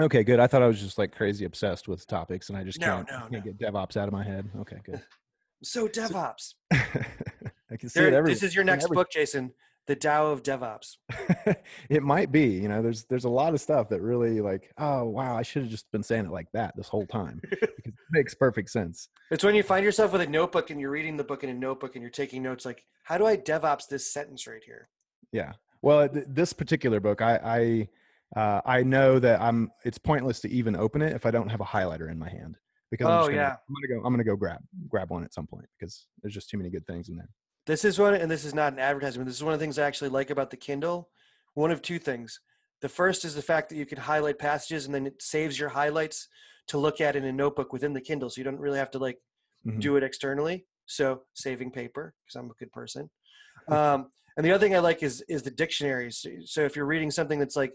Okay, 0.00 0.22
good. 0.24 0.40
I 0.40 0.46
thought 0.46 0.62
I 0.62 0.66
was 0.66 0.80
just 0.80 0.96
like 0.98 1.14
crazy 1.14 1.44
obsessed 1.44 1.86
with 1.88 2.06
topics, 2.06 2.48
and 2.48 2.56
I 2.56 2.64
just 2.64 2.80
No, 2.80 2.86
can't, 3.04 3.08
no, 3.10 3.18
can't 3.18 3.32
no. 3.32 3.40
get 3.40 3.58
DevOps 3.58 3.96
out 3.96 4.08
of 4.08 4.12
my 4.12 4.24
head. 4.24 4.48
Okay, 4.60 4.78
good. 4.84 5.02
so 5.62 5.86
devops 6.00 6.54
I 6.72 7.76
can 7.78 7.88
see 7.88 8.00
There- 8.00 8.08
it 8.08 8.14
every. 8.14 8.32
this 8.32 8.42
is 8.42 8.54
your 8.54 8.64
next 8.64 8.84
every- 8.84 8.96
book 8.96 9.10
jason 9.12 9.52
the 9.88 9.94
Tao 9.96 10.26
of 10.28 10.42
devops 10.44 10.96
it 11.90 12.02
might 12.04 12.30
be. 12.30 12.46
You 12.50 12.68
know, 12.68 12.82
there's 12.82 13.04
there's 13.04 13.24
a 13.24 13.28
lot 13.28 13.52
of 13.52 13.60
stuff 13.60 13.88
that 13.88 14.00
really 14.00 14.40
like. 14.40 14.70
Oh 14.78 15.04
wow, 15.04 15.36
I 15.36 15.42
should 15.42 15.62
have 15.62 15.70
just 15.72 15.90
been 15.90 16.04
saying 16.04 16.24
it 16.26 16.30
like 16.30 16.46
that 16.52 16.76
this 16.76 16.86
whole 16.88 17.04
time 17.06 17.40
it 17.50 17.94
makes 18.12 18.32
perfect 18.32 18.70
sense. 18.70 19.08
It's 19.32 19.42
when 19.42 19.56
you 19.56 19.64
find 19.64 19.84
yourself 19.84 20.12
with 20.12 20.20
a 20.20 20.26
notebook 20.26 20.70
and 20.70 20.80
you're 20.80 20.90
reading 20.92 21.16
the 21.16 21.24
book 21.24 21.42
in 21.42 21.50
a 21.50 21.54
notebook 21.54 21.96
and 21.96 22.02
you're 22.02 22.10
taking 22.12 22.42
notes 22.44 22.64
like, 22.64 22.84
how 23.02 23.18
do 23.18 23.26
I 23.26 23.36
DevOps 23.36 23.88
this 23.88 24.08
sentence 24.12 24.46
right 24.46 24.62
here? 24.64 24.88
Yeah. 25.32 25.52
Well, 25.82 26.08
th- 26.08 26.26
this 26.28 26.52
particular 26.52 27.00
book, 27.00 27.20
I 27.20 27.40
I 27.42 27.88
uh, 28.36 28.60
I 28.64 28.82
know 28.82 29.18
that 29.18 29.40
I'm. 29.40 29.70
It's 29.84 29.98
pointless 29.98 30.40
to 30.40 30.50
even 30.50 30.76
open 30.76 31.02
it 31.02 31.14
if 31.14 31.26
I 31.26 31.30
don't 31.30 31.48
have 31.48 31.60
a 31.60 31.64
highlighter 31.64 32.10
in 32.10 32.18
my 32.18 32.28
hand 32.28 32.56
because 32.90 33.06
I'm 33.06 33.14
Oh, 33.14 33.18
just 33.20 33.30
gonna, 33.30 33.42
yeah. 33.42 33.56
I'm 33.68 33.74
gonna 33.74 33.88
go. 34.00 34.06
I'm 34.06 34.12
gonna 34.12 34.24
go 34.24 34.36
grab 34.36 34.60
grab 34.88 35.10
one 35.10 35.24
at 35.24 35.34
some 35.34 35.46
point 35.46 35.66
because 35.78 36.06
there's 36.22 36.34
just 36.34 36.48
too 36.48 36.56
many 36.58 36.70
good 36.70 36.86
things 36.86 37.08
in 37.08 37.16
there. 37.16 37.28
This 37.66 37.84
is 37.84 37.98
one, 37.98 38.14
and 38.14 38.30
this 38.30 38.44
is 38.44 38.54
not 38.54 38.72
an 38.72 38.78
advertisement. 38.78 39.26
This 39.28 39.36
is 39.36 39.44
one 39.44 39.54
of 39.54 39.60
the 39.60 39.62
things 39.64 39.78
I 39.78 39.86
actually 39.86 40.10
like 40.10 40.30
about 40.30 40.50
the 40.50 40.56
Kindle. 40.56 41.10
One 41.54 41.70
of 41.70 41.82
two 41.82 41.98
things. 41.98 42.40
The 42.80 42.88
first 42.88 43.24
is 43.24 43.34
the 43.34 43.42
fact 43.42 43.68
that 43.68 43.76
you 43.76 43.86
can 43.86 43.98
highlight 43.98 44.38
passages 44.38 44.86
and 44.86 44.94
then 44.94 45.06
it 45.06 45.22
saves 45.22 45.56
your 45.58 45.68
highlights 45.68 46.26
to 46.68 46.78
look 46.78 47.00
at 47.00 47.14
in 47.14 47.24
a 47.24 47.32
notebook 47.32 47.72
within 47.72 47.92
the 47.92 48.00
Kindle. 48.00 48.28
So 48.30 48.40
you 48.40 48.44
don't 48.44 48.58
really 48.58 48.78
have 48.78 48.90
to 48.92 48.98
like 48.98 49.18
Mhm. 49.64 49.80
do 49.80 49.96
it 49.96 50.02
externally. 50.02 50.66
So 50.86 51.22
saving 51.34 51.70
paper 51.70 52.14
because 52.24 52.34
I'm 52.40 52.50
a 52.50 52.54
good 52.54 52.72
person. 52.72 53.10
Um, 53.68 54.08
and 54.36 54.44
the 54.44 54.50
other 54.50 54.64
thing 54.66 54.74
I 54.74 54.80
like 54.80 55.02
is 55.04 55.22
is 55.28 55.42
the 55.44 55.50
dictionaries. 55.50 56.26
So 56.46 56.62
if 56.64 56.74
you're 56.74 56.86
reading 56.86 57.10
something 57.12 57.38
that's 57.38 57.54
like 57.54 57.74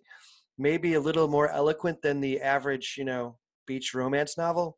maybe 0.58 0.96
a 0.96 1.00
little 1.00 1.28
more 1.28 1.50
eloquent 1.50 2.02
than 2.02 2.20
the 2.20 2.42
average, 2.42 2.96
you 2.98 3.06
know, 3.06 3.38
beach 3.66 3.94
romance 3.94 4.38
novel, 4.38 4.78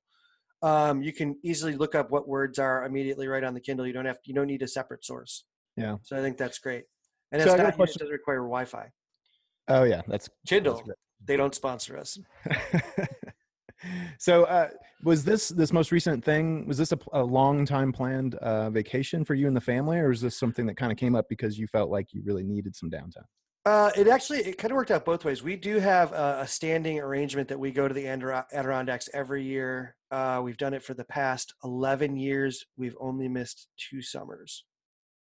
um, 0.62 1.02
you 1.02 1.14
can 1.14 1.38
easily 1.44 1.76
look 1.76 1.96
up 1.96 2.12
what 2.12 2.28
words 2.28 2.60
are 2.60 2.84
immediately 2.86 3.28
right 3.28 3.44
on 3.44 3.54
the 3.54 3.62
Kindle. 3.62 3.88
You 3.88 3.94
don't 3.94 4.06
have 4.06 4.18
you 4.26 4.34
don't 4.34 4.48
need 4.48 4.62
a 4.62 4.68
separate 4.68 5.06
source. 5.06 5.46
Yeah. 5.78 5.96
So 6.04 6.18
I 6.18 6.22
think 6.22 6.38
that's 6.38 6.60
great. 6.60 6.84
And 7.32 7.42
So 7.42 7.46
it's 7.46 7.54
I 7.54 7.58
got 7.58 7.74
a 7.74 7.78
not, 7.78 7.90
it 7.90 7.94
doesn't 7.94 8.12
require 8.12 8.40
Wi-Fi. 8.40 8.90
Oh 9.70 9.84
yeah, 9.84 10.02
that's 10.08 10.28
that's 10.28 10.30
Kindle, 10.48 10.82
great. 10.82 10.98
they 11.24 11.38
don't 11.38 11.56
sponsor 11.56 11.98
us. 11.98 12.18
so 14.18 14.44
uh, 14.46 14.70
was 15.04 15.24
this 15.24 15.50
this 15.50 15.72
most 15.72 15.92
recent 15.92 16.24
thing 16.26 16.68
was 16.68 16.78
this 16.78 16.92
a, 16.92 17.00
a 17.14 17.24
long 17.24 17.66
time 17.66 17.94
planned 17.94 18.36
uh, 18.36 18.70
vacation 18.70 19.24
for 19.24 19.36
you 19.36 19.48
and 19.48 19.56
the 19.56 19.62
family 19.62 19.98
or 19.98 20.12
is 20.12 20.22
this 20.22 20.38
something 20.38 20.66
that 20.66 20.76
kind 20.76 20.92
of 20.92 20.98
came 20.98 21.16
up 21.16 21.26
because 21.30 21.58
you 21.58 21.68
felt 21.68 21.90
like 21.90 22.14
you 22.14 22.22
really 22.26 22.44
needed 22.44 22.76
some 22.76 22.90
downtime 22.90 23.24
Uh, 23.66 23.92
it 23.98 24.08
actually 24.08 24.40
it 24.40 24.58
kind 24.58 24.72
of 24.72 24.78
worked 24.78 24.92
out 24.92 25.06
both 25.06 25.26
ways. 25.26 25.44
We 25.44 25.56
do 25.56 25.80
have 25.80 26.12
a, 26.14 26.40
a 26.42 26.48
standing 26.48 27.00
arrangement 27.00 27.50
that 27.50 27.60
we 27.60 27.72
go 27.72 27.88
to 27.88 27.94
the 27.94 28.06
Andiro- 28.06 28.46
Adirondacks 28.54 29.10
every 29.14 29.44
year. 29.44 29.96
Uh, 30.12 30.42
we've 30.44 30.58
done 30.58 30.74
it 30.74 30.84
for 30.84 30.94
the 30.94 31.04
past 31.04 31.54
eleven 31.64 32.16
years. 32.16 32.66
We've 32.78 32.96
only 33.00 33.28
missed 33.28 33.68
two 33.78 34.02
summers. 34.02 34.66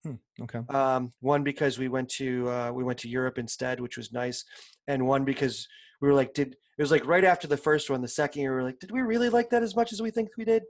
Hmm, 0.02 0.14
okay 0.42 0.60
Um, 0.68 1.12
one 1.20 1.44
because 1.44 1.78
we 1.78 1.88
went 1.88 2.08
to 2.10 2.48
uh, 2.48 2.72
we 2.72 2.82
went 2.82 2.98
to 3.00 3.08
Europe 3.08 3.38
instead, 3.38 3.78
which 3.80 3.96
was 3.96 4.12
nice, 4.12 4.44
and 4.88 5.06
one 5.06 5.24
because 5.24 5.68
we 6.00 6.08
were 6.08 6.14
like, 6.14 6.34
did 6.34 6.56
it 6.76 6.82
was 6.82 6.90
like 6.90 7.06
right 7.06 7.24
after 7.24 7.46
the 7.46 7.56
first 7.56 7.88
one, 7.88 8.00
the 8.00 8.08
second 8.08 8.42
year, 8.42 8.50
we 8.52 8.56
were 8.56 8.68
like, 8.68 8.80
did 8.80 8.90
we 8.90 9.02
really 9.02 9.28
like 9.28 9.50
that 9.50 9.62
as 9.62 9.76
much 9.76 9.92
as 9.92 10.02
we 10.02 10.10
think 10.10 10.30
we 10.36 10.44
did? 10.44 10.62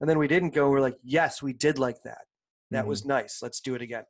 And 0.00 0.08
then 0.08 0.18
we 0.18 0.28
didn't 0.28 0.54
go. 0.54 0.70
We're 0.70 0.80
like, 0.80 0.96
yes, 1.02 1.42
we 1.42 1.52
did 1.52 1.78
like 1.78 1.96
that. 2.04 2.24
That 2.70 2.86
was 2.86 3.04
nice. 3.04 3.40
Let's 3.42 3.60
do 3.60 3.74
it 3.74 3.82
again. 3.82 4.04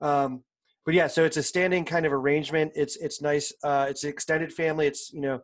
Um, 0.00 0.44
but 0.86 0.94
yeah, 0.94 1.08
so 1.08 1.24
it's 1.24 1.36
a 1.36 1.42
standing 1.42 1.84
kind 1.84 2.06
of 2.06 2.12
arrangement. 2.12 2.72
It's 2.76 2.96
it's 2.96 3.20
nice. 3.20 3.52
Uh, 3.62 3.88
it's 3.90 4.04
an 4.04 4.10
extended 4.10 4.52
family. 4.52 4.86
It's 4.86 5.12
you 5.12 5.20
know, 5.20 5.40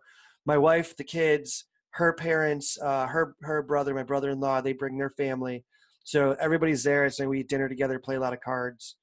my 0.47 0.57
wife, 0.57 0.97
the 0.97 1.05
kids, 1.05 1.65
her 1.91 2.13
parents, 2.13 2.79
uh, 2.81 3.09
her 3.09 3.35
her 3.43 3.61
brother, 3.61 3.93
my 3.93 4.05
brother-in-law. 4.05 4.61
They 4.61 4.73
bring 4.73 4.97
their 4.97 5.11
family, 5.11 5.65
so 6.05 6.37
everybody's 6.41 6.85
there. 6.85 7.11
So 7.11 7.29
we 7.29 7.41
eat 7.41 7.49
dinner 7.49 7.69
together, 7.69 7.99
play 7.99 8.15
a 8.15 8.21
lot 8.21 8.33
of 8.33 8.41
cards, 8.41 8.97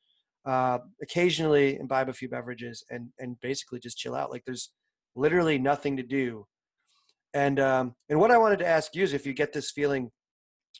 uh, 0.45 0.79
occasionally 1.01 1.77
imbibe 1.77 2.07
a 2.07 2.13
few 2.13 2.29
beverages, 2.29 2.85
and 2.89 3.09
and 3.19 3.39
basically 3.41 3.81
just 3.81 3.97
chill 3.97 4.15
out. 4.15 4.31
Like 4.31 4.43
there's 4.45 4.71
literally 5.15 5.59
nothing 5.59 5.97
to 5.97 6.03
do. 6.03 6.47
And 7.33 7.59
um, 7.59 7.95
and 8.07 8.17
what 8.17 8.31
I 8.31 8.37
wanted 8.37 8.59
to 8.59 8.67
ask 8.67 8.95
you 8.95 9.03
is 9.03 9.11
if 9.11 9.27
you 9.27 9.33
get 9.33 9.51
this 9.51 9.71
feeling 9.71 10.09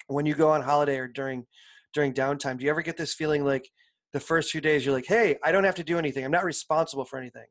when 0.08 0.26
you 0.26 0.36
go 0.36 0.52
on 0.52 0.62
holiday 0.62 0.98
or 1.00 1.10
during 1.10 1.46
during 1.94 2.14
downtime, 2.14 2.58
do 2.58 2.64
you 2.64 2.72
ever 2.72 2.82
get 2.82 2.96
this 2.96 3.14
feeling 3.14 3.44
like 3.44 3.70
the 4.14 4.20
first 4.20 4.52
few 4.52 4.62
days 4.62 4.86
you're 4.86 4.96
like, 4.96 5.06
hey, 5.06 5.38
I 5.44 5.52
don't 5.52 5.64
have 5.64 5.76
to 5.76 5.84
do 5.84 5.98
anything. 5.98 6.26
I'm 6.26 6.32
not 6.32 6.44
responsible 6.44 7.06
for 7.06 7.18
anything. 7.18 7.46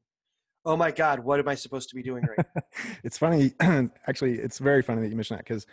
Oh 0.65 0.77
my 0.77 0.91
God, 0.91 1.21
what 1.21 1.39
am 1.39 1.49
I 1.49 1.55
supposed 1.55 1.89
to 1.91 1.95
be 1.95 2.03
doing 2.03 2.25
right 2.25 2.47
now? 2.55 2.63
it's 3.05 3.17
funny 3.17 3.53
actually 4.07 4.35
it's 4.35 4.59
very 4.59 4.83
funny 4.83 5.01
that 5.01 5.09
you 5.09 5.17
mentioned 5.17 5.39
that 5.39 5.45
because 5.45 5.67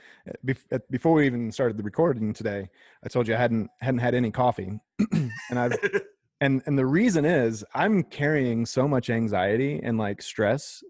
before 0.90 1.14
we 1.14 1.26
even 1.26 1.52
started 1.52 1.78
the 1.78 1.84
recording 1.84 2.34
today 2.34 2.70
i 3.04 3.08
told 3.08 3.28
you 3.28 3.34
i 3.34 3.38
hadn't 3.38 3.70
hadn't 3.82 4.00
had 4.00 4.14
any 4.14 4.32
coffee 4.32 4.80
and 5.12 5.32
i've 5.60 5.74
and 6.42 6.62
and 6.66 6.78
the 6.78 6.86
reason 6.86 7.26
is 7.26 7.64
i'm 7.74 8.04
carrying 8.04 8.66
so 8.66 8.88
much 8.88 9.10
anxiety 9.10 9.80
and 9.84 9.98
like 9.98 10.22
stress 10.22 10.84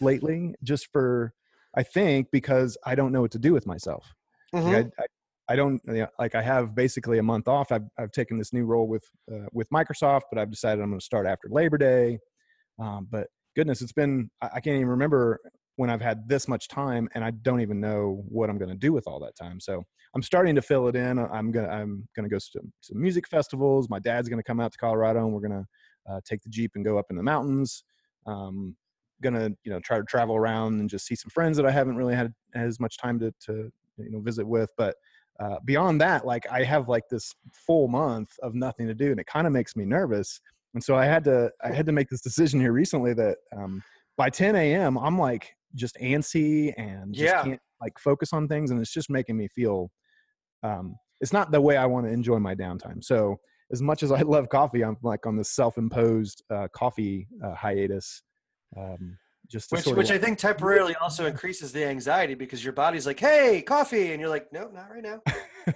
lately 0.00 0.54
just 0.62 0.90
for 0.92 1.34
i 1.76 1.82
think 1.82 2.28
because 2.30 2.76
i 2.86 2.94
don't 2.94 3.12
know 3.12 3.20
what 3.20 3.30
to 3.30 3.38
do 3.38 3.52
with 3.52 3.66
myself 3.66 4.14
Mhm. 4.54 4.72
Like, 4.72 4.86
I, 4.98 5.02
I, 5.02 5.06
I 5.48 5.56
don't 5.56 5.80
you 5.86 5.94
know, 5.94 6.06
like 6.18 6.34
i 6.34 6.42
have 6.42 6.74
basically 6.74 7.18
a 7.18 7.22
month 7.22 7.48
off. 7.48 7.72
I've, 7.72 7.84
I've 7.98 8.12
taken 8.12 8.38
this 8.38 8.52
new 8.52 8.64
role 8.64 8.86
with 8.86 9.04
uh, 9.32 9.46
with 9.52 9.68
microsoft 9.70 10.22
but 10.30 10.38
i've 10.38 10.50
decided 10.50 10.82
i'm 10.82 10.90
going 10.90 11.00
to 11.00 11.04
start 11.04 11.26
after 11.26 11.48
labor 11.50 11.78
day. 11.78 12.18
Um, 12.78 13.06
but 13.10 13.28
goodness 13.56 13.82
it's 13.82 13.92
been 13.92 14.30
I, 14.40 14.60
can't 14.60 14.76
even 14.76 14.88
remember 14.88 15.40
when 15.76 15.90
i've 15.90 16.00
had 16.00 16.28
this 16.28 16.48
much 16.48 16.68
time 16.68 17.08
and 17.14 17.24
i 17.24 17.30
don't 17.30 17.60
even 17.60 17.80
know 17.80 18.22
what 18.28 18.50
i'm 18.50 18.58
going 18.58 18.70
to 18.70 18.76
do 18.76 18.92
with 18.92 19.06
all 19.06 19.20
that 19.20 19.36
time. 19.36 19.60
So 19.60 19.82
i'm 20.14 20.22
starting 20.22 20.54
to 20.54 20.62
fill 20.62 20.88
it 20.88 20.96
in. 20.96 21.18
I'm 21.18 21.50
gonna 21.50 21.68
i'm 21.68 22.08
gonna 22.14 22.28
go 22.28 22.38
to 22.38 22.60
some 22.80 23.00
music 23.00 23.28
festivals. 23.28 23.88
My 23.90 23.98
dad's 23.98 24.28
gonna 24.28 24.42
come 24.42 24.60
out 24.60 24.72
to 24.72 24.78
colorado 24.78 25.24
and 25.24 25.34
we're 25.34 25.40
gonna 25.40 25.66
uh, 26.08 26.20
take 26.24 26.42
the 26.42 26.50
jeep 26.50 26.72
and 26.74 26.84
go 26.84 26.98
up 26.98 27.06
in 27.10 27.16
the 27.16 27.22
mountains. 27.22 27.84
Um, 28.26 28.76
gonna 29.22 29.50
you 29.64 29.70
know 29.70 29.80
try 29.80 29.98
to 29.98 30.04
travel 30.04 30.36
around 30.36 30.80
and 30.80 30.90
just 30.90 31.06
see 31.06 31.14
some 31.14 31.30
friends 31.30 31.56
that 31.56 31.64
i 31.64 31.70
haven't 31.70 31.96
really 31.96 32.14
had 32.14 32.32
as 32.56 32.80
much 32.80 32.96
time 32.96 33.20
to 33.20 33.32
to 33.44 33.70
you 33.98 34.10
know 34.10 34.20
visit 34.20 34.46
with. 34.46 34.70
But 34.76 34.96
uh, 35.40 35.56
beyond 35.64 36.00
that 36.00 36.26
like 36.26 36.46
i 36.50 36.62
have 36.62 36.88
like 36.88 37.04
this 37.10 37.34
full 37.52 37.88
month 37.88 38.30
of 38.42 38.54
nothing 38.54 38.86
to 38.86 38.94
do 38.94 39.10
and 39.10 39.20
it 39.20 39.26
kind 39.26 39.46
of 39.46 39.52
makes 39.52 39.74
me 39.76 39.84
nervous 39.84 40.40
and 40.74 40.82
so 40.82 40.94
i 40.96 41.04
had 41.04 41.24
to 41.24 41.50
i 41.64 41.72
had 41.72 41.86
to 41.86 41.92
make 41.92 42.08
this 42.08 42.20
decision 42.20 42.60
here 42.60 42.72
recently 42.72 43.14
that 43.14 43.38
um, 43.56 43.82
by 44.16 44.28
10 44.28 44.56
a.m 44.56 44.98
i'm 44.98 45.18
like 45.18 45.54
just 45.74 45.96
antsy 45.96 46.72
and 46.76 47.14
just 47.14 47.32
Yeah. 47.32 47.42
can't 47.42 47.60
like 47.80 47.98
focus 47.98 48.32
on 48.32 48.46
things 48.46 48.70
and 48.70 48.80
it's 48.80 48.92
just 48.92 49.10
making 49.10 49.36
me 49.36 49.48
feel 49.48 49.90
um, 50.62 50.94
it's 51.20 51.32
not 51.32 51.50
the 51.50 51.60
way 51.60 51.76
i 51.76 51.86
want 51.86 52.06
to 52.06 52.12
enjoy 52.12 52.38
my 52.38 52.54
downtime 52.54 53.02
so 53.02 53.38
as 53.72 53.80
much 53.80 54.02
as 54.02 54.12
i 54.12 54.20
love 54.22 54.48
coffee 54.48 54.84
i'm 54.84 54.96
like 55.02 55.26
on 55.26 55.36
this 55.36 55.50
self-imposed 55.50 56.42
uh, 56.50 56.68
coffee 56.74 57.26
uh, 57.44 57.54
hiatus 57.54 58.22
um, 58.76 59.16
just 59.52 59.70
Which, 59.70 59.86
which 59.86 60.10
I 60.10 60.18
think 60.18 60.38
temporarily 60.38 60.94
also 60.96 61.26
increases 61.26 61.72
the 61.72 61.84
anxiety 61.84 62.34
because 62.34 62.64
your 62.64 62.72
body's 62.72 63.06
like, 63.06 63.20
hey, 63.20 63.62
coffee. 63.62 64.12
And 64.12 64.20
you're 64.20 64.30
like, 64.30 64.52
no, 64.52 64.68
not 64.68 64.90
right 64.90 65.02
now. 65.02 65.20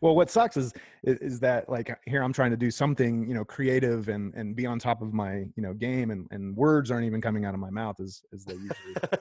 well 0.00 0.14
what 0.14 0.30
sucks 0.30 0.56
is 0.56 0.72
is 1.02 1.16
is 1.18 1.40
that 1.40 1.68
like 1.68 1.98
here 2.04 2.22
i'm 2.22 2.32
trying 2.32 2.52
to 2.52 2.56
do 2.56 2.70
something 2.70 3.26
you 3.26 3.34
know 3.34 3.44
creative 3.44 4.08
and 4.08 4.32
and 4.34 4.54
be 4.54 4.64
on 4.64 4.78
top 4.78 5.02
of 5.02 5.12
my 5.12 5.38
you 5.56 5.62
know 5.62 5.72
game 5.72 6.10
and 6.12 6.28
and 6.30 6.54
words 6.56 6.90
aren't 6.90 7.04
even 7.04 7.20
coming 7.20 7.44
out 7.44 7.52
of 7.52 7.58
my 7.58 7.70
mouth 7.70 7.98
as 7.98 8.20
as 8.32 8.44
they 8.44 8.52
usually 8.52 8.94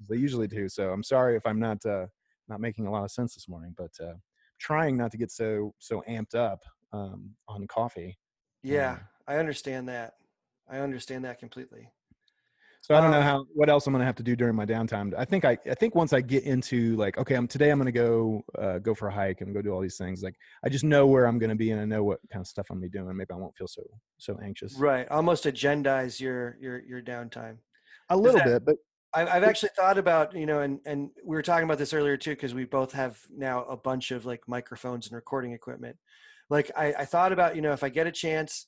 as 0.00 0.08
they 0.10 0.16
usually 0.16 0.46
do 0.46 0.68
so 0.68 0.90
i'm 0.90 1.02
sorry 1.02 1.34
if 1.34 1.46
i'm 1.46 1.58
not 1.58 1.78
uh 1.86 2.04
not 2.48 2.60
making 2.60 2.86
a 2.86 2.90
lot 2.90 3.04
of 3.04 3.10
sense 3.10 3.34
this 3.34 3.48
morning 3.48 3.74
but 3.78 3.92
uh 4.04 4.12
trying 4.58 4.98
not 4.98 5.10
to 5.10 5.16
get 5.16 5.30
so 5.30 5.72
so 5.78 6.02
amped 6.06 6.34
up 6.34 6.62
um 6.92 7.30
on 7.48 7.66
coffee 7.66 8.18
yeah, 8.66 8.92
Um, 8.92 9.00
I 9.28 9.36
understand 9.36 9.88
that. 9.88 10.14
I 10.68 10.78
understand 10.78 11.24
that 11.24 11.38
completely. 11.38 11.88
So 12.86 12.94
i 12.94 13.00
don't 13.00 13.10
know 13.10 13.16
Um, 13.18 13.22
how 13.24 13.46
what 13.52 13.68
else 13.68 13.86
i'm 13.86 13.92
gonna 13.92 14.04
have 14.04 14.14
to 14.16 14.22
do 14.22 14.36
during 14.36 14.54
my 14.54 14.64
downtime 14.64 15.12
i 15.18 15.24
think 15.24 15.44
i 15.44 15.58
i 15.68 15.74
think 15.74 15.94
once 15.94 16.12
i 16.12 16.20
get 16.20 16.44
into 16.44 16.94
like 16.96 17.18
okay 17.18 17.34
i'm 17.34 17.48
today 17.48 17.70
i'm 17.70 17.78
gonna 17.78 17.90
go 17.90 18.42
uh 18.58 18.78
go 18.78 18.94
for 18.94 19.08
a 19.08 19.12
hike 19.12 19.40
and 19.40 19.52
go 19.52 19.60
do 19.62 19.70
all 19.72 19.80
these 19.80 19.96
things 19.96 20.22
like 20.22 20.36
i 20.64 20.68
just 20.68 20.84
know 20.84 21.06
where 21.06 21.26
i'm 21.26 21.38
gonna 21.38 21.56
be 21.56 21.70
and 21.72 21.80
i 21.80 21.84
know 21.84 22.04
what 22.04 22.20
kind 22.32 22.40
of 22.40 22.46
stuff 22.46 22.66
i'm 22.70 22.76
gonna 22.76 22.88
be 22.88 22.98
doing 22.98 23.16
maybe 23.16 23.32
i 23.32 23.36
won't 23.36 23.56
feel 23.56 23.66
so 23.68 23.82
so 24.18 24.38
anxious 24.44 24.74
Right. 24.78 25.08
Almost 25.10 25.44
agendize 25.44 26.20
your 26.20 26.56
your 26.60 26.78
your 26.84 27.02
downtime. 27.02 27.56
a 28.10 28.16
little 28.16 28.38
that- 28.40 28.46
bit 28.46 28.64
but 28.64 28.76
I've, 29.14 29.28
I've 29.28 29.44
actually 29.44 29.70
thought 29.74 29.96
about, 29.96 30.36
you 30.36 30.44
know, 30.44 30.60
and, 30.60 30.78
and 30.84 31.08
we 31.24 31.36
were 31.36 31.42
talking 31.42 31.64
about 31.64 31.78
this 31.78 31.94
earlier 31.94 32.18
too, 32.18 32.32
because 32.32 32.52
we 32.52 32.66
both 32.66 32.92
have 32.92 33.18
now 33.34 33.64
a 33.64 33.76
bunch 33.76 34.10
of 34.10 34.26
like 34.26 34.42
microphones 34.46 35.06
and 35.06 35.14
recording 35.16 35.52
equipment. 35.52 35.96
Like 36.50 36.70
I, 36.76 36.92
I 36.92 37.04
thought 37.06 37.32
about, 37.32 37.56
you 37.56 37.62
know, 37.62 37.72
if 37.72 37.82
I 37.82 37.88
get 37.88 38.06
a 38.06 38.12
chance 38.12 38.66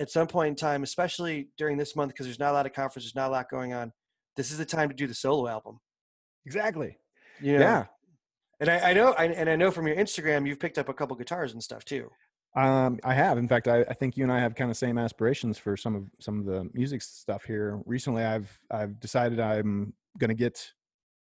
at 0.00 0.10
some 0.10 0.26
point 0.26 0.48
in 0.48 0.56
time, 0.56 0.82
especially 0.82 1.48
during 1.56 1.76
this 1.76 1.94
month, 1.94 2.12
because 2.12 2.26
there's 2.26 2.38
not 2.38 2.50
a 2.50 2.54
lot 2.54 2.66
of 2.66 2.72
conferences, 2.72 3.14
not 3.14 3.28
a 3.28 3.32
lot 3.32 3.50
going 3.50 3.72
on, 3.72 3.92
this 4.36 4.50
is 4.50 4.58
the 4.58 4.64
time 4.64 4.88
to 4.88 4.94
do 4.94 5.06
the 5.06 5.14
solo 5.14 5.46
album. 5.46 5.78
exactly 6.46 6.96
You 7.40 7.58
know? 7.58 7.60
yeah 7.60 7.84
And 8.60 8.70
I, 8.70 8.90
I 8.90 8.92
know, 8.92 9.12
I, 9.12 9.26
and 9.26 9.48
I 9.48 9.56
know 9.56 9.70
from 9.70 9.86
your 9.86 9.96
Instagram, 9.96 10.46
you've 10.46 10.60
picked 10.60 10.78
up 10.78 10.88
a 10.88 10.94
couple 10.94 11.16
guitars 11.16 11.52
and 11.52 11.62
stuff 11.62 11.84
too. 11.84 12.10
Um, 12.56 12.98
I 13.04 13.14
have. 13.14 13.38
In 13.38 13.46
fact, 13.46 13.68
I, 13.68 13.82
I 13.82 13.94
think 13.94 14.16
you 14.16 14.24
and 14.24 14.32
I 14.32 14.40
have 14.40 14.54
kind 14.56 14.70
of 14.70 14.76
same 14.76 14.98
aspirations 14.98 15.56
for 15.56 15.76
some 15.76 15.94
of 15.94 16.04
some 16.18 16.40
of 16.40 16.46
the 16.46 16.68
music 16.74 17.00
stuff 17.00 17.44
here. 17.44 17.80
Recently, 17.86 18.24
I've 18.24 18.58
I've 18.70 18.98
decided 18.98 19.38
I'm 19.38 19.94
going 20.18 20.30
to 20.30 20.34
get 20.34 20.72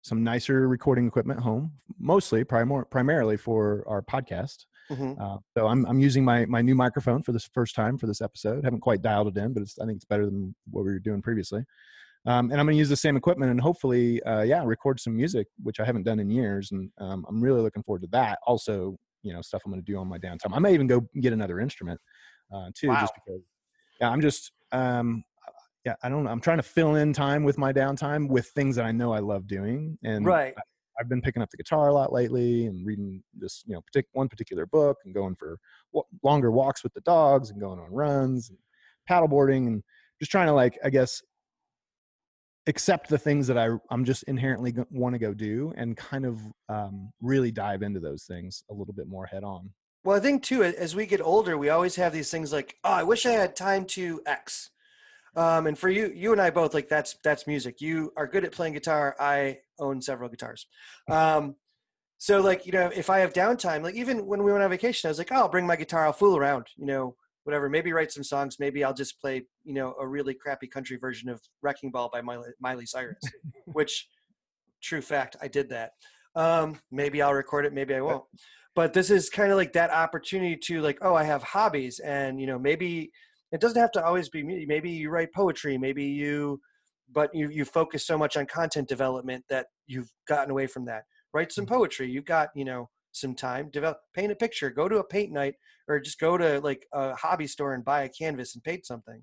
some 0.03 0.23
nicer 0.23 0.69
recording 0.69 1.07
equipment 1.07 1.41
home, 1.41 1.73
mostly 1.99 2.45
primor- 2.45 2.89
primarily 2.91 3.39
for 3.39 3.85
our 3.89 4.03
podcast. 4.03 4.67
Mhm. 4.91 5.21
Uh, 5.21 5.39
so 5.57 5.67
I'm 5.67 5.85
I'm 5.87 5.99
using 6.01 6.25
my 6.25 6.47
my 6.47 6.61
new 6.63 6.75
microphone 6.75 7.23
for 7.23 7.33
this 7.33 7.49
first 7.55 7.75
time 7.75 7.97
for 7.99 8.07
this 8.07 8.21
episode. 8.21 8.65
haven't 8.65 8.81
quite 8.81 9.03
dialed 9.03 9.29
it 9.29 9.37
in, 9.41 9.53
but 9.55 9.63
it's 9.63 9.79
I 9.79 9.87
think 9.87 9.97
it's 9.97 10.05
better 10.05 10.27
than 10.27 10.55
what 10.71 10.85
we 10.85 10.93
were 10.93 10.99
doing 10.99 11.23
previously. 11.23 11.65
Um, 12.27 12.51
and 12.51 12.59
I'm 12.59 12.65
going 12.67 12.75
to 12.75 12.79
use 12.79 12.89
the 12.89 12.97
same 12.97 13.17
equipment 13.19 13.51
and 13.51 13.61
hopefully, 13.61 14.23
uh, 14.23 14.41
yeah, 14.43 14.63
record 14.65 14.99
some 14.99 15.15
music, 15.15 15.47
which 15.63 15.79
I 15.79 15.85
haven't 15.85 16.05
done 16.05 16.19
in 16.21 16.31
years, 16.31 16.73
and 16.73 16.91
um, 16.99 17.27
I'm 17.29 17.39
really 17.43 17.61
looking 17.61 17.83
forward 17.83 18.01
to 18.03 18.09
that. 18.13 18.39
Also, 18.47 18.97
you 19.23 19.33
know, 19.35 19.43
stuff 19.43 19.61
I'm 19.67 19.73
going 19.73 19.85
to 19.85 19.93
do 19.93 19.99
on 19.99 20.09
my 20.09 20.19
downtime. 20.19 20.55
I 20.55 20.59
may 20.59 20.73
even 20.73 20.87
go 20.87 21.07
get 21.21 21.35
another 21.35 21.61
instrument 21.61 22.01
uh, 22.53 22.71
too, 22.75 22.89
just 23.01 23.13
because. 23.15 23.43
Yeah, 24.01 24.09
I'm 24.11 24.21
just, 24.23 24.53
um, 24.73 25.23
yeah, 25.85 25.95
I 26.03 26.09
don't 26.09 26.25
know. 26.25 26.31
I'm 26.31 26.41
trying 26.41 26.57
to 26.57 26.63
fill 26.63 26.95
in 26.97 27.13
time 27.13 27.45
with 27.45 27.59
my 27.59 27.73
downtime 27.75 28.29
with 28.29 28.49
things 28.49 28.75
that 28.77 28.87
I 28.87 28.93
know 28.93 29.13
I 29.13 29.19
love 29.21 29.47
doing, 29.47 29.99
and 30.03 30.25
Right. 30.25 30.55
I, 30.57 30.63
I've 30.99 31.09
been 31.09 31.21
picking 31.21 31.43
up 31.43 31.51
the 31.51 31.57
guitar 31.57 31.89
a 31.89 31.95
lot 31.95 32.13
lately 32.13 32.67
and 32.67 32.87
reading 32.87 33.23
this, 33.35 33.63
you 33.67 33.75
know, 33.75 33.83
partic- 33.83 34.05
one 34.13 34.29
particular 34.29 34.67
book 34.67 34.99
and 35.05 35.15
going 35.15 35.35
for 35.35 35.59
w- 35.93 36.05
longer 36.23 36.51
walks 36.51 36.83
with 36.83 36.95
the 36.95 37.01
dogs 37.01 37.51
and 37.51 37.61
going 37.61 37.81
on 37.81 37.93
runs 37.93 38.51
and 38.51 38.59
paddleboarding 39.11 39.67
and 39.67 39.83
just 40.21 40.31
trying 40.31 40.47
to 40.47 40.53
like, 40.53 40.79
I 40.85 40.91
guess, 40.91 41.21
accept 42.67 43.09
the 43.09 43.19
things 43.19 43.47
that 43.47 43.59
I 43.59 43.71
I'm 43.91 44.05
just 44.05 44.23
inherently 44.25 44.75
want 44.91 45.15
to 45.15 45.19
go 45.19 45.35
do 45.35 45.75
and 45.77 45.97
kind 45.97 46.25
of 46.25 46.41
um, 46.69 47.13
really 47.21 47.51
dive 47.51 47.83
into 47.83 48.01
those 48.01 48.25
things 48.25 48.63
a 48.71 48.75
little 48.75 48.95
bit 48.95 49.07
more 49.07 49.27
head 49.27 49.45
on. 49.45 49.71
Well, 50.05 50.17
I 50.17 50.21
think 50.21 50.43
too, 50.43 50.63
as 50.63 50.95
we 50.95 51.07
get 51.07 51.21
older, 51.21 51.57
we 51.57 51.71
always 51.71 51.97
have 51.97 52.13
these 52.13 52.31
things 52.31 52.53
like, 52.53 52.77
oh, 52.85 52.93
I 52.93 53.03
wish 53.03 53.25
I 53.25 53.33
had 53.33 53.57
time 53.57 53.87
to 53.87 54.21
X. 54.27 54.71
Um, 55.37 55.67
and 55.67 55.79
for 55.79 55.89
you, 55.89 56.13
you 56.15 56.33
and 56.33 56.41
I 56.41 56.51
both 56.51 56.75
like 56.75 56.89
that's 56.89 57.17
that's 57.25 57.47
music. 57.47 57.81
You 57.81 58.13
are 58.17 58.27
good 58.27 58.45
at 58.45 58.53
playing 58.53 58.75
guitar. 58.75 59.17
I 59.19 59.59
own 59.79 60.01
several 60.01 60.29
guitars. 60.29 60.67
Um, 61.11 61.57
so 62.19 62.41
like 62.41 62.67
you 62.67 62.73
know, 62.73 62.91
if 62.95 63.11
I 63.11 63.19
have 63.19 63.33
downtime, 63.33 63.83
like 63.83 63.97
even 63.97 64.27
when 64.27 64.43
we 64.43 64.53
went 64.53 64.65
on 64.65 64.71
vacation, 64.71 65.09
I 65.09 65.11
was 65.11 65.19
like, 65.19 65.33
oh, 65.33 65.37
I'll 65.37 65.49
bring 65.49 65.67
my 65.67 65.77
guitar. 65.77 66.07
I'll 66.07 66.13
fool 66.13 66.37
around. 66.37 66.67
You 66.77 66.87
know, 66.87 67.17
whatever. 67.43 67.69
Maybe 67.69 67.93
write 67.93 68.13
some 68.13 68.25
songs. 68.25 68.57
Maybe 68.61 68.85
I'll 68.85 68.95
just 68.95 69.21
play 69.21 69.43
you 69.65 69.75
know 69.75 69.95
a 70.01 70.07
really 70.07 70.35
crappy 70.35 70.69
country 70.69 70.97
version 70.97 71.29
of 71.29 71.41
Wrecking 71.63 71.91
Ball 71.91 72.11
by 72.13 72.21
Miley, 72.21 72.51
Miley 72.61 72.87
Cyrus, 72.87 73.19
which 73.67 74.09
true 74.83 75.01
fact, 75.01 75.37
I 75.43 75.49
did 75.49 75.71
that. 75.71 75.93
Um, 76.37 76.79
maybe 76.93 77.23
I'll 77.23 77.35
record 77.35 77.65
it. 77.65 77.73
Maybe 77.73 77.95
I 77.95 78.01
won't. 78.01 78.25
But 78.75 78.93
this 78.93 79.11
is 79.11 79.31
kind 79.31 79.53
of 79.53 79.57
like 79.57 79.73
that 79.75 79.91
opportunity 79.91 80.57
to 80.65 80.81
like, 80.81 80.99
oh, 81.01 81.15
I 81.15 81.25
have 81.25 81.43
hobbies, 81.43 82.01
and 82.01 82.41
you 82.41 82.47
know, 82.47 82.59
maybe 82.59 83.11
it 83.55 83.61
doesn't 83.61 83.81
have 83.81 83.93
to 83.93 84.05
always 84.05 84.29
be 84.29 84.43
me. 84.43 84.67
Maybe 84.67 84.91
you 84.91 85.11
write 85.11 85.33
poetry. 85.33 85.79
Maybe 85.79 86.05
you, 86.05 86.61
but 87.13 87.33
you 87.33 87.49
you 87.51 87.65
focus 87.65 88.05
so 88.05 88.19
much 88.19 88.37
on 88.37 88.47
content 88.47 88.89
development 88.89 89.45
that 89.49 89.67
you've 89.87 90.11
gotten 90.27 90.51
away 90.51 90.67
from 90.67 90.87
that. 90.87 91.05
Write 91.33 91.53
some 91.53 91.65
mm-hmm. 91.65 91.75
poetry. 91.75 92.11
You've 92.11 92.25
got 92.25 92.49
you 92.57 92.65
know 92.65 92.91
some 93.13 93.33
time. 93.37 93.71
Develop, 93.73 93.99
paint 94.13 94.33
a 94.33 94.35
picture. 94.35 94.71
Go 94.71 94.89
to 94.89 94.99
a 94.99 95.05
paint 95.05 95.31
night, 95.31 95.55
or 95.87 96.01
just 96.01 96.19
go 96.19 96.37
to 96.37 96.61
like 96.63 96.85
a 96.93 97.15
hobby 97.15 97.47
store 97.47 97.75
and 97.75 97.85
buy 97.85 98.03
a 98.03 98.09
canvas 98.09 98.57
and 98.57 98.65
paint 98.65 98.87
something. 98.87 99.23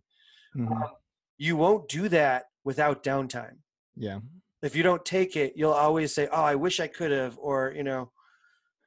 Mm-hmm. 0.58 0.72
Um, 0.72 0.91
you 1.38 1.58
won't 1.58 1.89
do 1.89 2.08
that 2.08 2.46
without 2.63 3.04
downtime. 3.04 3.58
Yeah. 3.98 4.20
If 4.62 4.78
you 4.78 4.84
don't 4.84 5.04
take 5.04 5.36
it, 5.36 5.54
you'll 5.58 5.74
always 5.74 6.13
say, 6.13 6.30
"Oh, 6.32 6.41
I 6.41 6.56
wish 6.56 6.80
I 6.80 6.88
could 6.88 7.12
have," 7.12 7.38
or 7.38 7.74
you 7.76 7.84
know, 7.84 8.13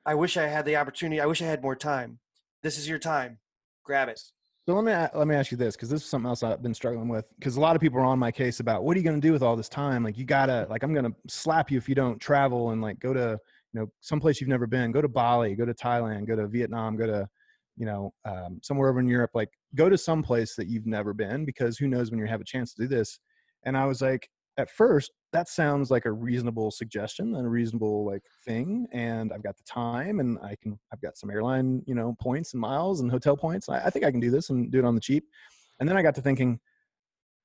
"I 0.07 0.15
wish 0.15 0.39
I 0.39 0.47
had 0.47 0.65
the 0.65 0.77
opportunity. 0.77 1.21
I 1.21 1.27
wish 1.27 1.43
I 1.43 1.47
had 1.47 1.63
more 1.63 1.77
time." 1.77 2.19
This 2.63 2.79
is 2.79 2.89
your 2.89 2.99
time. 2.99 3.41
Grab 3.85 4.09
it. 4.09 4.23
So 4.67 4.75
let 4.75 4.85
me 4.85 5.19
let 5.19 5.29
me 5.29 5.35
ask 5.35 5.51
you 5.51 5.59
this 5.59 5.77
because 5.77 5.91
this 5.91 6.03
is 6.03 6.09
something 6.09 6.27
else 6.27 6.43
I've 6.43 6.63
been 6.63 6.73
struggling 6.73 7.09
with 7.09 7.31
because 7.39 7.57
a 7.57 7.61
lot 7.61 7.77
of 7.77 7.83
people 7.83 7.99
are 7.99 8.07
on 8.07 8.19
my 8.19 8.33
case 8.33 8.61
about 8.61 8.83
what 8.83 8.97
are 8.97 9.01
you 9.01 9.05
going 9.05 9.21
to 9.21 9.27
do 9.27 9.31
with 9.31 9.43
all 9.43 9.57
this 9.57 9.69
time? 9.69 10.03
Like 10.03 10.17
you 10.17 10.25
gotta 10.25 10.67
like 10.71 10.83
I'm 10.83 10.95
going 10.95 11.05
to 11.05 11.15
slap 11.29 11.71
you 11.71 11.77
if 11.77 11.87
you 11.87 11.95
don't 11.95 12.19
travel 12.19 12.71
and 12.71 12.81
like 12.81 12.99
go 12.99 13.13
to 13.13 13.39
you 13.75 13.81
know 13.81 13.93
someplace 14.01 14.41
you've 14.41 14.49
never 14.49 14.67
been. 14.67 14.91
Go 14.91 15.03
to 15.03 15.09
Bali, 15.09 15.55
go 15.55 15.67
to 15.67 15.75
Thailand, 15.75 16.27
go 16.27 16.35
to 16.35 16.47
Vietnam, 16.47 16.97
go 16.97 17.07
to 17.07 17.29
you 17.77 17.85
know 17.85 18.15
um, 18.25 18.59
somewhere 18.63 18.89
over 18.89 19.01
in 19.01 19.07
Europe. 19.07 19.33
Like 19.35 19.51
go 19.75 19.91
to 19.91 19.99
some 19.99 20.23
place 20.23 20.55
that 20.55 20.67
you've 20.67 20.87
never 20.87 21.13
been 21.13 21.45
because 21.45 21.77
who 21.77 21.87
knows 21.87 22.11
when 22.11 22.19
you 22.19 22.27
have 22.27 22.41
a 22.41 22.45
chance 22.45 22.73
to 22.73 22.83
do 22.83 22.89
this. 22.89 23.19
And 23.67 23.77
I 23.77 23.85
was 23.85 24.01
like, 24.01 24.31
at 24.57 24.71
first 24.71 25.11
that 25.33 25.49
sounds 25.49 25.91
like 25.91 26.05
a 26.05 26.13
reasonable 26.13 26.71
suggestion 26.71 27.35
and 27.35 27.47
a 27.47 27.49
reasonable 27.49 28.05
like 28.05 28.23
thing 28.45 28.87
and 28.93 29.33
i've 29.33 29.43
got 29.43 29.57
the 29.57 29.65
time 29.65 30.21
and 30.21 30.39
i 30.43 30.57
can 30.63 30.79
i've 30.93 31.01
got 31.01 31.17
some 31.19 31.31
airline 31.31 31.83
you 31.87 31.95
know 31.95 32.17
points 32.21 32.53
and 32.53 32.61
miles 32.61 33.01
and 33.01 33.11
hotel 33.11 33.37
points 33.37 33.69
i, 33.69 33.79
I 33.79 33.91
think 33.91 34.05
i 34.05 34.11
can 34.11 34.21
do 34.21 34.31
this 34.31 34.51
and 34.51 34.71
do 34.71 34.79
it 34.79 34.85
on 34.85 34.95
the 34.95 35.01
cheap 35.01 35.25
and 35.81 35.89
then 35.89 35.97
i 35.97 36.03
got 36.03 36.15
to 36.17 36.23
thinking 36.23 36.61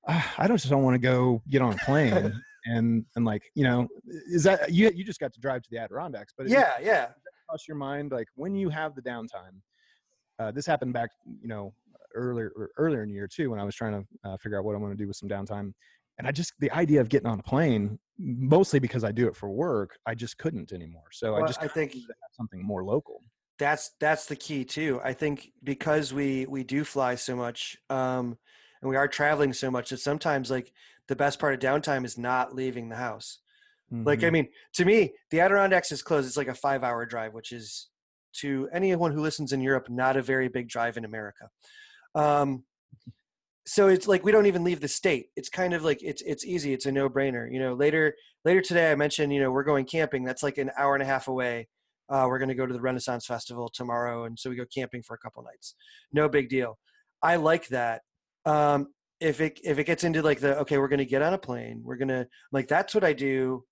ah, 0.07 0.33
i 0.37 0.47
don't 0.47 0.57
just 0.57 0.69
don't 0.69 0.83
want 0.83 0.95
to 0.95 0.99
go 0.99 1.41
get 1.49 1.61
on 1.61 1.73
a 1.73 1.77
plane 1.77 2.39
and 2.65 3.05
and 3.15 3.25
like 3.25 3.43
you 3.55 3.63
know 3.63 3.87
is 4.05 4.43
that 4.43 4.71
you 4.71 4.91
you 4.93 5.03
just 5.03 5.19
got 5.19 5.33
to 5.33 5.39
drive 5.39 5.61
to 5.63 5.69
the 5.71 5.77
adirondacks 5.77 6.33
but 6.37 6.47
yeah 6.47 6.73
yeah. 6.81 7.07
cross 7.47 7.67
your 7.67 7.77
mind 7.77 8.11
like 8.11 8.27
when 8.35 8.53
you 8.53 8.69
have 8.69 8.95
the 8.95 9.01
downtime 9.01 9.59
uh, 10.39 10.51
this 10.51 10.65
happened 10.65 10.93
back 10.93 11.09
you 11.41 11.47
know 11.47 11.73
earlier 12.15 12.51
earlier 12.77 13.03
in 13.03 13.09
the 13.09 13.15
year 13.15 13.27
too 13.27 13.49
when 13.49 13.59
i 13.59 13.63
was 13.63 13.75
trying 13.75 13.93
to 13.93 14.29
uh, 14.29 14.37
figure 14.37 14.57
out 14.57 14.65
what 14.65 14.75
i 14.75 14.77
want 14.77 14.91
to 14.91 14.97
do 14.97 15.07
with 15.07 15.15
some 15.15 15.29
downtime 15.29 15.73
and 16.19 16.27
I 16.27 16.31
just 16.31 16.53
the 16.59 16.69
idea 16.71 17.01
of 17.01 17.09
getting 17.09 17.27
on 17.27 17.39
a 17.39 17.43
plane, 17.43 17.97
mostly 18.19 18.79
because 18.79 19.03
I 19.05 19.11
do 19.11 19.27
it 19.27 19.35
for 19.35 19.49
work, 19.49 19.97
I 20.05 20.13
just 20.13 20.37
couldn't 20.37 20.73
anymore. 20.73 21.05
So 21.11 21.33
well, 21.33 21.43
I 21.43 21.47
just 21.47 21.63
I 21.63 21.67
think 21.67 21.95
something 22.33 22.61
more 22.61 22.83
local. 22.83 23.23
That's 23.57 23.91
that's 23.99 24.25
the 24.25 24.35
key 24.35 24.65
too. 24.65 24.99
I 25.03 25.13
think 25.13 25.51
because 25.63 26.13
we 26.13 26.45
we 26.45 26.63
do 26.63 26.83
fly 26.83 27.15
so 27.15 27.35
much, 27.35 27.77
um, 27.89 28.37
and 28.81 28.89
we 28.89 28.97
are 28.97 29.07
traveling 29.07 29.53
so 29.53 29.71
much 29.71 29.89
that 29.89 30.01
sometimes 30.01 30.51
like 30.51 30.73
the 31.07 31.15
best 31.15 31.39
part 31.39 31.53
of 31.53 31.59
downtime 31.61 32.05
is 32.05 32.17
not 32.17 32.53
leaving 32.53 32.89
the 32.89 32.97
house. 32.97 33.39
Mm-hmm. 33.91 34.05
Like 34.05 34.19
I 34.19 34.23
mm-hmm. 34.23 34.33
mean, 34.33 34.47
to 34.73 34.85
me, 34.85 35.13
the 35.31 35.39
Adirondacks 35.39 35.93
is 35.93 36.01
close. 36.01 36.27
It's 36.27 36.37
like 36.37 36.49
a 36.49 36.53
five 36.53 36.83
hour 36.83 37.05
drive, 37.05 37.33
which 37.33 37.53
is 37.53 37.87
to 38.33 38.69
anyone 38.73 39.13
who 39.13 39.21
listens 39.21 39.53
in 39.53 39.61
Europe, 39.61 39.89
not 39.89 40.17
a 40.17 40.21
very 40.21 40.49
big 40.49 40.67
drive 40.67 40.97
in 40.97 41.05
America. 41.05 41.49
Um, 42.13 42.63
so 43.69 43.87
it's 43.87 44.07
like 44.07 44.23
we 44.23 44.31
don't 44.31 44.47
even 44.47 44.63
leave 44.63 44.81
the 44.81 44.87
state. 44.87 45.27
It's 45.35 45.47
kind 45.47 45.75
of 45.75 45.83
like 45.83 46.01
it's 46.01 46.23
it's 46.23 46.43
easy. 46.43 46.73
It's 46.73 46.87
a 46.87 46.91
no-brainer 46.91 47.51
you 47.53 47.59
know? 47.59 47.75
Later 47.75 48.15
later 48.43 48.61
today 48.61 48.91
i 48.91 48.95
mentioned 48.95 49.31
you 49.31 49.39
know 49.39 49.51
we're 49.51 49.63
going 49.63 49.85
camping. 49.85 50.23
That's 50.23 50.41
like 50.41 50.57
an 50.57 50.71
hour 50.75 50.95
and 50.95 51.03
a 51.03 51.05
half 51.05 51.27
away. 51.27 51.67
Uh, 52.09 52.25
we're 52.27 52.39
going 52.39 52.49
to 52.49 52.55
go 52.55 52.65
to 52.65 52.73
the 52.73 52.81
renaissance 52.81 53.27
festival 53.27 53.69
tomorrow 53.71 54.25
and 54.25 54.39
so 54.39 54.49
we 54.49 54.55
go 54.55 54.65
camping 54.73 55.03
for 55.03 55.13
a 55.13 55.19
couple 55.19 55.43
nights. 55.43 55.75
No 56.11 56.27
big 56.27 56.49
deal. 56.49 56.79
I 57.21 57.35
like 57.35 57.67
that. 57.67 58.01
Um, 58.43 58.87
if 59.19 59.39
it 59.39 59.59
if 59.63 59.77
it 59.77 59.83
gets 59.83 60.03
into 60.03 60.23
like 60.23 60.39
the 60.39 60.57
okay 60.61 60.79
we're 60.79 60.87
going 60.87 60.97
to 60.97 61.05
get 61.05 61.21
on 61.21 61.35
a 61.35 61.37
plane. 61.37 61.81
We're 61.83 61.97
going 61.97 62.07
to 62.07 62.27
like 62.51 62.67
that's 62.67 62.95
what 62.95 63.03
i 63.03 63.13
do 63.13 63.65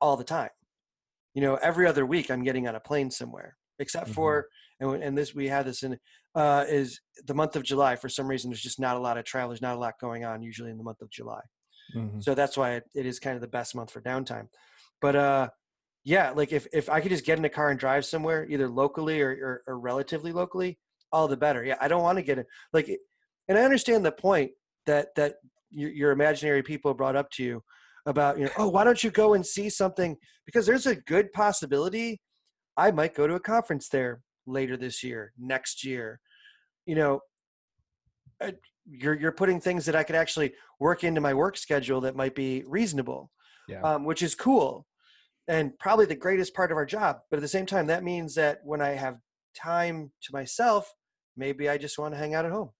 all 0.00 0.16
the 0.16 0.22
time. 0.22 0.50
You 1.34 1.42
know 1.42 1.56
every 1.56 1.88
other 1.88 2.06
week 2.06 2.30
i'm 2.30 2.44
getting 2.44 2.68
on 2.68 2.76
a 2.76 2.80
plane 2.80 3.10
somewhere 3.10 3.56
except 3.80 4.06
mm-hmm. 4.06 4.14
for 4.14 4.46
and, 4.78 5.02
and 5.02 5.18
this 5.18 5.34
we 5.34 5.48
had 5.48 5.66
this 5.66 5.82
in 5.82 5.98
uh, 6.34 6.64
is 6.68 7.00
the 7.26 7.34
month 7.34 7.56
of 7.56 7.62
July. 7.62 7.96
For 7.96 8.08
some 8.08 8.26
reason, 8.26 8.50
there's 8.50 8.62
just 8.62 8.80
not 8.80 8.96
a 8.96 9.00
lot 9.00 9.18
of 9.18 9.24
travel. 9.24 9.50
There's 9.50 9.62
not 9.62 9.76
a 9.76 9.80
lot 9.80 9.94
going 10.00 10.24
on 10.24 10.42
usually 10.42 10.70
in 10.70 10.78
the 10.78 10.84
month 10.84 11.02
of 11.02 11.10
July. 11.10 11.40
Mm-hmm. 11.96 12.20
So 12.20 12.34
that's 12.34 12.56
why 12.56 12.72
it, 12.74 12.84
it 12.94 13.06
is 13.06 13.18
kind 13.18 13.34
of 13.34 13.42
the 13.42 13.48
best 13.48 13.74
month 13.74 13.90
for 13.90 14.00
downtime. 14.00 14.48
But 15.00 15.16
uh, 15.16 15.48
yeah, 16.04 16.30
like 16.30 16.52
if, 16.52 16.66
if 16.72 16.88
I 16.88 17.00
could 17.00 17.10
just 17.10 17.26
get 17.26 17.38
in 17.38 17.44
a 17.44 17.50
car 17.50 17.70
and 17.70 17.78
drive 17.78 18.04
somewhere, 18.04 18.46
either 18.48 18.68
locally 18.68 19.20
or, 19.20 19.30
or, 19.30 19.62
or 19.66 19.78
relatively 19.78 20.32
locally, 20.32 20.78
all 21.12 21.28
the 21.28 21.36
better. 21.36 21.64
Yeah, 21.64 21.76
I 21.80 21.88
don't 21.88 22.02
want 22.02 22.16
to 22.16 22.22
get 22.22 22.38
it. 22.38 22.46
Like, 22.72 22.90
and 23.48 23.58
I 23.58 23.62
understand 23.62 24.04
the 24.04 24.12
point 24.12 24.52
that 24.86 25.08
that 25.16 25.34
your, 25.70 25.90
your 25.90 26.10
imaginary 26.12 26.62
people 26.62 26.94
brought 26.94 27.16
up 27.16 27.30
to 27.32 27.42
you 27.42 27.62
about 28.06 28.38
you 28.38 28.44
know 28.44 28.50
oh 28.58 28.68
why 28.68 28.84
don't 28.84 29.04
you 29.04 29.10
go 29.10 29.34
and 29.34 29.46
see 29.46 29.68
something 29.70 30.16
because 30.44 30.66
there's 30.66 30.86
a 30.86 30.96
good 30.96 31.32
possibility 31.32 32.20
I 32.76 32.90
might 32.90 33.14
go 33.14 33.26
to 33.26 33.34
a 33.34 33.40
conference 33.40 33.88
there 33.88 34.22
later 34.46 34.76
this 34.76 35.02
year, 35.02 35.32
next 35.38 35.84
year. 35.84 36.20
You 36.86 36.94
know, 36.94 37.20
uh, 38.40 38.52
you're 38.90 39.18
you're 39.18 39.32
putting 39.32 39.60
things 39.60 39.86
that 39.86 39.96
I 39.96 40.02
could 40.02 40.16
actually 40.16 40.54
work 40.80 41.04
into 41.04 41.20
my 41.20 41.34
work 41.34 41.56
schedule 41.56 42.00
that 42.02 42.16
might 42.16 42.34
be 42.34 42.64
reasonable, 42.66 43.30
yeah. 43.68 43.82
um, 43.82 44.04
which 44.04 44.22
is 44.22 44.34
cool, 44.34 44.86
and 45.48 45.78
probably 45.78 46.06
the 46.06 46.14
greatest 46.14 46.54
part 46.54 46.70
of 46.70 46.76
our 46.76 46.86
job. 46.86 47.18
But 47.30 47.36
at 47.36 47.42
the 47.42 47.48
same 47.48 47.66
time, 47.66 47.86
that 47.86 48.04
means 48.04 48.34
that 48.34 48.60
when 48.64 48.80
I 48.80 48.90
have 48.90 49.18
time 49.54 50.10
to 50.22 50.32
myself, 50.32 50.92
maybe 51.36 51.68
I 51.68 51.78
just 51.78 51.98
want 51.98 52.14
to 52.14 52.18
hang 52.18 52.34
out 52.34 52.44
at 52.44 52.52
home. 52.52 52.70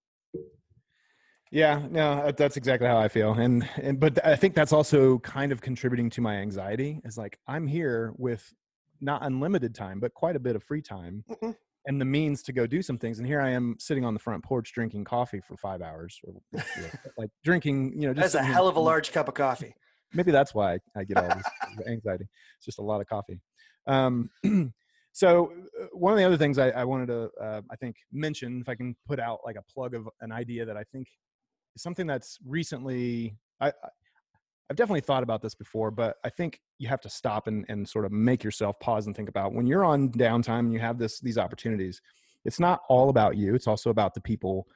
Yeah, 1.52 1.82
no, 1.90 2.32
that's 2.32 2.56
exactly 2.56 2.88
how 2.88 2.96
I 2.96 3.08
feel, 3.08 3.34
and 3.34 3.68
and 3.76 4.00
but 4.00 4.24
I 4.26 4.36
think 4.36 4.54
that's 4.54 4.72
also 4.72 5.18
kind 5.18 5.52
of 5.52 5.60
contributing 5.60 6.08
to 6.10 6.22
my 6.22 6.36
anxiety. 6.36 7.00
Is 7.04 7.18
like 7.18 7.38
I'm 7.46 7.66
here 7.66 8.14
with 8.16 8.52
not 9.02 9.24
unlimited 9.24 9.74
time, 9.74 10.00
but 10.00 10.14
quite 10.14 10.36
a 10.36 10.40
bit 10.40 10.56
of 10.56 10.62
free 10.62 10.80
time 10.80 11.24
mm-hmm. 11.28 11.50
and 11.86 12.00
the 12.00 12.04
means 12.04 12.42
to 12.44 12.52
go 12.52 12.66
do 12.66 12.80
some 12.80 12.96
things. 12.96 13.18
And 13.18 13.26
here 13.26 13.40
I 13.40 13.50
am 13.50 13.76
sitting 13.78 14.04
on 14.04 14.14
the 14.14 14.20
front 14.20 14.42
porch 14.44 14.72
drinking 14.72 15.04
coffee 15.04 15.40
for 15.40 15.56
five 15.56 15.82
hours, 15.82 16.18
or 16.24 16.34
like 17.18 17.30
drinking, 17.44 18.00
you 18.00 18.06
know, 18.06 18.14
just 18.14 18.32
that's 18.32 18.34
a 18.34 18.42
hell 18.42 18.68
of 18.68 18.76
a 18.76 18.80
large 18.80 19.12
cup 19.12 19.28
of 19.28 19.34
coffee. 19.34 19.74
Maybe 20.14 20.30
that's 20.30 20.54
why 20.54 20.78
I 20.96 21.04
get 21.04 21.16
all 21.16 21.28
this 21.28 21.86
anxiety. 21.88 22.26
It's 22.56 22.66
just 22.66 22.78
a 22.78 22.82
lot 22.82 23.00
of 23.00 23.06
coffee. 23.08 23.40
Um, 23.86 24.30
so 25.12 25.52
uh, 25.80 25.86
one 25.92 26.12
of 26.12 26.18
the 26.18 26.24
other 26.24 26.36
things 26.36 26.58
I, 26.58 26.70
I 26.70 26.84
wanted 26.84 27.06
to, 27.06 27.30
uh, 27.40 27.62
I 27.70 27.76
think, 27.76 27.96
mention, 28.12 28.60
if 28.60 28.68
I 28.68 28.74
can 28.74 28.94
put 29.06 29.18
out 29.18 29.40
like 29.44 29.56
a 29.56 29.62
plug 29.72 29.94
of 29.94 30.08
an 30.20 30.30
idea 30.30 30.64
that 30.66 30.76
I 30.76 30.84
think 30.92 31.08
is 31.74 31.82
something 31.82 32.06
that's 32.06 32.38
recently 32.46 33.36
I, 33.60 33.72
I've 34.72 34.76
definitely 34.76 35.02
thought 35.02 35.22
about 35.22 35.42
this 35.42 35.54
before, 35.54 35.90
but 35.90 36.16
I 36.24 36.30
think 36.30 36.58
you 36.78 36.88
have 36.88 37.02
to 37.02 37.10
stop 37.10 37.46
and, 37.46 37.66
and 37.68 37.86
sort 37.86 38.06
of 38.06 38.10
make 38.10 38.42
yourself 38.42 38.80
pause 38.80 39.06
and 39.06 39.14
think 39.14 39.28
about 39.28 39.52
when 39.52 39.66
you're 39.66 39.84
on 39.84 40.08
downtime 40.08 40.60
and 40.60 40.72
you 40.72 40.78
have 40.78 40.96
this 40.96 41.20
these 41.20 41.36
opportunities. 41.36 42.00
It's 42.46 42.58
not 42.58 42.80
all 42.88 43.10
about 43.10 43.36
you. 43.36 43.54
It's 43.54 43.66
also 43.66 43.90
about 43.90 44.14
the 44.14 44.22
people, 44.22 44.66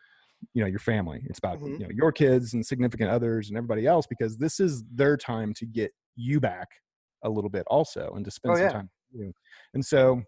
you 0.53 0.61
know, 0.61 0.69
your 0.69 0.81
family. 0.81 1.23
It's 1.25 1.39
about 1.39 1.61
mm-hmm. 1.61 1.81
you 1.81 1.89
know 1.89 1.89
your 1.95 2.13
kids 2.13 2.53
and 2.53 2.65
significant 2.65 3.09
others 3.09 3.49
and 3.49 3.57
everybody 3.57 3.87
else 3.87 4.07
because 4.07 4.37
this 4.37 4.61
is 4.61 4.85
their 4.95 5.17
time 5.17 5.55
to 5.55 5.65
get 5.65 5.93
you 6.15 6.41
back 6.41 6.69
a 7.23 7.31
little 7.31 7.49
bit 7.49 7.65
also 7.69 8.13
and 8.17 8.25
to 8.27 8.31
spend 8.31 8.53
oh, 8.53 8.57
some 8.57 8.65
yeah. 8.67 8.73
time 8.73 8.91
with 9.15 9.23
you. 9.23 9.33
And 9.73 9.83
so 9.83 10.23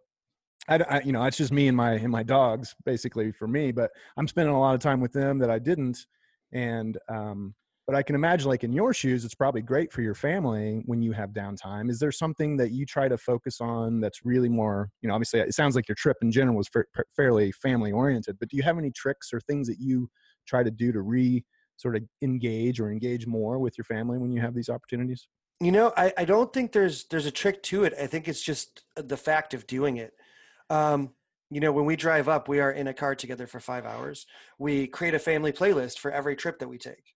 I, 0.67 0.77
I, 0.77 1.01
you 1.03 1.13
know, 1.13 1.23
it's 1.25 1.37
just 1.37 1.53
me 1.53 1.69
and 1.69 1.77
my 1.77 1.93
and 1.93 2.11
my 2.11 2.23
dogs 2.23 2.75
basically 2.87 3.33
for 3.33 3.47
me, 3.47 3.71
but 3.71 3.91
I'm 4.17 4.29
spending 4.29 4.55
a 4.55 4.59
lot 4.59 4.75
of 4.75 4.81
time 4.81 5.03
with 5.03 5.13
them 5.13 5.39
that 5.41 5.51
I 5.51 5.59
didn't, 5.59 6.07
and 6.53 6.97
um, 7.11 7.55
but 7.89 7.97
i 7.97 8.03
can 8.03 8.15
imagine 8.15 8.49
like 8.49 8.63
in 8.63 8.73
your 8.73 8.95
shoes 8.95 9.25
it's 9.25 9.35
probably 9.35 9.63
great 9.63 9.93
for 9.93 10.03
your 10.03 10.15
family 10.15 10.83
when 10.87 11.03
you 11.03 11.11
have 11.11 11.31
downtime 11.31 11.91
is 11.91 11.99
there 11.99 12.13
something 12.13 12.57
that 12.57 12.71
you 12.71 12.87
try 12.87 13.09
to 13.09 13.19
focus 13.19 13.61
on 13.61 13.99
that's 13.99 14.25
really 14.25 14.49
more 14.49 14.91
you 15.03 15.09
know 15.09 15.15
obviously 15.15 15.41
it 15.41 15.55
sounds 15.55 15.75
like 15.75 15.89
your 15.89 15.97
trip 15.97 16.19
in 16.23 16.31
general 16.31 16.57
was 16.57 16.69
fairly 17.17 17.51
family 17.51 17.91
oriented 17.91 18.39
but 18.39 18.49
do 18.49 18.57
you 18.57 18.63
have 18.63 18.79
any 18.79 18.93
tricks 18.93 19.33
or 19.33 19.41
things 19.41 19.67
that 19.67 19.81
you 19.81 20.09
try 20.47 20.63
to 20.63 20.71
do 20.71 20.93
to 20.93 21.01
re 21.01 21.45
sort 21.79 21.97
of 21.97 22.03
engage 22.23 22.81
or 22.81 22.91
engage 22.91 23.27
more 23.27 23.59
with 23.59 23.79
your 23.79 23.85
family 23.85 24.19
when 24.19 24.33
you 24.33 24.41
have 24.41 24.55
these 24.55 24.69
opportunities? 24.69 25.29
You 25.61 25.73
know, 25.73 25.93
I, 25.97 26.13
I 26.19 26.25
don't 26.25 26.53
think 26.53 26.73
there's 26.73 27.05
there's 27.05 27.27
a 27.27 27.31
trick 27.31 27.63
to 27.65 27.85
it. 27.85 27.95
I 28.01 28.07
think 28.07 28.29
it's 28.29 28.43
just 28.43 28.83
the 28.97 29.17
fact 29.17 29.55
of 29.55 29.67
doing 29.67 29.97
it. 29.97 30.13
Um, 30.71 31.11
you 31.51 31.61
know, 31.61 31.73
when 31.73 31.87
we 31.87 31.97
drive 31.97 32.29
up, 32.29 32.49
we 32.49 32.61
are 32.61 32.71
in 32.71 32.89
a 32.89 32.95
car 32.95 33.15
together 33.15 33.47
for 33.47 33.59
five 33.59 33.87
hours. 33.87 34.27
We 34.59 34.87
create 34.87 35.15
a 35.15 35.19
family 35.19 35.51
playlist 35.51 35.99
for 35.99 36.11
every 36.11 36.37
trip 36.37 36.59
that 36.59 36.69
we 36.69 36.79
take, 36.79 37.15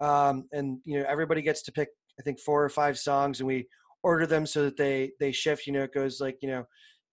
um, 0.00 0.48
and 0.52 0.78
you 0.84 0.98
know, 0.98 1.06
everybody 1.08 1.42
gets 1.42 1.62
to 1.62 1.72
pick 1.72 1.88
I 2.18 2.22
think 2.22 2.38
four 2.40 2.64
or 2.64 2.68
five 2.68 2.98
songs, 2.98 3.40
and 3.40 3.46
we 3.46 3.68
order 4.02 4.26
them 4.26 4.46
so 4.46 4.64
that 4.64 4.76
they 4.76 5.12
they 5.20 5.32
shift. 5.32 5.66
You 5.66 5.72
know, 5.72 5.82
it 5.82 5.94
goes 5.94 6.20
like 6.20 6.38
you 6.42 6.48
know, 6.48 6.64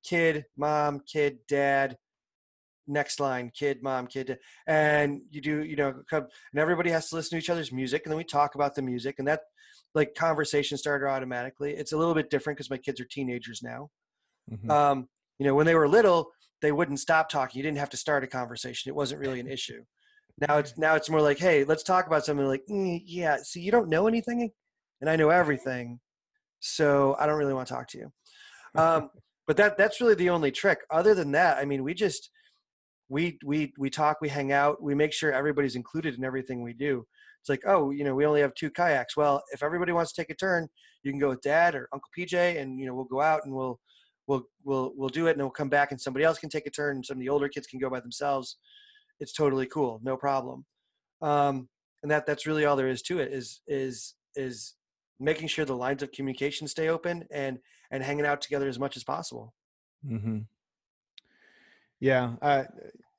kid, 0.03 0.45
mom, 0.57 1.01
kid, 1.11 1.39
dad, 1.47 1.97
next 2.87 3.19
line 3.19 3.51
kid 3.53 3.83
mom 3.83 4.07
kid 4.07 4.37
and 4.65 5.19
you 5.29 5.41
do 5.41 5.61
you 5.63 5.75
know 5.75 5.93
and 6.11 6.25
everybody 6.55 6.89
has 6.89 7.09
to 7.09 7.15
listen 7.15 7.31
to 7.31 7.43
each 7.43 7.49
other's 7.49 7.71
music 7.71 8.03
and 8.05 8.11
then 8.11 8.17
we 8.17 8.23
talk 8.23 8.55
about 8.55 8.75
the 8.75 8.81
music 8.81 9.15
and 9.19 9.27
that 9.27 9.41
like 9.93 10.15
conversation 10.15 10.77
starter 10.77 11.09
automatically. 11.09 11.73
It's 11.73 11.91
a 11.91 11.97
little 11.97 12.13
bit 12.13 12.29
different 12.29 12.57
because 12.57 12.69
my 12.69 12.77
kids 12.77 13.01
are 13.01 13.05
teenagers 13.05 13.61
now. 13.63 13.89
Mm-hmm. 14.49 14.71
um, 14.71 15.09
you 15.39 15.45
know 15.45 15.55
when 15.55 15.65
they 15.65 15.75
were 15.75 15.89
little 15.89 16.31
they 16.61 16.71
wouldn't 16.71 16.99
stop 16.99 17.29
talking. 17.29 17.59
You 17.59 17.63
didn't 17.63 17.77
have 17.77 17.89
to 17.91 17.97
start 17.97 18.23
a 18.23 18.27
conversation. 18.27 18.89
It 18.89 18.95
wasn't 18.95 19.19
really 19.19 19.39
an 19.39 19.47
issue 19.47 19.83
now 20.39 20.57
it's 20.57 20.77
now 20.77 20.95
it's 20.95 21.09
more 21.09 21.21
like 21.21 21.39
hey 21.39 21.63
let's 21.63 21.83
talk 21.83 22.07
about 22.07 22.25
something 22.25 22.45
like 22.45 22.63
mm, 22.69 23.01
yeah 23.05 23.37
see 23.41 23.59
you 23.59 23.71
don't 23.71 23.89
know 23.89 24.07
anything 24.07 24.49
and 25.01 25.09
i 25.09 25.15
know 25.15 25.29
everything 25.29 25.99
so 26.59 27.15
i 27.19 27.25
don't 27.25 27.37
really 27.37 27.53
want 27.53 27.67
to 27.67 27.73
talk 27.73 27.87
to 27.87 27.97
you. 27.97 28.11
Um, 28.75 29.09
but 29.45 29.57
that 29.57 29.77
that's 29.77 30.01
really 30.01 30.15
the 30.15 30.29
only 30.29 30.51
trick. 30.51 30.79
Other 30.91 31.15
than 31.15 31.31
that 31.31 31.57
i 31.57 31.65
mean 31.65 31.83
we 31.83 31.93
just 31.93 32.29
we 33.09 33.37
we 33.45 33.73
we 33.77 33.89
talk 33.89 34.17
we 34.21 34.29
hang 34.29 34.51
out 34.51 34.81
we 34.81 34.93
make 34.93 35.13
sure 35.13 35.31
everybody's 35.31 35.75
included 35.75 36.15
in 36.15 36.23
everything 36.23 36.61
we 36.61 36.73
do. 36.73 37.05
It's 37.41 37.49
like 37.49 37.61
oh 37.65 37.91
you 37.91 38.03
know 38.03 38.15
we 38.15 38.25
only 38.25 38.41
have 38.41 38.53
two 38.55 38.69
kayaks. 38.69 39.15
Well 39.15 39.41
if 39.53 39.63
everybody 39.63 39.91
wants 39.91 40.13
to 40.13 40.21
take 40.21 40.29
a 40.29 40.35
turn 40.35 40.67
you 41.03 41.11
can 41.11 41.19
go 41.19 41.29
with 41.29 41.41
dad 41.41 41.75
or 41.75 41.87
uncle 41.93 42.09
pj 42.17 42.59
and 42.61 42.79
you 42.79 42.85
know 42.85 42.93
we'll 42.93 43.05
go 43.05 43.21
out 43.21 43.41
and 43.45 43.53
we'll 43.53 43.79
we'll 44.27 44.43
we'll 44.63 44.91
we'll 44.95 45.09
do 45.09 45.27
it 45.27 45.31
and 45.31 45.39
we'll 45.39 45.49
come 45.49 45.69
back 45.69 45.91
and 45.91 46.01
somebody 46.01 46.25
else 46.25 46.37
can 46.37 46.49
take 46.49 46.67
a 46.67 46.71
turn 46.71 46.97
and 46.97 47.05
some 47.05 47.17
of 47.17 47.21
the 47.21 47.29
older 47.29 47.47
kids 47.47 47.67
can 47.67 47.79
go 47.79 47.89
by 47.89 47.99
themselves 47.99 48.57
it's 49.19 49.33
totally 49.33 49.65
cool 49.65 49.99
no 50.03 50.17
problem 50.17 50.65
um, 51.21 51.67
and 52.03 52.11
that 52.11 52.25
that's 52.25 52.45
really 52.45 52.65
all 52.65 52.75
there 52.75 52.87
is 52.87 53.01
to 53.01 53.19
it 53.19 53.31
is 53.31 53.61
is 53.67 54.15
is 54.35 54.75
making 55.19 55.47
sure 55.47 55.65
the 55.65 55.75
lines 55.75 56.03
of 56.03 56.11
communication 56.11 56.67
stay 56.67 56.89
open 56.89 57.25
and 57.31 57.59
and 57.91 58.03
hanging 58.03 58.25
out 58.25 58.41
together 58.41 58.67
as 58.67 58.79
much 58.79 58.95
as 58.95 59.03
possible 59.03 59.53
mm-hmm. 60.05 60.39
Yeah, 61.99 62.33
I, 62.41 62.65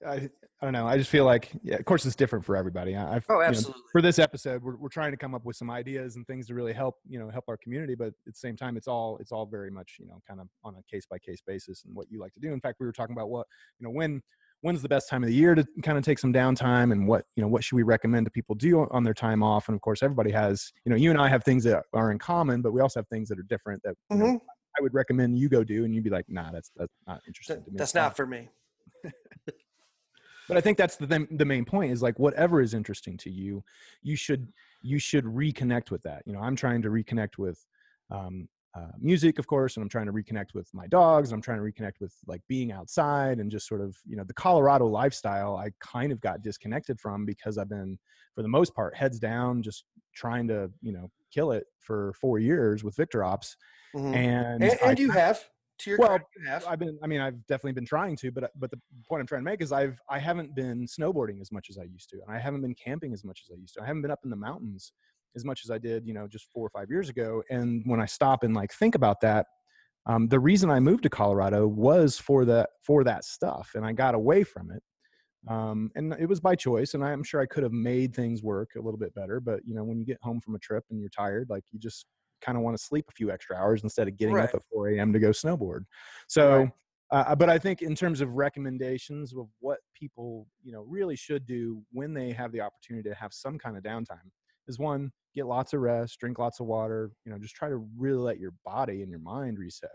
I, 0.06 0.14
I 0.60 0.64
don't 0.64 0.72
know. 0.72 0.86
I 0.86 0.98
just 0.98 1.10
feel 1.10 1.24
like, 1.24 1.50
yeah, 1.62 1.76
of 1.76 1.84
course, 1.84 2.06
it's 2.06 2.14
different 2.14 2.44
for 2.44 2.56
everybody. 2.56 2.96
I've, 2.96 3.24
oh, 3.28 3.40
absolutely. 3.40 3.78
You 3.78 3.82
know, 3.82 3.88
for 3.92 4.02
this 4.02 4.18
episode, 4.18 4.62
we're 4.62 4.76
we're 4.76 4.88
trying 4.88 5.10
to 5.10 5.16
come 5.16 5.34
up 5.34 5.44
with 5.44 5.56
some 5.56 5.70
ideas 5.70 6.16
and 6.16 6.26
things 6.26 6.46
to 6.48 6.54
really 6.54 6.72
help, 6.72 6.96
you 7.08 7.18
know, 7.18 7.28
help 7.28 7.44
our 7.48 7.56
community. 7.56 7.94
But 7.94 8.08
at 8.08 8.14
the 8.26 8.32
same 8.34 8.56
time, 8.56 8.76
it's 8.76 8.88
all 8.88 9.18
it's 9.18 9.32
all 9.32 9.46
very 9.46 9.70
much, 9.70 9.96
you 9.98 10.06
know, 10.06 10.20
kind 10.26 10.40
of 10.40 10.48
on 10.64 10.74
a 10.76 10.82
case 10.92 11.06
by 11.10 11.18
case 11.18 11.40
basis 11.46 11.84
and 11.84 11.94
what 11.94 12.06
you 12.10 12.20
like 12.20 12.32
to 12.34 12.40
do. 12.40 12.52
In 12.52 12.60
fact, 12.60 12.78
we 12.80 12.86
were 12.86 12.92
talking 12.92 13.16
about 13.16 13.30
what, 13.30 13.46
you 13.78 13.86
know, 13.86 13.92
when 13.92 14.22
when's 14.62 14.82
the 14.82 14.88
best 14.88 15.08
time 15.08 15.22
of 15.22 15.28
the 15.28 15.34
year 15.34 15.54
to 15.54 15.66
kind 15.82 15.96
of 15.96 16.04
take 16.04 16.18
some 16.18 16.32
downtime 16.32 16.92
and 16.92 17.06
what 17.06 17.24
you 17.36 17.42
know 17.42 17.48
what 17.48 17.62
should 17.62 17.76
we 17.76 17.82
recommend 17.82 18.26
to 18.26 18.30
people 18.30 18.54
do 18.54 18.86
on 18.90 19.04
their 19.04 19.14
time 19.14 19.42
off 19.42 19.68
and 19.68 19.74
of 19.74 19.80
course 19.80 20.02
everybody 20.02 20.30
has 20.30 20.72
you 20.84 20.90
know 20.90 20.96
you 20.96 21.10
and 21.10 21.20
i 21.20 21.28
have 21.28 21.44
things 21.44 21.64
that 21.64 21.82
are 21.92 22.10
in 22.10 22.18
common 22.18 22.60
but 22.62 22.72
we 22.72 22.80
also 22.80 23.00
have 23.00 23.08
things 23.08 23.28
that 23.28 23.38
are 23.38 23.44
different 23.44 23.82
that 23.82 23.94
mm-hmm. 24.10 24.20
know, 24.20 24.42
i 24.78 24.82
would 24.82 24.94
recommend 24.94 25.38
you 25.38 25.48
go 25.48 25.62
do 25.62 25.84
and 25.84 25.94
you'd 25.94 26.04
be 26.04 26.10
like 26.10 26.24
nah 26.28 26.50
that's 26.50 26.70
that's 26.76 26.94
not 27.06 27.20
interesting 27.26 27.62
to 27.62 27.70
me 27.70 27.76
that's 27.76 27.94
not 27.94 28.16
for 28.16 28.26
me 28.26 28.48
but 30.48 30.56
I 30.56 30.60
think 30.60 30.78
that's 30.78 30.96
the 30.96 31.26
the 31.30 31.44
main 31.44 31.64
point 31.64 31.92
is 31.92 32.02
like 32.02 32.18
whatever 32.18 32.60
is 32.60 32.74
interesting 32.74 33.16
to 33.18 33.30
you, 33.30 33.62
you 34.02 34.16
should 34.16 34.48
you 34.82 34.98
should 34.98 35.24
reconnect 35.24 35.90
with 35.90 36.02
that. 36.02 36.22
You 36.24 36.32
know, 36.32 36.40
I'm 36.40 36.56
trying 36.56 36.82
to 36.82 36.88
reconnect 36.88 37.36
with 37.36 37.64
um, 38.10 38.48
uh, 38.74 38.92
music, 39.00 39.38
of 39.38 39.46
course, 39.46 39.76
and 39.76 39.82
I'm 39.82 39.88
trying 39.88 40.06
to 40.06 40.12
reconnect 40.12 40.54
with 40.54 40.68
my 40.74 40.86
dogs, 40.86 41.30
and 41.30 41.36
I'm 41.36 41.42
trying 41.42 41.58
to 41.58 41.64
reconnect 41.64 42.00
with 42.00 42.14
like 42.26 42.42
being 42.48 42.70
outside 42.70 43.38
and 43.38 43.50
just 43.50 43.66
sort 43.66 43.80
of 43.80 43.96
you 44.06 44.16
know 44.16 44.24
the 44.24 44.34
Colorado 44.34 44.86
lifestyle. 44.86 45.56
I 45.56 45.70
kind 45.80 46.12
of 46.12 46.20
got 46.20 46.42
disconnected 46.42 47.00
from 47.00 47.24
because 47.24 47.56
I've 47.58 47.68
been, 47.68 47.98
for 48.34 48.42
the 48.42 48.48
most 48.48 48.74
part, 48.74 48.96
heads 48.96 49.18
down, 49.18 49.62
just 49.62 49.84
trying 50.14 50.48
to 50.48 50.70
you 50.82 50.92
know 50.92 51.10
kill 51.32 51.52
it 51.52 51.64
for 51.80 52.12
four 52.20 52.38
years 52.38 52.84
with 52.84 52.94
VictorOps, 52.96 53.56
mm-hmm. 53.96 54.14
and 54.14 54.62
and, 54.62 54.72
and 54.80 54.98
I, 54.98 55.00
you 55.00 55.10
have 55.10 55.42
to 55.78 55.90
your 55.90 55.98
well, 55.98 56.18
I've 56.68 56.78
been. 56.78 56.98
I 57.02 57.06
mean, 57.06 57.20
I've 57.20 57.44
definitely 57.46 57.72
been 57.72 57.86
trying 57.86 58.16
to, 58.16 58.30
but 58.30 58.50
but 58.56 58.70
the 58.70 58.78
point 59.08 59.20
I'm 59.20 59.26
trying 59.26 59.40
to 59.40 59.50
make 59.50 59.62
is 59.62 59.72
I've 59.72 59.98
I 60.10 60.18
haven't 60.18 60.54
been 60.54 60.86
snowboarding 60.86 61.40
as 61.40 61.50
much 61.50 61.68
as 61.70 61.78
I 61.78 61.84
used 61.84 62.10
to, 62.10 62.16
and 62.16 62.36
I 62.36 62.38
haven't 62.38 62.60
been 62.60 62.74
camping 62.74 63.14
as 63.14 63.24
much 63.24 63.42
as 63.46 63.50
I 63.50 63.58
used 63.58 63.74
to. 63.74 63.82
I 63.82 63.86
haven't 63.86 64.02
been 64.02 64.10
up 64.10 64.20
in 64.24 64.30
the 64.30 64.36
mountains 64.36 64.92
as 65.38 65.44
much 65.44 65.62
as 65.64 65.70
I 65.70 65.78
did, 65.78 66.06
you 66.06 66.12
know, 66.12 66.26
just 66.26 66.46
four 66.52 66.66
or 66.66 66.70
five 66.70 66.90
years 66.90 67.08
ago. 67.08 67.42
And 67.48 67.82
when 67.86 68.00
I 68.00 68.06
stop 68.06 68.42
and 68.42 68.54
like 68.54 68.72
think 68.72 68.94
about 68.94 69.20
that, 69.22 69.46
um, 70.06 70.26
the 70.26 70.40
reason 70.40 70.70
I 70.70 70.80
moved 70.80 71.02
to 71.04 71.10
Colorado 71.10 71.66
was 71.68 72.18
for 72.18 72.44
that 72.46 72.70
for 72.82 73.04
that 73.04 73.24
stuff, 73.24 73.72
and 73.74 73.84
I 73.84 73.92
got 73.92 74.14
away 74.14 74.42
from 74.42 74.70
it. 74.70 74.82
Um, 75.48 75.90
and 75.94 76.14
it 76.18 76.26
was 76.26 76.40
by 76.40 76.56
choice, 76.56 76.94
and 76.94 77.04
I'm 77.04 77.22
sure 77.22 77.40
I 77.40 77.46
could 77.46 77.62
have 77.62 77.72
made 77.72 78.14
things 78.14 78.42
work 78.42 78.70
a 78.76 78.80
little 78.80 78.98
bit 78.98 79.14
better. 79.14 79.38
But 79.38 79.60
you 79.66 79.74
know, 79.74 79.84
when 79.84 79.98
you 79.98 80.06
get 80.06 80.18
home 80.22 80.40
from 80.40 80.54
a 80.54 80.58
trip 80.58 80.84
and 80.90 80.98
you're 80.98 81.10
tired, 81.10 81.48
like 81.50 81.64
you 81.70 81.78
just 81.78 82.06
kind 82.40 82.56
of 82.56 82.64
want 82.64 82.76
to 82.76 82.82
sleep 82.82 83.04
a 83.08 83.12
few 83.12 83.30
extra 83.30 83.56
hours 83.56 83.82
instead 83.82 84.08
of 84.08 84.16
getting 84.16 84.34
right. 84.34 84.48
up 84.48 84.54
at 84.54 84.62
4 84.72 84.90
a.m. 84.90 85.12
to 85.12 85.18
go 85.18 85.30
snowboard. 85.30 85.80
So, 86.28 86.70
right. 87.12 87.28
uh, 87.28 87.34
but 87.34 87.50
I 87.50 87.58
think 87.58 87.82
in 87.82 87.94
terms 87.94 88.20
of 88.20 88.30
recommendations 88.34 89.34
of 89.34 89.48
what 89.60 89.78
people, 89.94 90.46
you 90.62 90.72
know, 90.72 90.84
really 90.88 91.16
should 91.16 91.46
do 91.46 91.82
when 91.92 92.14
they 92.14 92.32
have 92.32 92.52
the 92.52 92.60
opportunity 92.60 93.08
to 93.08 93.14
have 93.14 93.32
some 93.32 93.58
kind 93.58 93.76
of 93.76 93.82
downtime 93.82 94.30
is 94.68 94.78
one, 94.78 95.10
get 95.34 95.46
lots 95.46 95.72
of 95.72 95.80
rest, 95.80 96.18
drink 96.20 96.38
lots 96.38 96.60
of 96.60 96.66
water, 96.66 97.10
you 97.24 97.32
know, 97.32 97.38
just 97.38 97.54
try 97.54 97.68
to 97.68 97.86
really 97.96 98.18
let 98.18 98.38
your 98.38 98.52
body 98.64 99.02
and 99.02 99.10
your 99.10 99.20
mind 99.20 99.58
reset. 99.58 99.90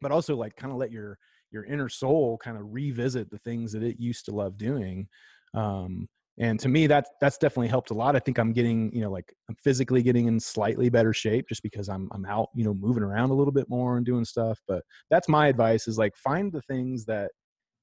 But 0.00 0.12
also 0.12 0.36
like 0.36 0.56
kind 0.56 0.72
of 0.72 0.78
let 0.78 0.92
your 0.92 1.18
your 1.50 1.64
inner 1.64 1.88
soul 1.88 2.36
kind 2.38 2.56
of 2.56 2.64
revisit 2.74 3.30
the 3.30 3.38
things 3.38 3.72
that 3.72 3.82
it 3.82 3.98
used 3.98 4.24
to 4.26 4.32
love 4.32 4.58
doing 4.58 5.06
um, 5.54 6.08
and 6.38 6.58
to 6.58 6.68
me 6.68 6.86
that's 6.88 7.08
that's 7.20 7.38
definitely 7.38 7.68
helped 7.68 7.90
a 7.90 7.94
lot 7.94 8.16
i 8.16 8.18
think 8.18 8.38
i'm 8.38 8.52
getting 8.52 8.92
you 8.92 9.00
know 9.00 9.10
like 9.10 9.32
i'm 9.48 9.54
physically 9.54 10.02
getting 10.02 10.26
in 10.26 10.40
slightly 10.40 10.88
better 10.88 11.12
shape 11.12 11.46
just 11.48 11.62
because 11.62 11.88
i'm 11.88 12.08
i'm 12.12 12.26
out 12.26 12.48
you 12.56 12.64
know 12.64 12.74
moving 12.74 13.04
around 13.04 13.30
a 13.30 13.34
little 13.34 13.52
bit 13.52 13.68
more 13.68 13.96
and 13.96 14.04
doing 14.04 14.24
stuff 14.24 14.58
but 14.66 14.82
that's 15.10 15.28
my 15.28 15.46
advice 15.46 15.86
is 15.86 15.96
like 15.96 16.14
find 16.16 16.52
the 16.52 16.62
things 16.62 17.04
that 17.04 17.30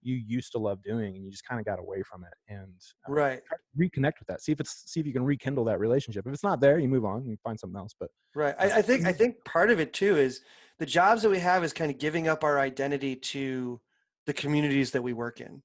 you 0.01 0.15
used 0.15 0.51
to 0.51 0.57
love 0.57 0.81
doing 0.83 1.15
and 1.15 1.23
you 1.23 1.31
just 1.31 1.45
kind 1.45 1.59
of 1.59 1.65
got 1.65 1.79
away 1.79 2.01
from 2.03 2.23
it 2.23 2.53
and 2.53 2.73
uh, 3.07 3.11
right. 3.11 3.41
reconnect 3.79 4.13
with 4.19 4.27
that 4.27 4.41
see 4.41 4.51
if 4.51 4.59
it's 4.59 4.83
see 4.85 4.99
if 4.99 5.05
you 5.05 5.13
can 5.13 5.23
rekindle 5.23 5.63
that 5.65 5.79
relationship. 5.79 6.25
If 6.25 6.33
it's 6.33 6.43
not 6.43 6.59
there 6.59 6.79
you 6.79 6.87
move 6.87 7.05
on 7.05 7.21
and 7.21 7.37
find 7.41 7.59
something 7.59 7.77
else 7.77 7.93
but 7.99 8.09
right 8.35 8.55
I, 8.59 8.79
I 8.79 8.81
think 8.81 9.05
i 9.05 9.11
think 9.11 9.35
part 9.45 9.69
of 9.69 9.79
it 9.79 9.93
too 9.93 10.17
is 10.17 10.41
the 10.79 10.85
jobs 10.85 11.21
that 11.21 11.29
we 11.29 11.39
have 11.39 11.63
is 11.63 11.73
kind 11.73 11.91
of 11.91 11.99
giving 11.99 12.27
up 12.27 12.43
our 12.43 12.59
identity 12.59 13.15
to 13.15 13.79
the 14.25 14.33
communities 14.33 14.91
that 14.91 15.01
we 15.01 15.13
work 15.13 15.41
in. 15.41 15.61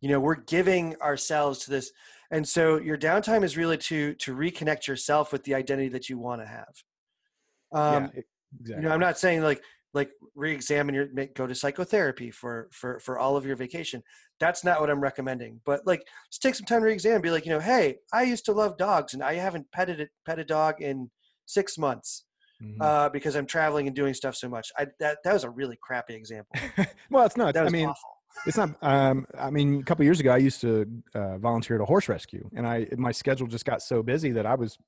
You 0.00 0.08
know 0.08 0.20
we're 0.20 0.36
giving 0.36 0.96
ourselves 1.02 1.60
to 1.60 1.70
this 1.70 1.92
and 2.30 2.46
so 2.46 2.78
your 2.78 2.96
downtime 2.96 3.44
is 3.44 3.56
really 3.56 3.76
to 3.76 4.14
to 4.14 4.34
reconnect 4.34 4.86
yourself 4.86 5.32
with 5.32 5.44
the 5.44 5.54
identity 5.54 5.88
that 5.90 6.08
you 6.08 6.18
want 6.18 6.40
to 6.40 6.46
have 6.46 6.72
um 7.72 8.10
yeah, 8.14 8.22
exactly. 8.60 8.82
you 8.82 8.88
know 8.88 8.94
i'm 8.94 9.00
not 9.00 9.18
saying 9.18 9.42
like 9.42 9.62
like 9.92 10.10
re-examine 10.34 10.94
your 10.94 11.06
go 11.34 11.46
to 11.46 11.54
psychotherapy 11.54 12.30
for 12.30 12.68
for 12.72 13.00
for 13.00 13.18
all 13.18 13.36
of 13.36 13.44
your 13.44 13.56
vacation 13.56 14.02
that's 14.38 14.64
not 14.64 14.80
what 14.80 14.90
i'm 14.90 15.00
recommending 15.00 15.60
but 15.64 15.80
like 15.86 16.02
just 16.30 16.42
take 16.42 16.54
some 16.54 16.66
time 16.66 16.80
to 16.80 16.86
re-examine 16.86 17.20
be 17.20 17.30
like 17.30 17.44
you 17.44 17.50
know 17.50 17.60
hey 17.60 17.96
i 18.12 18.22
used 18.22 18.44
to 18.44 18.52
love 18.52 18.76
dogs 18.78 19.14
and 19.14 19.22
i 19.22 19.34
haven't 19.34 19.66
petted 19.72 20.00
it 20.00 20.10
pet 20.26 20.38
a 20.38 20.44
dog 20.44 20.80
in 20.80 21.10
six 21.46 21.76
months 21.76 22.24
mm-hmm. 22.62 22.80
uh, 22.80 23.08
because 23.08 23.34
i'm 23.34 23.46
traveling 23.46 23.86
and 23.86 23.96
doing 23.96 24.14
stuff 24.14 24.36
so 24.36 24.48
much 24.48 24.70
I, 24.78 24.86
that 25.00 25.18
that 25.24 25.32
was 25.32 25.44
a 25.44 25.50
really 25.50 25.78
crappy 25.82 26.14
example 26.14 26.54
well 27.10 27.26
it's 27.26 27.36
not 27.36 27.56
i 27.56 27.68
mean 27.68 27.88
awful 27.88 28.10
it's 28.46 28.56
not. 28.56 28.70
Um, 28.80 29.26
I 29.36 29.50
mean, 29.50 29.80
a 29.80 29.82
couple 29.82 30.04
years 30.04 30.20
ago, 30.20 30.30
I 30.30 30.38
used 30.38 30.60
to 30.62 30.86
uh, 31.14 31.38
volunteer 31.38 31.76
at 31.76 31.82
a 31.82 31.84
horse 31.84 32.08
rescue, 32.08 32.48
and 32.54 32.66
I 32.66 32.86
my 32.96 33.12
schedule 33.12 33.46
just 33.46 33.64
got 33.64 33.82
so 33.82 34.02
busy 34.02 34.30
that 34.30 34.46
I 34.46 34.54
was 34.54 34.78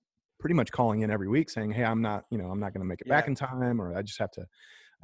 pretty 0.41 0.55
much 0.55 0.73
calling 0.73 1.01
in 1.01 1.11
every 1.11 1.29
week 1.29 1.51
saying, 1.51 1.73
"Hey, 1.73 1.85
I'm 1.85 2.01
not, 2.03 2.25
you 2.31 2.39
know, 2.39 2.47
I'm 2.47 2.61
not 2.61 2.73
going 2.73 2.83
to 2.83 2.87
make 2.87 3.01
it 3.01 3.09
yeah. 3.09 3.17
back 3.17 3.29
in 3.29 3.35
time, 3.35 3.81
or 3.81 3.97
I 3.97 4.03
just 4.03 4.19
have 4.21 4.31
to 4.33 4.47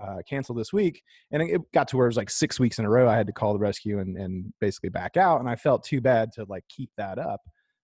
uh, 0.03 0.19
cancel 0.29 0.55
this 0.55 0.73
week." 0.73 1.03
And 1.31 1.43
it 1.43 1.61
got 1.73 1.89
to 1.89 1.97
where 1.97 2.07
it 2.07 2.11
was 2.11 2.17
like 2.17 2.31
six 2.31 2.59
weeks 2.61 2.79
in 2.79 2.85
a 2.85 2.91
row. 2.91 3.09
I 3.09 3.17
had 3.17 3.27
to 3.27 3.33
call 3.33 3.53
the 3.53 3.59
rescue 3.59 3.99
and, 3.99 4.17
and 4.17 4.53
basically 4.61 4.91
back 4.91 5.17
out, 5.17 5.41
and 5.41 5.49
I 5.49 5.57
felt 5.57 5.85
too 5.85 6.01
bad 6.01 6.33
to 6.33 6.45
like 6.49 6.65
keep 6.69 6.91
that 6.97 7.19
up. 7.19 7.41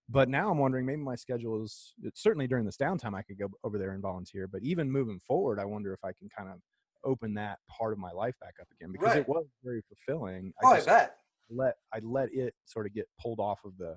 But 0.09 0.29
now 0.29 0.51
I'm 0.51 0.59
wondering, 0.59 0.85
maybe 0.85 1.01
my 1.01 1.15
schedule 1.15 1.63
is 1.65 1.95
certainly 2.15 2.47
during 2.47 2.67
this 2.67 2.77
downtime 2.77 3.15
I 3.15 3.23
could 3.23 3.39
go 3.39 3.49
over 3.65 3.79
there 3.79 3.93
and 3.93 4.03
volunteer. 4.03 4.47
But 4.47 4.63
even 4.63 4.91
moving 4.91 5.19
forward, 5.19 5.59
I 5.59 5.65
wonder 5.65 5.95
if 5.95 6.05
I 6.05 6.13
can 6.13 6.29
kind 6.37 6.51
of 6.51 6.59
open 7.05 7.35
that 7.35 7.59
part 7.69 7.93
of 7.93 7.99
my 7.99 8.11
life 8.11 8.35
back 8.41 8.55
up 8.61 8.69
again 8.73 8.93
because 8.93 9.09
right. 9.09 9.19
it 9.19 9.29
was 9.29 9.47
very 9.63 9.83
fulfilling. 9.89 10.53
Oh, 10.63 10.73
I, 10.73 10.77
I 10.77 10.85
bet. 10.85 11.17
Let 11.51 11.75
I 11.93 12.01
let 12.03 12.31
it 12.33 12.55
sort 12.65 12.87
of 12.87 12.95
get 12.95 13.07
pulled 13.21 13.41
off 13.41 13.61
of 13.65 13.77
the 13.79 13.97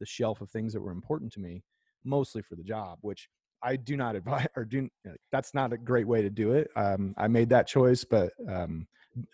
the 0.00 0.06
shelf 0.06 0.40
of 0.40 0.50
things 0.50 0.72
that 0.72 0.80
were 0.80 0.92
important 0.92 1.32
to 1.32 1.40
me, 1.40 1.62
mostly 2.04 2.42
for 2.42 2.54
the 2.54 2.62
job, 2.62 2.98
which 3.02 3.28
I 3.62 3.76
do 3.76 3.96
not 3.96 4.16
advise 4.16 4.46
or 4.56 4.64
do. 4.64 4.88
That's 5.32 5.54
not 5.54 5.72
a 5.72 5.78
great 5.78 6.06
way 6.06 6.22
to 6.22 6.30
do 6.30 6.52
it. 6.52 6.70
Um, 6.76 7.14
I 7.16 7.28
made 7.28 7.50
that 7.50 7.66
choice, 7.66 8.04
but 8.04 8.32
um, 8.48 8.86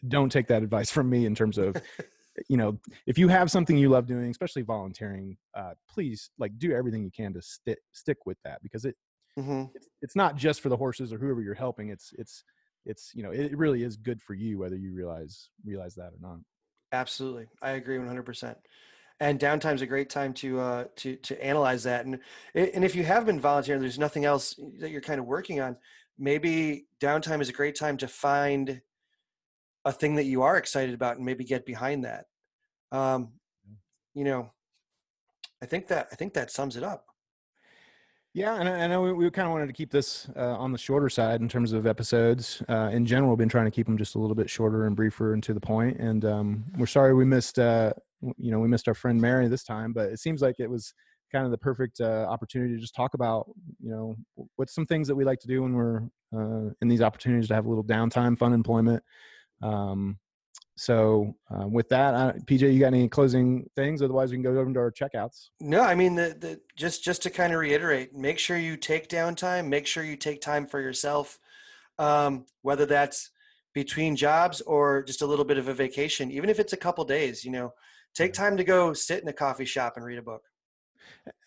don't 0.09 0.31
take 0.31 0.49
that 0.49 0.63
advice 0.63 0.91
from 0.91 1.11
me 1.11 1.27
in 1.27 1.35
terms 1.35 1.59
of 1.59 1.77
you 2.49 2.57
know, 2.57 2.79
if 3.07 3.19
you 3.19 3.29
have 3.29 3.51
something 3.51 3.77
you 3.77 3.89
love 3.89 4.07
doing, 4.07 4.31
especially 4.31 4.63
volunteering, 4.63 5.37
uh, 5.57 5.73
please 5.89 6.31
like 6.39 6.59
do 6.59 6.73
everything 6.73 7.05
you 7.05 7.11
can 7.11 7.33
to 7.35 7.43
stick 7.43 7.79
stick 7.93 8.27
with 8.27 8.39
that 8.45 8.63
because 8.63 8.85
it 8.85 8.97
hmm 9.37 9.65
it's, 9.75 9.89
it's 10.03 10.17
not 10.17 10.37
just 10.37 10.61
for 10.61 10.69
the 10.69 10.77
horses 10.77 11.13
or 11.13 11.19
whoever 11.19 11.41
you're 11.41 11.55
helping. 11.55 11.91
It's 11.91 12.13
it's 12.19 12.45
it's 12.87 13.13
you 13.15 13.23
know 13.23 13.31
it 13.31 13.57
really 13.57 13.83
is 13.83 13.97
good 13.97 14.21
for 14.21 14.35
you 14.35 14.59
whether 14.59 14.77
you 14.77 14.93
realize 14.95 15.49
realize 15.65 15.95
that 15.95 16.13
or 16.13 16.19
not. 16.21 16.39
Absolutely, 16.93 17.47
I 17.63 17.73
agree 17.73 17.99
100%. 17.99 18.57
And 19.21 19.39
downtime's 19.39 19.83
a 19.83 19.87
great 19.87 20.11
time 20.11 20.33
to 20.35 20.61
uh, 20.61 20.85
to 20.97 21.17
to 21.17 21.45
analyze 21.45 21.85
that. 21.85 22.05
And 22.05 22.19
and 22.55 22.85
if 22.85 22.97
you 22.97 23.05
have 23.05 23.27
been 23.27 23.41
volunteering, 23.41 23.81
there's 23.81 23.99
nothing 23.99 24.25
else 24.25 24.59
that 24.81 24.91
you're 24.91 25.01
kind 25.01 25.21
of 25.21 25.27
working 25.27 25.61
on. 25.61 25.77
Maybe 26.19 26.87
downtime 27.01 27.41
is 27.41 27.49
a 27.49 27.53
great 27.53 27.77
time 27.77 27.97
to 27.99 28.09
find 28.09 28.81
a 29.85 29.93
thing 29.93 30.17
that 30.17 30.25
you 30.25 30.43
are 30.43 30.57
excited 30.57 30.95
about 30.95 31.17
and 31.17 31.25
maybe 31.25 31.45
get 31.45 31.67
behind 31.67 32.05
that. 32.05 32.27
Um, 32.91 33.33
you 34.15 34.25
know, 34.25 34.53
I 35.63 35.67
think 35.67 35.89
that 35.89 36.09
I 36.13 36.17
think 36.17 36.35
that 36.35 36.51
sums 36.51 36.77
it 36.77 36.83
up. 36.83 37.07
Yeah, 38.37 38.57
and 38.57 38.69
I, 38.69 38.89
know 38.89 39.01
we, 39.01 39.13
we 39.13 39.31
kind 39.31 39.47
of 39.47 39.53
wanted 39.53 39.69
to 39.69 39.73
keep 39.73 39.93
this 39.93 40.29
uh, 40.35 40.57
on 40.57 40.73
the 40.73 40.79
shorter 40.79 41.09
side 41.09 41.41
in 41.41 41.49
terms 41.49 41.73
of 41.73 41.87
episodes. 41.87 42.61
Uh, 42.69 42.91
in 42.93 43.07
general, 43.07 43.31
we've 43.31 43.39
been 43.39 43.49
trying 43.49 43.67
to 43.67 43.71
keep 43.71 43.87
them 43.87 43.97
just 43.97 44.17
a 44.17 44.19
little 44.19 44.35
bit 44.35 44.51
shorter 44.51 44.87
and 44.87 44.97
briefer 44.97 45.35
and 45.35 45.43
to 45.45 45.55
the 45.55 45.61
point. 45.61 45.99
And 46.01 46.25
um, 46.25 46.65
we're 46.77 46.87
sorry 46.87 47.15
we 47.15 47.25
missed, 47.25 47.61
uh, 47.61 47.93
you 48.37 48.51
know, 48.51 48.61
we 48.61 48.69
missed 48.69 48.89
our 48.89 48.95
friend 48.95 49.21
Mary 49.21 49.49
this 49.49 49.65
time, 49.65 49.93
but 49.93 50.11
it 50.11 50.19
seems 50.19 50.43
like 50.43 50.57
it 50.59 50.71
was 50.71 50.95
kind 51.33 51.45
of 51.45 51.51
the 51.51 51.59
perfect 51.59 52.01
uh, 52.01 52.27
opportunity 52.29 52.75
to 52.75 52.81
just 52.81 52.95
talk 52.95 53.15
about, 53.15 53.51
you 53.81 53.91
know, 53.91 54.17
what's 54.57 54.75
some 54.75 54.87
things 54.87 55.09
that 55.09 55.15
we 55.15 55.25
like 55.25 55.41
to 55.41 55.49
do 55.49 55.63
when 55.63 55.75
we're 55.75 56.03
uh, 56.35 56.71
in 56.81 56.89
these 56.89 57.03
opportunities 57.03 57.49
to 57.49 57.55
have 57.55 57.67
a 57.67 57.69
little 57.69 57.85
downtime, 57.85 58.39
fun 58.39 58.53
employment. 58.53 59.03
Um, 59.63 60.19
so 60.77 61.35
uh, 61.51 61.69
with 61.69 61.89
that, 61.91 62.15
uh, 62.15 62.33
PJ, 62.47 62.73
you 62.73 62.81
got 62.81 62.89
any 62.89 63.09
closing 63.09 63.69
things? 63.77 64.03
Otherwise, 64.03 64.31
we 64.31 64.37
can 64.37 64.43
go 64.43 64.59
over 64.59 64.73
to 64.73 64.79
our 64.79 64.91
checkouts. 64.93 65.51
No, 65.61 65.81
I 65.81 65.95
mean 65.95 66.17
the, 66.17 66.37
the 66.39 66.61
just 66.77 67.05
just 67.05 67.23
to 67.23 67.31
kind 67.31 67.53
of 67.53 67.61
reiterate, 67.61 68.15
make 68.15 68.39
sure 68.39 68.57
you 68.57 68.77
take 68.77 69.09
downtime. 69.09 69.69
Make 69.69 69.87
sure 69.87 70.03
you 70.03 70.17
take 70.17 70.41
time 70.41 70.67
for 70.67 70.81
yourself, 70.81 71.39
um, 71.99 72.47
whether 72.63 72.87
that's 72.87 73.31
between 73.73 74.17
jobs 74.17 74.61
or 74.63 75.05
just 75.05 75.23
a 75.23 75.27
little 75.27 75.45
bit 75.45 75.59
of 75.59 75.69
a 75.69 75.75
vacation, 75.75 76.31
even 76.33 76.51
if 76.51 76.59
it's 76.59 76.73
a 76.73 76.77
couple 76.79 77.05
days. 77.05 77.45
You 77.45 77.53
know, 77.53 77.73
take 78.15 78.33
time 78.33 78.57
to 78.57 78.65
go 78.65 78.93
sit 78.93 79.23
in 79.23 79.29
a 79.29 79.33
coffee 79.33 79.65
shop 79.65 79.95
and 79.97 80.05
read 80.05 80.19
a 80.19 80.23
book. 80.23 80.43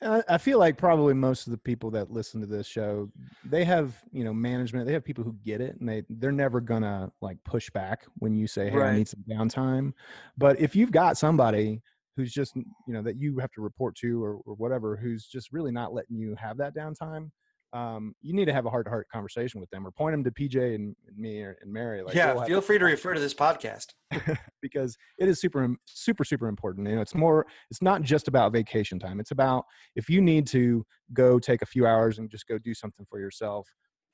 I 0.01 0.38
feel 0.38 0.60
like 0.60 0.77
probably 0.77 1.13
most 1.13 1.47
of 1.47 1.51
the 1.51 1.58
people 1.58 1.89
that 1.91 2.12
listen 2.12 2.41
to 2.41 2.47
this 2.47 2.67
show, 2.67 3.10
they 3.43 3.63
have 3.65 3.95
you 4.12 4.23
know 4.23 4.34
management. 4.34 4.86
They 4.86 4.93
have 4.93 5.03
people 5.03 5.23
who 5.23 5.36
get 5.43 5.62
it, 5.62 5.80
and 5.80 5.89
they 5.89 6.03
they're 6.10 6.32
never 6.32 6.62
gonna 6.62 7.12
like 7.21 7.38
push 7.43 7.69
back 7.71 8.06
when 8.19 8.36
you 8.36 8.47
say, 8.47 8.69
"Hey, 8.69 8.82
I 8.82 8.95
need 8.95 9.08
some 9.08 9.23
downtime." 9.27 9.93
But 10.38 10.60
if 10.60 10.75
you've 10.75 10.91
got 10.91 11.17
somebody 11.17 11.82
who's 12.15 12.32
just 12.32 12.56
you 12.56 12.65
know 12.88 13.01
that 13.01 13.17
you 13.17 13.39
have 13.39 13.51
to 13.53 13.62
report 13.62 13.95
to 13.97 14.23
or, 14.23 14.36
or 14.45 14.53
whatever, 14.56 14.95
who's 14.95 15.25
just 15.25 15.51
really 15.51 15.71
not 15.71 15.93
letting 15.93 16.17
you 16.17 16.36
have 16.36 16.58
that 16.58 16.75
downtime, 16.75 17.32
um, 17.73 18.15
you 18.21 18.34
need 18.34 18.45
to 18.45 18.53
have 18.53 18.65
a 18.65 18.69
heart 18.69 18.86
to 18.86 18.89
heart 18.89 19.08
conversation 19.12 19.60
with 19.60 19.69
them, 19.69 19.86
or 19.86 19.91
point 19.91 20.13
them 20.13 20.23
to 20.23 20.32
PJ 20.32 20.75
and, 20.75 20.95
and 21.08 21.17
me 21.17 21.41
or, 21.41 21.58
and 21.62 21.71
Mary. 21.71 22.01
Like, 22.01 22.15
yeah, 22.15 22.43
feel 22.45 22.62
free 22.62 22.77
to 22.77 22.86
refer 22.86 23.13
to 23.13 23.19
this 23.19 23.34
podcast. 23.34 23.88
because 24.62 24.97
it 25.19 25.27
is 25.27 25.41
super 25.41 25.75
super 25.86 26.23
super 26.23 26.47
important 26.47 26.88
you 26.88 26.95
know 26.95 27.01
it's 27.01 27.13
more 27.13 27.45
it's 27.69 27.82
not 27.82 28.01
just 28.01 28.30
about 28.30 28.53
vacation 28.53 28.97
time 28.97 29.19
it's 29.19 29.32
about 29.32 29.65
if 29.97 30.10
you 30.10 30.21
need 30.21 30.47
to 30.47 30.86
go 31.12 31.38
take 31.38 31.62
a 31.62 31.65
few 31.65 31.86
hours 31.86 32.17
and 32.17 32.30
just 32.30 32.47
go 32.47 32.58
do 32.58 32.73
something 32.73 33.06
for 33.10 33.19
yourself 33.19 33.67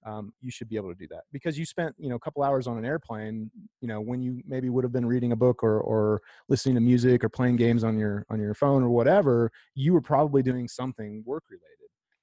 um, 0.06 0.34
you 0.42 0.50
should 0.52 0.68
be 0.68 0.76
able 0.76 0.90
to 0.90 0.96
do 0.96 1.08
that 1.12 1.22
because 1.32 1.60
you 1.60 1.66
spent 1.66 1.94
you 2.00 2.10
know 2.10 2.16
a 2.16 2.20
couple 2.20 2.42
hours 2.42 2.66
on 2.66 2.78
an 2.78 2.86
airplane 2.86 3.52
you 3.82 3.88
know 3.88 4.02
when 4.02 4.20
you 4.20 4.42
maybe 4.48 4.68
would 4.70 4.84
have 4.84 4.92
been 4.92 5.06
reading 5.06 5.32
a 5.32 5.36
book 5.36 5.64
or 5.64 5.80
or 5.82 6.22
listening 6.50 6.74
to 6.76 6.82
music 6.82 7.24
or 7.24 7.30
playing 7.30 7.56
games 7.56 7.84
on 7.84 7.98
your 7.98 8.26
on 8.32 8.40
your 8.40 8.56
phone 8.56 8.82
or 8.84 8.90
whatever 8.90 9.52
you 9.76 9.94
were 9.94 10.02
probably 10.02 10.42
doing 10.42 10.68
something 10.68 11.24
work 11.26 11.44
related 11.50 11.68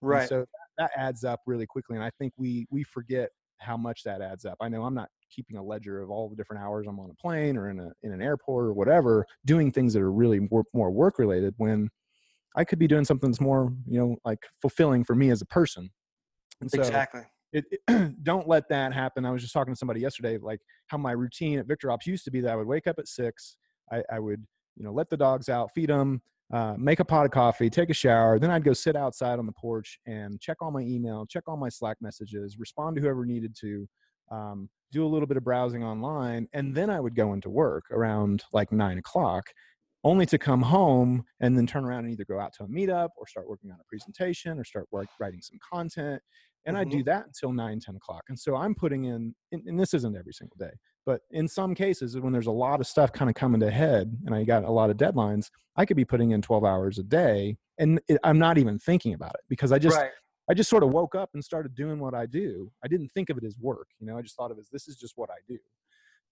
and 0.02 0.10
Right. 0.10 0.28
so 0.28 0.44
that, 0.80 0.90
adds 0.96 1.24
up 1.24 1.40
really 1.46 1.66
quickly. 1.66 1.96
And 1.96 2.04
I 2.04 2.10
think 2.18 2.32
we 2.36 2.66
we 2.70 2.82
forget 2.82 3.30
how 3.58 3.76
much 3.76 4.02
that 4.04 4.22
adds 4.22 4.44
up. 4.44 4.56
I 4.60 4.68
know 4.68 4.84
I'm 4.84 4.94
not 4.94 5.08
keeping 5.30 5.56
a 5.56 5.62
ledger 5.62 6.00
of 6.02 6.10
all 6.10 6.28
the 6.28 6.36
different 6.36 6.62
hours 6.62 6.86
I'm 6.88 6.98
on 6.98 7.10
a 7.10 7.14
plane 7.14 7.56
or 7.56 7.70
in 7.70 7.78
a 7.78 7.92
in 8.02 8.12
an 8.12 8.22
airport 8.22 8.66
or 8.66 8.72
whatever, 8.72 9.26
doing 9.44 9.70
things 9.70 9.92
that 9.94 10.02
are 10.02 10.12
really 10.12 10.40
more, 10.50 10.64
more 10.74 10.90
work 10.90 11.18
related 11.18 11.54
when 11.58 11.88
I 12.56 12.64
could 12.64 12.78
be 12.78 12.88
doing 12.88 13.04
something 13.04 13.30
that's 13.30 13.40
more, 13.40 13.72
you 13.86 13.98
know, 13.98 14.16
like 14.24 14.40
fulfilling 14.60 15.04
for 15.04 15.14
me 15.14 15.30
as 15.30 15.40
a 15.40 15.46
person. 15.46 15.90
And 16.60 16.70
so 16.70 16.80
exactly. 16.80 17.22
it, 17.52 17.64
it- 17.70 18.14
don't 18.24 18.48
let 18.48 18.68
that 18.70 18.92
happen. 18.92 19.24
I 19.24 19.30
was 19.30 19.42
just 19.42 19.54
talking 19.54 19.72
to 19.72 19.78
somebody 19.78 20.00
yesterday, 20.00 20.38
like 20.38 20.60
how 20.88 20.98
my 20.98 21.12
routine 21.12 21.58
at 21.58 21.68
VictorOps 21.68 22.06
used 22.06 22.24
to 22.24 22.30
be 22.30 22.40
that 22.40 22.52
I 22.52 22.56
would 22.56 22.66
wake 22.66 22.86
up 22.86 22.98
at 22.98 23.06
six, 23.06 23.56
I, 23.92 24.02
I 24.12 24.18
would, 24.18 24.44
you 24.76 24.84
know, 24.84 24.92
let 24.92 25.10
the 25.10 25.16
dogs 25.16 25.48
out, 25.48 25.70
feed 25.74 25.90
them, 25.90 26.22
uh, 26.52 26.74
make 26.78 27.00
a 27.00 27.04
pot 27.04 27.24
of 27.24 27.30
coffee, 27.30 27.70
take 27.70 27.90
a 27.90 27.94
shower. 27.94 28.38
Then 28.38 28.50
I'd 28.50 28.64
go 28.64 28.72
sit 28.72 28.96
outside 28.96 29.38
on 29.38 29.46
the 29.46 29.52
porch 29.52 29.98
and 30.06 30.40
check 30.40 30.56
all 30.60 30.70
my 30.70 30.80
email, 30.80 31.26
check 31.26 31.44
all 31.46 31.56
my 31.56 31.68
Slack 31.68 31.96
messages, 32.00 32.58
respond 32.58 32.96
to 32.96 33.02
whoever 33.02 33.24
needed 33.24 33.54
to, 33.60 33.88
um, 34.30 34.68
do 34.92 35.04
a 35.04 35.08
little 35.08 35.26
bit 35.26 35.36
of 35.36 35.44
browsing 35.44 35.84
online, 35.84 36.48
and 36.52 36.74
then 36.74 36.90
I 36.90 36.98
would 36.98 37.14
go 37.14 37.32
into 37.32 37.48
work 37.48 37.84
around 37.92 38.42
like 38.52 38.72
nine 38.72 38.98
o'clock. 38.98 39.44
Only 40.02 40.24
to 40.26 40.38
come 40.38 40.62
home 40.62 41.24
and 41.40 41.56
then 41.58 41.66
turn 41.66 41.84
around 41.84 42.04
and 42.04 42.12
either 42.14 42.24
go 42.24 42.40
out 42.40 42.54
to 42.54 42.64
a 42.64 42.66
meetup 42.66 43.10
or 43.18 43.26
start 43.26 43.46
working 43.46 43.70
on 43.70 43.76
a 43.78 43.84
presentation 43.84 44.58
or 44.58 44.64
start 44.64 44.86
work, 44.90 45.08
writing 45.20 45.42
some 45.42 45.58
content 45.70 46.22
and 46.66 46.76
I 46.76 46.84
do 46.84 47.02
that 47.04 47.26
until 47.26 47.52
9 47.52 47.80
10 47.80 47.96
o'clock 47.96 48.24
and 48.28 48.38
so 48.38 48.56
i'm 48.56 48.74
putting 48.74 49.04
in 49.04 49.34
and, 49.52 49.62
and 49.66 49.78
this 49.78 49.94
isn't 49.94 50.16
every 50.16 50.32
single 50.32 50.56
day 50.58 50.72
but 51.10 51.22
in 51.32 51.48
some 51.48 51.74
cases 51.74 52.16
when 52.16 52.32
there's 52.32 52.46
a 52.46 52.52
lot 52.52 52.78
of 52.78 52.86
stuff 52.86 53.12
kind 53.12 53.28
of 53.28 53.34
coming 53.34 53.60
to 53.60 53.68
head 53.68 54.16
and 54.26 54.34
i 54.34 54.44
got 54.44 54.62
a 54.62 54.70
lot 54.70 54.90
of 54.90 54.96
deadlines 54.96 55.50
i 55.74 55.84
could 55.84 55.96
be 55.96 56.04
putting 56.04 56.30
in 56.30 56.40
12 56.40 56.64
hours 56.64 56.98
a 56.98 57.02
day 57.02 57.56
and 57.78 58.00
it, 58.06 58.16
i'm 58.22 58.38
not 58.38 58.58
even 58.58 58.78
thinking 58.78 59.14
about 59.14 59.34
it 59.34 59.40
because 59.48 59.72
i 59.72 59.78
just 59.78 59.96
right. 59.96 60.12
i 60.48 60.54
just 60.54 60.70
sort 60.70 60.84
of 60.84 60.90
woke 60.90 61.16
up 61.16 61.30
and 61.34 61.44
started 61.44 61.74
doing 61.74 61.98
what 61.98 62.14
i 62.14 62.26
do 62.26 62.70
i 62.84 62.86
didn't 62.86 63.08
think 63.08 63.28
of 63.28 63.36
it 63.36 63.42
as 63.42 63.58
work 63.58 63.88
you 63.98 64.06
know 64.06 64.16
i 64.16 64.22
just 64.22 64.36
thought 64.36 64.52
of 64.52 64.58
it 64.58 64.60
as 64.60 64.68
this 64.68 64.86
is 64.86 64.96
just 64.96 65.14
what 65.16 65.30
i 65.30 65.40
do 65.48 65.58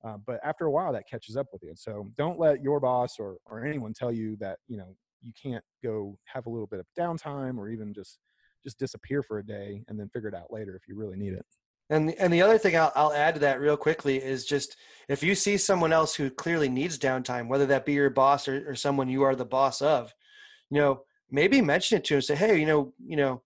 uh, 0.07 0.17
but 0.25 0.39
after 0.45 0.67
a 0.67 0.71
while 0.71 0.93
that 0.93 1.09
catches 1.11 1.37
up 1.37 1.47
with 1.53 1.65
you 1.65 1.73
so 1.75 2.09
don't 2.17 2.39
let 2.39 2.63
your 2.63 2.79
boss 2.79 3.17
or, 3.19 3.39
or 3.47 3.65
anyone 3.65 3.93
tell 3.93 4.13
you 4.13 4.37
that 4.37 4.59
you 4.69 4.77
know 4.77 4.95
you 5.23 5.33
can't 5.43 5.65
go 5.83 6.17
have 6.27 6.47
a 6.47 6.51
little 6.51 6.69
bit 6.69 6.79
of 6.79 6.87
downtime 6.97 7.59
or 7.59 7.69
even 7.69 7.93
just 7.93 8.21
just 8.65 8.79
disappear 8.79 9.23
for 9.23 9.39
a 9.39 9.47
day 9.47 9.83
and 9.89 9.99
then 9.99 10.09
figure 10.09 10.29
it 10.29 10.35
out 10.35 10.53
later 10.53 10.77
if 10.77 10.89
you 10.89 10.97
really 10.97 11.17
need 11.17 11.33
it. 11.33 11.47
And 11.91 12.15
and 12.19 12.33
the 12.33 12.43
other 12.43 12.59
thing 12.59 12.77
I'll, 12.77 12.93
I'll 12.95 13.13
add 13.13 13.35
to 13.35 13.41
that 13.41 13.61
real 13.61 13.77
quickly 13.77 14.19
is 14.19 14.45
just 14.45 14.77
if 15.09 15.23
you 15.23 15.35
see 15.35 15.57
someone 15.57 15.93
else 15.93 16.15
who 16.15 16.31
clearly 16.31 16.69
needs 16.69 16.99
downtime, 16.99 17.49
whether 17.49 17.67
that 17.67 17.87
be 17.87 17.95
your 17.95 18.11
boss 18.11 18.47
or, 18.47 18.71
or 18.71 18.75
someone 18.75 19.09
you 19.09 19.23
are 19.23 19.35
the 19.35 19.47
boss 19.47 19.81
of, 19.81 20.15
you 20.71 20.79
know, 20.79 21.03
maybe 21.31 21.63
mention 21.63 21.99
it 21.99 22.05
to 22.05 22.17
him. 22.17 22.21
Say, 22.21 22.35
hey, 22.35 22.59
you 22.59 22.67
know, 22.67 22.93
you 23.03 23.17
know, 23.17 23.43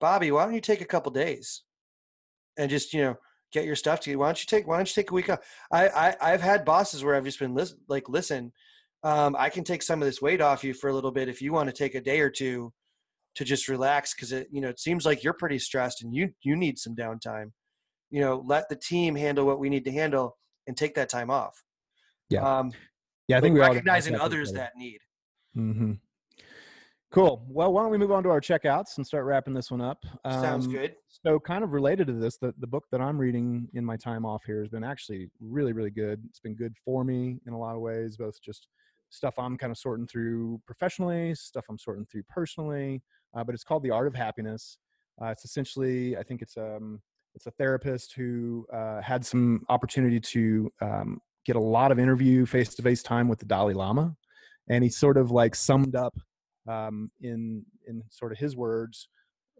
Bobby, 0.00 0.30
why 0.30 0.44
don't 0.44 0.54
you 0.54 0.60
take 0.60 0.80
a 0.80 0.86
couple 0.86 1.12
days 1.12 1.62
and 2.56 2.70
just 2.70 2.94
you 2.94 3.02
know 3.02 3.16
get 3.52 3.66
your 3.66 3.76
stuff 3.76 4.00
together? 4.00 4.18
Why 4.18 4.26
don't 4.28 4.42
you 4.42 4.46
take 4.46 4.66
Why 4.66 4.76
don't 4.76 4.88
you 4.88 5.02
take 5.02 5.10
a 5.10 5.14
week 5.14 5.28
off? 5.28 5.40
I, 5.70 5.88
I 5.88 6.16
I've 6.20 6.42
had 6.42 6.64
bosses 6.64 7.04
where 7.04 7.14
I've 7.14 7.24
just 7.24 7.38
been 7.38 7.54
listen, 7.54 7.78
like, 7.86 8.08
listen, 8.08 8.52
um, 9.02 9.36
I 9.38 9.50
can 9.50 9.64
take 9.64 9.82
some 9.82 10.00
of 10.00 10.06
this 10.06 10.22
weight 10.22 10.40
off 10.40 10.64
you 10.64 10.72
for 10.72 10.88
a 10.88 10.94
little 10.94 11.12
bit 11.12 11.28
if 11.28 11.42
you 11.42 11.52
want 11.52 11.68
to 11.68 11.74
take 11.74 11.94
a 11.94 12.00
day 12.00 12.20
or 12.20 12.30
two 12.30 12.72
to 13.34 13.44
just 13.44 13.68
relax 13.68 14.14
because 14.14 14.32
it 14.32 14.48
you 14.50 14.60
know 14.60 14.68
it 14.68 14.78
seems 14.78 15.04
like 15.04 15.22
you're 15.22 15.32
pretty 15.32 15.58
stressed 15.58 16.02
and 16.02 16.14
you 16.14 16.30
you 16.42 16.56
need 16.56 16.78
some 16.78 16.94
downtime 16.94 17.50
you 18.10 18.20
know 18.20 18.42
let 18.46 18.68
the 18.68 18.76
team 18.76 19.14
handle 19.14 19.44
what 19.46 19.58
we 19.58 19.68
need 19.68 19.84
to 19.84 19.92
handle 19.92 20.36
and 20.66 20.76
take 20.76 20.94
that 20.94 21.08
time 21.08 21.30
off 21.30 21.62
Yeah. 22.30 22.58
um 22.58 22.72
Yeah, 23.28 23.38
I 23.38 23.40
think 23.40 23.54
we 23.54 23.60
recognizing 23.60 24.14
others 24.16 24.52
that 24.52 24.72
need 24.76 24.98
mm-hmm. 25.56 25.92
Cool. 27.14 27.46
Well, 27.48 27.72
why 27.72 27.82
don't 27.82 27.92
we 27.92 27.98
move 27.98 28.10
on 28.10 28.24
to 28.24 28.28
our 28.30 28.40
checkouts 28.40 28.96
and 28.96 29.06
start 29.06 29.24
wrapping 29.24 29.54
this 29.54 29.70
one 29.70 29.80
up? 29.80 30.04
sounds 30.28 30.66
Um, 30.66 30.72
good 30.72 30.96
So, 31.24 31.38
kind 31.38 31.62
of 31.62 31.70
related 31.72 32.08
to 32.08 32.12
this, 32.12 32.38
the, 32.38 32.52
the 32.58 32.66
book 32.66 32.86
that 32.90 33.00
I'm 33.00 33.16
reading 33.16 33.68
in 33.74 33.84
my 33.84 33.96
time 33.96 34.26
off 34.26 34.42
here 34.44 34.58
has 34.58 34.68
been 34.68 34.82
actually 34.82 35.30
really, 35.40 35.72
really 35.72 35.92
good. 35.92 36.20
It's 36.28 36.40
been 36.40 36.56
good 36.56 36.74
for 36.84 37.04
me 37.04 37.38
in 37.46 37.52
a 37.52 37.58
lot 37.58 37.76
of 37.76 37.82
ways, 37.82 38.16
both 38.16 38.34
just 38.42 38.66
stuff 39.14 39.34
I'm 39.38 39.56
kind 39.56 39.70
of 39.70 39.78
sorting 39.78 40.06
through 40.06 40.60
professionally, 40.66 41.34
stuff 41.34 41.64
I'm 41.68 41.78
sorting 41.78 42.06
through 42.06 42.24
personally. 42.28 43.02
Uh, 43.36 43.44
but 43.44 43.54
it's 43.54 43.64
called 43.64 43.82
The 43.82 43.90
Art 43.90 44.06
of 44.06 44.14
Happiness. 44.14 44.78
Uh, 45.20 45.26
it's 45.26 45.44
essentially, 45.44 46.16
I 46.16 46.22
think 46.22 46.42
it's 46.42 46.56
um, 46.56 47.00
it's 47.34 47.46
a 47.46 47.50
therapist 47.52 48.14
who 48.14 48.66
uh, 48.72 49.00
had 49.00 49.24
some 49.24 49.64
opportunity 49.68 50.20
to 50.20 50.70
um, 50.80 51.20
get 51.44 51.56
a 51.56 51.60
lot 51.60 51.92
of 51.92 51.98
interview 51.98 52.46
face 52.46 52.74
to 52.74 52.82
face 52.82 53.02
time 53.02 53.28
with 53.28 53.38
the 53.38 53.44
Dalai 53.44 53.74
Lama, 53.74 54.14
and 54.68 54.84
he 54.84 54.90
sort 54.90 55.16
of 55.16 55.30
like 55.30 55.54
summed 55.54 55.96
up 55.96 56.16
um, 56.68 57.10
in 57.20 57.64
in 57.86 58.02
sort 58.10 58.32
of 58.32 58.38
his 58.38 58.56
words 58.56 59.08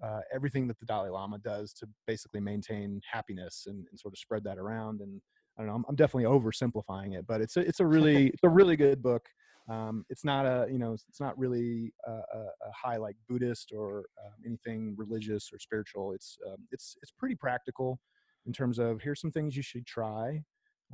uh, 0.03 0.21
everything 0.33 0.67
that 0.69 0.79
the 0.79 0.87
Dalai 0.87 1.11
Lama 1.11 1.39
does 1.39 1.73
to 1.75 1.87
basically 2.07 2.41
maintain 2.41 3.01
happiness 3.11 3.65
and, 3.67 3.87
and 3.91 3.99
sort 3.99 4.15
of 4.15 4.19
spread 4.19 4.45
that 4.45 4.59
around. 4.59 5.01
And 5.01 5.21
I 5.57 5.63
don't 5.63 5.69
know, 5.69 5.75
I'm, 5.75 5.85
I'm 5.89 5.97
definitely 5.97 6.25
oversimplifying 6.25 7.17
it, 7.17 7.27
but 7.27 7.41
it's 7.41 7.57
a, 7.57 7.61
it's 7.61 7.81
a 7.81 7.87
really 7.95 8.29
it's 8.29 8.43
a 8.45 8.49
really 8.49 8.77
good 8.77 9.03
book. 9.03 9.27
Um, 9.69 10.05
it's 10.11 10.25
not 10.25 10.47
a 10.47 10.67
you 10.71 10.79
know 10.79 10.93
it's 10.93 11.21
not 11.21 11.39
really 11.39 11.93
a, 12.07 12.11
a, 12.13 12.73
high 12.75 12.99
like 12.99 13.17
Buddhist 13.29 13.73
or 13.75 14.07
um, 14.25 14.33
anything 14.47 14.95
religious 14.99 15.51
or 15.53 15.59
spiritual. 15.59 16.13
It's 16.13 16.37
um, 16.47 16.57
it's 16.71 16.97
it's 17.03 17.13
pretty 17.13 17.35
practical 17.37 17.99
in 18.47 18.53
terms 18.53 18.79
of 18.79 19.01
here's 19.03 19.21
some 19.21 19.33
things 19.33 19.57
you 19.57 19.63
should 19.63 19.87
try. 19.87 20.43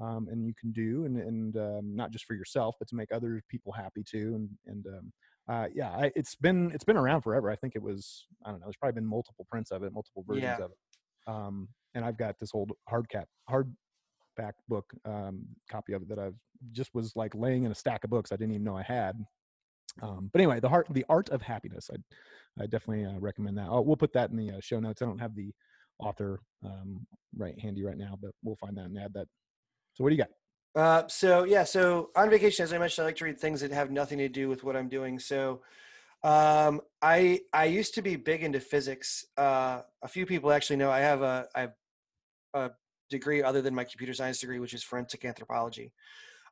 um, 0.00 0.28
and 0.30 0.46
you 0.46 0.54
can 0.58 0.72
do, 0.72 1.04
and, 1.04 1.16
and 1.18 1.56
um, 1.56 1.96
not 1.96 2.12
just 2.12 2.24
for 2.24 2.34
yourself, 2.34 2.76
but 2.78 2.88
to 2.88 2.94
make 2.96 3.12
other 3.12 3.42
people 3.48 3.72
happy 3.72 4.02
too. 4.08 4.34
And 4.36 4.50
and 4.66 4.86
um, 4.86 5.12
uh, 5.48 5.66
yeah, 5.74 5.90
I, 5.90 6.12
it's 6.16 6.36
been 6.36 6.70
it's 6.72 6.84
been 6.84 6.96
around 6.96 7.22
forever. 7.22 7.50
I 7.50 7.56
think 7.56 7.74
it 7.76 7.82
was 7.82 8.26
I 8.44 8.50
don't 8.50 8.60
know. 8.60 8.66
There's 8.66 8.76
probably 8.76 9.00
been 9.00 9.06
multiple 9.08 9.46
prints 9.50 9.70
of 9.72 9.82
it, 9.82 9.92
multiple 9.92 10.24
versions 10.26 10.56
Yeah. 10.58 10.64
of 10.64 10.70
it. 10.70 10.78
Um, 11.32 11.68
and 11.94 12.04
I've 12.04 12.18
got 12.18 12.38
this 12.38 12.50
old 12.54 12.72
hard 12.88 13.08
cap 13.08 13.28
hardback 14.40 14.52
book 14.68 14.92
um, 15.04 15.44
copy 15.70 15.92
of 15.92 16.02
it 16.02 16.08
that 16.08 16.18
I've 16.18 16.34
just 16.72 16.94
was 16.94 17.14
like 17.16 17.34
laying 17.34 17.64
in 17.64 17.72
a 17.72 17.74
stack 17.74 18.04
of 18.04 18.10
books 18.10 18.32
I 18.32 18.36
didn't 18.36 18.54
even 18.54 18.64
know 18.64 18.76
I 18.76 18.82
had. 18.82 19.16
Um, 20.02 20.30
but 20.32 20.40
anyway, 20.40 20.60
the 20.60 20.68
heart, 20.68 20.86
the 20.90 21.04
art 21.08 21.28
of 21.30 21.42
happiness. 21.42 21.90
I, 21.92 22.62
I 22.62 22.66
definitely 22.66 23.04
uh, 23.04 23.18
recommend 23.18 23.58
that. 23.58 23.68
Oh, 23.68 23.80
we'll 23.80 23.96
put 23.96 24.12
that 24.12 24.30
in 24.30 24.36
the 24.36 24.50
uh, 24.52 24.60
show 24.60 24.80
notes. 24.80 25.02
I 25.02 25.06
don't 25.06 25.20
have 25.20 25.34
the 25.34 25.52
author 25.98 26.40
um, 26.64 27.06
right 27.36 27.58
handy 27.58 27.82
right 27.84 27.98
now, 27.98 28.18
but 28.20 28.30
we'll 28.42 28.56
find 28.56 28.76
that 28.76 28.86
and 28.86 28.98
add 28.98 29.14
that. 29.14 29.26
So 29.94 30.04
what 30.04 30.10
do 30.10 30.16
you 30.16 30.22
got? 30.22 30.30
Uh, 30.80 31.08
so 31.08 31.44
yeah, 31.44 31.64
so 31.64 32.10
on 32.14 32.30
vacation, 32.30 32.62
as 32.62 32.72
I 32.72 32.78
mentioned, 32.78 33.04
I 33.04 33.08
like 33.08 33.16
to 33.16 33.24
read 33.24 33.40
things 33.40 33.60
that 33.60 33.72
have 33.72 33.90
nothing 33.90 34.18
to 34.18 34.28
do 34.28 34.48
with 34.48 34.62
what 34.62 34.76
I'm 34.76 34.88
doing. 34.88 35.18
So 35.18 35.62
um, 36.22 36.80
I 37.02 37.40
I 37.52 37.64
used 37.64 37.94
to 37.94 38.02
be 38.02 38.14
big 38.14 38.44
into 38.44 38.60
physics. 38.60 39.24
Uh, 39.36 39.82
a 40.02 40.08
few 40.08 40.26
people 40.26 40.52
actually 40.52 40.76
know 40.76 40.90
I 40.90 41.00
have 41.00 41.22
a 41.22 41.48
I 41.54 41.60
have 41.62 41.72
a 42.54 42.70
degree 43.10 43.42
other 43.42 43.60
than 43.60 43.74
my 43.74 43.84
computer 43.84 44.14
science 44.14 44.38
degree, 44.38 44.58
which 44.58 44.74
is 44.74 44.82
forensic 44.82 45.24
anthropology. 45.24 45.92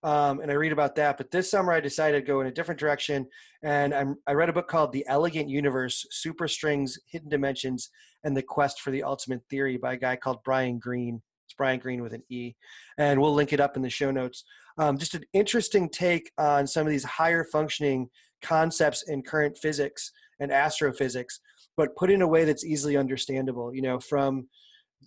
Um, 0.03 0.41
and 0.41 0.51
I 0.51 0.55
read 0.55 0.73
about 0.73 0.95
that. 0.97 1.17
But 1.17 1.31
this 1.31 1.51
summer, 1.51 1.73
I 1.73 1.81
decided 1.81 2.21
to 2.21 2.27
go 2.27 2.41
in 2.41 2.47
a 2.47 2.53
different 2.53 2.79
direction, 2.79 3.27
and 3.63 3.93
I'm, 3.93 4.17
I 4.27 4.33
read 4.33 4.49
a 4.49 4.53
book 4.53 4.69
called 4.69 4.93
"The 4.93 5.07
Elegant 5.09 5.49
Universe: 5.49 6.07
Superstrings, 6.13 6.99
Hidden 7.11 7.29
Dimensions, 7.29 7.91
and 8.23 8.37
the 8.37 8.43
Quest 8.43 8.81
for 8.81 8.91
the 8.91 9.03
Ultimate 9.03 9.43
Theory" 9.51 9.77
by 9.77 9.95
a 9.95 9.97
guy 9.97 10.15
called 10.17 10.39
Brian 10.45 10.79
Greene. 10.79 11.21
It's 11.47 11.55
Brian 11.55 11.81
Greene 11.81 12.03
with 12.03 12.13
an 12.13 12.23
E, 12.29 12.55
and 12.99 13.21
we'll 13.21 13.35
link 13.35 13.53
it 13.53 13.61
up 13.61 13.77
in 13.77 13.83
the 13.83 13.91
show 13.91 14.11
notes. 14.11 14.45
Um, 14.77 14.99
just 14.99 15.15
an 15.15 15.25
interesting 15.33 15.89
take 15.89 16.31
on 16.39 16.67
some 16.67 16.87
of 16.87 16.91
these 16.91 17.05
higher 17.05 17.43
functioning 17.43 18.09
concepts 18.41 19.03
in 19.09 19.23
current 19.23 19.59
physics 19.59 20.13
and 20.39 20.53
astrophysics, 20.53 21.41
but 21.77 21.97
put 21.97 22.11
in 22.11 22.23
a 22.23 22.29
way 22.29 22.45
that's 22.45 22.65
easily 22.65 22.97
understandable. 22.97 23.75
You 23.75 23.83
know, 23.83 23.99
from 23.99 24.47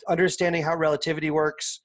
understanding 0.08 0.64
how 0.64 0.76
relativity 0.76 1.32
works 1.32 1.82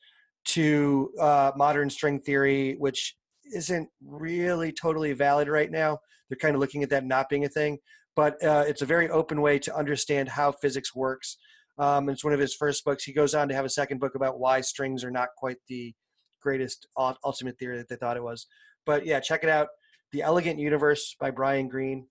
to 0.46 1.10
uh, 1.20 1.52
modern 1.56 1.90
string 1.90 2.20
theory, 2.20 2.76
which 2.78 3.16
isn't 3.54 3.88
really 4.04 4.72
totally 4.72 5.12
valid 5.12 5.48
right 5.48 5.70
now. 5.70 5.98
They're 6.28 6.38
kind 6.38 6.54
of 6.54 6.60
looking 6.60 6.82
at 6.82 6.90
that 6.90 7.04
not 7.04 7.28
being 7.28 7.44
a 7.44 7.48
thing, 7.48 7.78
but 8.14 8.42
uh, 8.42 8.64
it's 8.66 8.82
a 8.82 8.86
very 8.86 9.08
open 9.10 9.40
way 9.40 9.58
to 9.60 9.76
understand 9.76 10.28
how 10.28 10.52
physics 10.52 10.94
works. 10.94 11.36
Um, 11.78 12.08
it's 12.08 12.24
one 12.24 12.32
of 12.32 12.40
his 12.40 12.54
first 12.54 12.84
books. 12.84 13.04
He 13.04 13.12
goes 13.12 13.34
on 13.34 13.48
to 13.48 13.54
have 13.54 13.64
a 13.64 13.70
second 13.70 14.00
book 14.00 14.14
about 14.14 14.38
why 14.38 14.60
strings 14.60 15.04
are 15.04 15.10
not 15.10 15.28
quite 15.36 15.58
the 15.68 15.94
greatest 16.42 16.86
ultimate 16.96 17.58
theory 17.58 17.76
that 17.76 17.88
they 17.88 17.96
thought 17.96 18.16
it 18.16 18.22
was. 18.22 18.46
But 18.86 19.04
yeah, 19.04 19.20
check 19.20 19.42
it 19.42 19.50
out. 19.50 19.68
The 20.12 20.22
Elegant 20.22 20.58
Universe 20.58 21.16
by 21.20 21.30
Brian 21.30 21.68
Greene. 21.68 22.06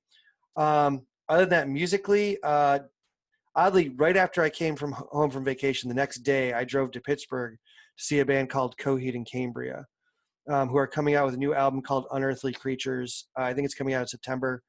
Um, 0.56 1.08
other 1.28 1.46
than 1.46 1.50
that, 1.50 1.70
musically, 1.70 2.38
uh, 2.44 2.80
oddly, 3.56 3.90
right 3.90 4.18
after 4.18 4.42
I 4.42 4.50
came 4.50 4.76
from 4.76 4.92
home 4.94 5.30
from 5.30 5.44
vacation, 5.44 5.90
the 5.90 5.96
next 5.96 6.20
day 6.20 6.54
I 6.54 6.64
drove 6.64 6.92
to 6.92 7.02
Pittsburgh 7.02 7.58
to 7.98 8.04
see 8.04 8.20
a 8.20 8.26
band 8.26 8.50
called 8.50 8.76
Coheed 8.78 9.16
and 9.16 9.28
Cambria, 9.30 9.86
um, 10.50 10.70
who 10.70 10.78
are 10.78 10.88
coming 10.88 11.16
out 11.16 11.26
with 11.26 11.36
a 11.36 11.40
new 11.40 11.54
album 11.54 11.82
called 11.82 12.06
Unearthly 12.12 12.54
Creatures. 12.54 13.28
Uh, 13.38 13.44
I 13.44 13.54
think 13.54 13.66
it's 13.66 13.76
coming 13.76 13.94
out 13.94 14.02
in 14.02 14.08
September. 14.08 14.62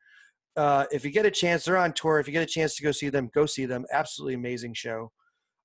Uh, 0.57 0.87
if 0.91 1.05
you 1.05 1.11
get 1.11 1.26
a 1.26 1.30
chance, 1.30 1.64
they're 1.64 1.76
on 1.76 1.93
tour. 1.93 2.18
If 2.18 2.26
you 2.26 2.32
get 2.32 2.43
a 2.43 2.47
chance 2.47 2.76
to 2.76 2.82
go 2.82 2.93
see 2.93 3.11
them, 3.11 3.30
go 3.34 3.45
see 3.45 3.66
them. 3.66 3.84
Absolutely 3.93 4.34
amazing 4.34 4.74
show. 4.74 5.11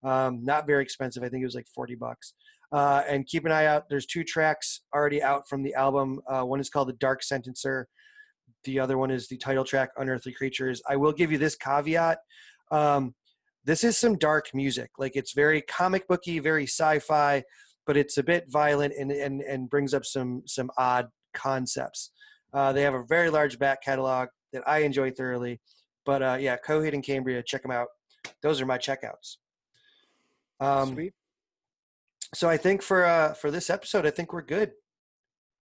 Um, 0.04 0.44
not 0.44 0.68
very 0.68 0.84
expensive. 0.84 1.24
I 1.24 1.30
think 1.30 1.42
it 1.42 1.46
was 1.46 1.56
like 1.56 1.68
40 1.74 1.96
bucks. 1.96 2.34
Uh, 2.74 3.04
and 3.08 3.26
keep 3.28 3.46
an 3.46 3.52
eye 3.52 3.66
out. 3.66 3.90
There's 3.90 4.06
two 4.06 4.24
tracks 4.24 4.82
already 4.96 5.22
out 5.22 5.48
from 5.48 5.64
the 5.64 5.74
album. 5.76 6.20
Uh, 6.28 6.44
one 6.44 6.60
is 6.60 6.70
called 6.70 6.90
The 6.90 6.94
Dark 6.94 7.22
Sentencer. 7.22 7.86
The 8.64 8.80
other 8.80 8.98
one 8.98 9.12
is 9.12 9.28
the 9.28 9.38
title 9.38 9.64
track, 9.64 9.90
Unearthly 9.98 10.34
Creatures. 10.34 10.82
I 10.90 10.96
will 10.96 11.12
give 11.12 11.32
you 11.32 11.38
this 11.38 11.56
caveat. 11.56 12.20
Um, 12.72 13.14
this 13.64 13.84
is 13.84 13.98
some 13.98 14.18
dark 14.18 14.48
music. 14.54 14.90
Like 14.98 15.16
it's 15.16 15.34
very 15.34 15.62
comic 15.62 16.08
booky, 16.08 16.40
very 16.40 16.64
sci-fi, 16.64 17.44
but 17.86 17.98
it's 17.98 18.18
a 18.18 18.24
bit 18.24 18.46
violent 18.50 18.94
and 18.98 19.12
and, 19.12 19.42
and 19.42 19.70
brings 19.70 19.94
up 19.94 20.06
some 20.06 20.44
some 20.48 20.72
odd 20.78 21.10
concepts. 21.34 22.12
Uh, 22.54 22.74
they 22.74 22.82
have 22.82 22.94
a 22.94 23.04
very 23.04 23.30
large 23.30 23.60
back 23.60 23.84
catalog 23.84 24.30
that 24.54 24.68
I 24.68 24.80
enjoy 24.80 25.12
thoroughly. 25.12 25.62
But 26.06 26.24
uh, 26.24 26.38
yeah, 26.40 26.58
Coheed 26.58 26.94
and 26.94 27.04
Cambria, 27.04 27.44
check 27.44 27.62
them 27.62 27.72
out. 27.72 27.88
Those 28.42 28.62
are 28.62 28.66
my 28.66 28.78
checkouts. 28.78 29.38
Um, 30.60 30.94
Sweet. 30.94 31.14
so 32.34 32.50
I 32.50 32.58
think 32.58 32.82
for 32.82 33.06
uh, 33.06 33.34
for 33.34 33.52
this 33.52 33.70
episode, 33.70 34.06
I 34.06 34.12
think 34.12 34.34
we're 34.34 34.42
good. 34.42 34.72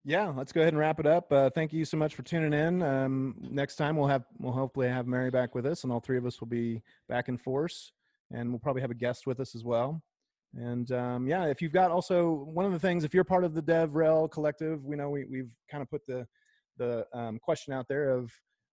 Yeah, 0.05 0.33
let's 0.37 0.51
go 0.51 0.61
ahead 0.61 0.73
and 0.73 0.81
wrap 0.81 0.99
it 0.99 1.07
up. 1.07 1.31
Uh, 1.33 1.49
thank 1.51 1.73
you 1.73 1.85
so 1.85 1.97
much 1.97 2.17
for 2.17 2.23
tuning 2.23 2.53
in. 2.53 2.83
Um, 2.83 3.37
next 3.41 3.77
time 3.77 3.97
we'll 3.97 4.09
have 4.09 4.25
we'll 4.39 4.53
hopefully 4.53 4.89
have 4.89 5.07
Mary 5.07 5.31
back 5.31 5.55
with 5.55 5.65
us, 5.65 5.85
and 5.85 5.93
all 5.93 6.01
three 6.01 6.19
of 6.19 6.27
us 6.27 6.41
will 6.41 6.49
be 6.49 6.83
back 7.09 7.29
in 7.29 7.39
force, 7.39 7.93
and 8.33 8.51
we'll 8.51 8.59
probably 8.59 8.83
have 8.83 8.91
a 8.91 8.97
guest 8.97 9.29
with 9.29 9.39
us 9.39 9.55
as 9.55 9.63
well. 9.63 10.03
And 10.55 10.91
um, 10.91 11.29
yeah, 11.29 11.45
if 11.45 11.63
you've 11.63 11.73
got 11.73 11.93
also 11.93 12.49
one 12.53 12.67
of 12.67 12.73
the 12.73 12.81
things, 12.81 13.05
if 13.05 13.15
you're 13.15 13.23
part 13.23 13.45
of 13.45 13.55
the 13.55 13.63
DevRel 13.63 14.29
collective, 14.31 14.85
we 14.85 14.97
know 14.97 15.09
we, 15.09 15.25
we've 15.25 15.53
kind 15.71 15.83
of 15.83 15.89
put 15.89 16.05
the 16.07 16.27
the 16.79 17.07
um, 17.13 17.39
question 17.39 17.73
out 17.73 17.87
there 17.87 18.11
of 18.11 18.33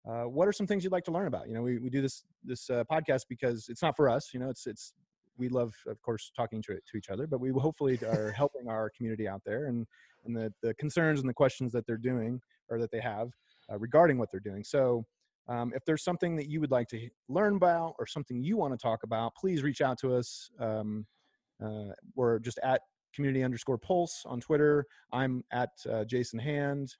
uh, 0.05 0.23
what 0.23 0.45
are 0.45 0.51
some 0.51 0.67
things 0.67 0.83
you'd 0.83 0.91
like 0.91 1.05
to 1.05 1.11
learn 1.11 1.27
about. 1.27 1.47
You 1.47 1.53
know, 1.53 1.61
we, 1.61 1.79
we 1.79 1.89
do 1.89 2.01
this 2.01 2.25
this 2.43 2.69
uh, 2.69 2.83
podcast 2.91 3.21
because 3.29 3.69
it's 3.69 3.81
not 3.81 3.95
for 3.95 4.09
us. 4.09 4.31
You 4.33 4.41
know, 4.41 4.49
it's 4.49 4.67
it's 4.67 4.91
we 5.37 5.47
love, 5.47 5.73
of 5.87 6.01
course, 6.01 6.33
talking 6.35 6.61
to 6.63 6.73
to 6.73 6.97
each 6.97 7.09
other, 7.09 7.27
but 7.27 7.39
we 7.39 7.49
hopefully 7.51 7.97
are 8.05 8.31
helping 8.31 8.67
our 8.67 8.89
community 8.89 9.25
out 9.25 9.41
there 9.45 9.67
and 9.67 9.87
and 10.25 10.35
the, 10.35 10.53
the 10.61 10.73
concerns 10.75 11.19
and 11.19 11.29
the 11.29 11.33
questions 11.33 11.71
that 11.73 11.85
they're 11.85 11.97
doing 11.97 12.41
or 12.69 12.79
that 12.79 12.91
they 12.91 12.99
have 12.99 13.29
uh, 13.71 13.77
regarding 13.77 14.17
what 14.17 14.29
they're 14.31 14.39
doing. 14.39 14.63
So, 14.63 15.05
um, 15.49 15.73
if 15.75 15.83
there's 15.83 16.05
something 16.05 16.37
that 16.37 16.49
you 16.49 16.61
would 16.61 16.71
like 16.71 16.87
to 16.89 17.09
learn 17.27 17.57
about 17.57 17.95
or 17.99 18.07
something 18.07 18.41
you 18.41 18.55
want 18.55 18.73
to 18.73 18.77
talk 18.77 19.03
about, 19.03 19.35
please 19.35 19.61
reach 19.61 19.81
out 19.81 19.97
to 19.99 20.15
us. 20.15 20.49
Um, 20.57 21.05
uh, 21.63 21.91
we're 22.15 22.39
just 22.39 22.59
at 22.63 22.81
community 23.13 23.43
underscore 23.43 23.77
pulse 23.77 24.23
on 24.25 24.39
Twitter. 24.39 24.85
I'm 25.11 25.43
at 25.51 25.71
uh, 25.89 26.05
Jason 26.05 26.39
Hand. 26.39 26.95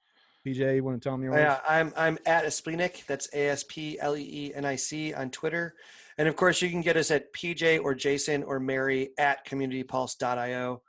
PJ, 0.46 0.76
you 0.76 0.84
want 0.84 1.00
to 1.00 1.08
tell 1.08 1.16
me? 1.16 1.26
Yeah, 1.28 1.60
I'm 1.66 1.92
I'm 1.96 2.18
at 2.26 2.44
Aspleenic. 2.44 3.06
That's 3.06 3.28
A 3.32 3.48
S 3.48 3.64
P 3.66 3.98
L 3.98 4.14
E 4.14 4.20
E 4.22 4.52
N 4.54 4.66
I 4.66 4.76
C 4.76 5.14
on 5.14 5.30
Twitter, 5.30 5.74
and 6.18 6.28
of 6.28 6.36
course 6.36 6.60
you 6.60 6.68
can 6.68 6.82
get 6.82 6.98
us 6.98 7.10
at 7.10 7.32
PJ 7.32 7.82
or 7.82 7.94
Jason 7.94 8.42
or 8.42 8.60
Mary 8.60 9.12
at 9.16 9.46
CommunityPulse.io. 9.46 10.82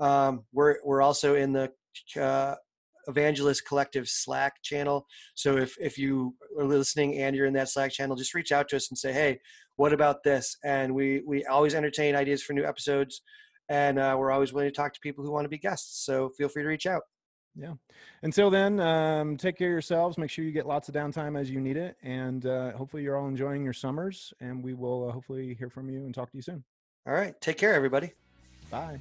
Um, 0.00 0.44
we're 0.52 0.78
we're 0.84 1.02
also 1.02 1.36
in 1.36 1.52
the 1.52 1.72
uh, 2.20 2.54
Evangelist 3.08 3.66
Collective 3.66 4.08
Slack 4.08 4.62
channel. 4.62 5.06
So 5.34 5.56
if 5.56 5.76
if 5.80 5.98
you 5.98 6.34
are 6.58 6.64
listening 6.64 7.18
and 7.18 7.36
you're 7.36 7.46
in 7.46 7.54
that 7.54 7.68
Slack 7.68 7.92
channel, 7.92 8.16
just 8.16 8.34
reach 8.34 8.52
out 8.52 8.68
to 8.68 8.76
us 8.76 8.90
and 8.90 8.98
say, 8.98 9.12
hey, 9.12 9.40
what 9.76 9.92
about 9.92 10.22
this? 10.22 10.56
And 10.64 10.94
we 10.94 11.22
we 11.26 11.44
always 11.44 11.74
entertain 11.74 12.16
ideas 12.16 12.42
for 12.42 12.52
new 12.52 12.64
episodes, 12.64 13.22
and 13.68 13.98
uh, 13.98 14.16
we're 14.18 14.32
always 14.32 14.52
willing 14.52 14.70
to 14.70 14.74
talk 14.74 14.92
to 14.94 15.00
people 15.00 15.24
who 15.24 15.30
want 15.30 15.44
to 15.44 15.48
be 15.48 15.58
guests. 15.58 16.04
So 16.04 16.30
feel 16.36 16.48
free 16.48 16.62
to 16.62 16.68
reach 16.68 16.86
out. 16.86 17.02
Yeah. 17.58 17.72
Until 18.22 18.50
then, 18.50 18.78
um, 18.80 19.36
take 19.38 19.56
care 19.56 19.68
of 19.68 19.72
yourselves. 19.72 20.18
Make 20.18 20.30
sure 20.30 20.44
you 20.44 20.52
get 20.52 20.66
lots 20.66 20.88
of 20.88 20.94
downtime 20.94 21.40
as 21.40 21.50
you 21.50 21.58
need 21.60 21.78
it. 21.78 21.96
And 22.02 22.44
uh, 22.44 22.72
hopefully, 22.72 23.02
you're 23.02 23.16
all 23.16 23.28
enjoying 23.28 23.64
your 23.64 23.72
summers. 23.72 24.34
And 24.40 24.62
we 24.62 24.74
will 24.74 25.08
uh, 25.08 25.12
hopefully 25.12 25.54
hear 25.54 25.70
from 25.70 25.88
you 25.88 26.04
and 26.04 26.14
talk 26.14 26.30
to 26.30 26.36
you 26.36 26.42
soon. 26.42 26.64
All 27.06 27.14
right, 27.14 27.40
take 27.40 27.56
care, 27.56 27.72
everybody. 27.72 28.12
Bye. 28.70 28.98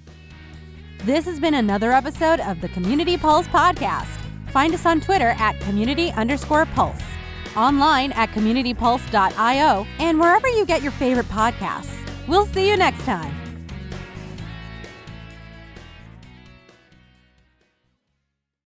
This 1.05 1.25
has 1.25 1.39
been 1.39 1.53
another 1.53 1.91
episode 1.91 2.39
of 2.39 2.61
the 2.61 2.69
Community 2.69 3.15
Pulse 3.15 3.45
podcast. 3.49 4.07
Find 4.47 4.73
us 4.73 4.87
on 4.87 5.01
Twitter 5.01 5.35
at 5.37 5.59
community 5.59 6.09
underscore 6.13 6.65
pulse, 6.65 7.03
online 7.55 8.11
at 8.13 8.29
communitypulse.io, 8.29 9.85
and 9.99 10.19
wherever 10.19 10.47
you 10.47 10.65
get 10.65 10.81
your 10.81 10.93
favorite 10.93 11.27
podcasts. 11.27 11.95
We'll 12.27 12.47
see 12.47 12.67
you 12.67 12.75
next 12.75 13.03
time. 13.03 13.44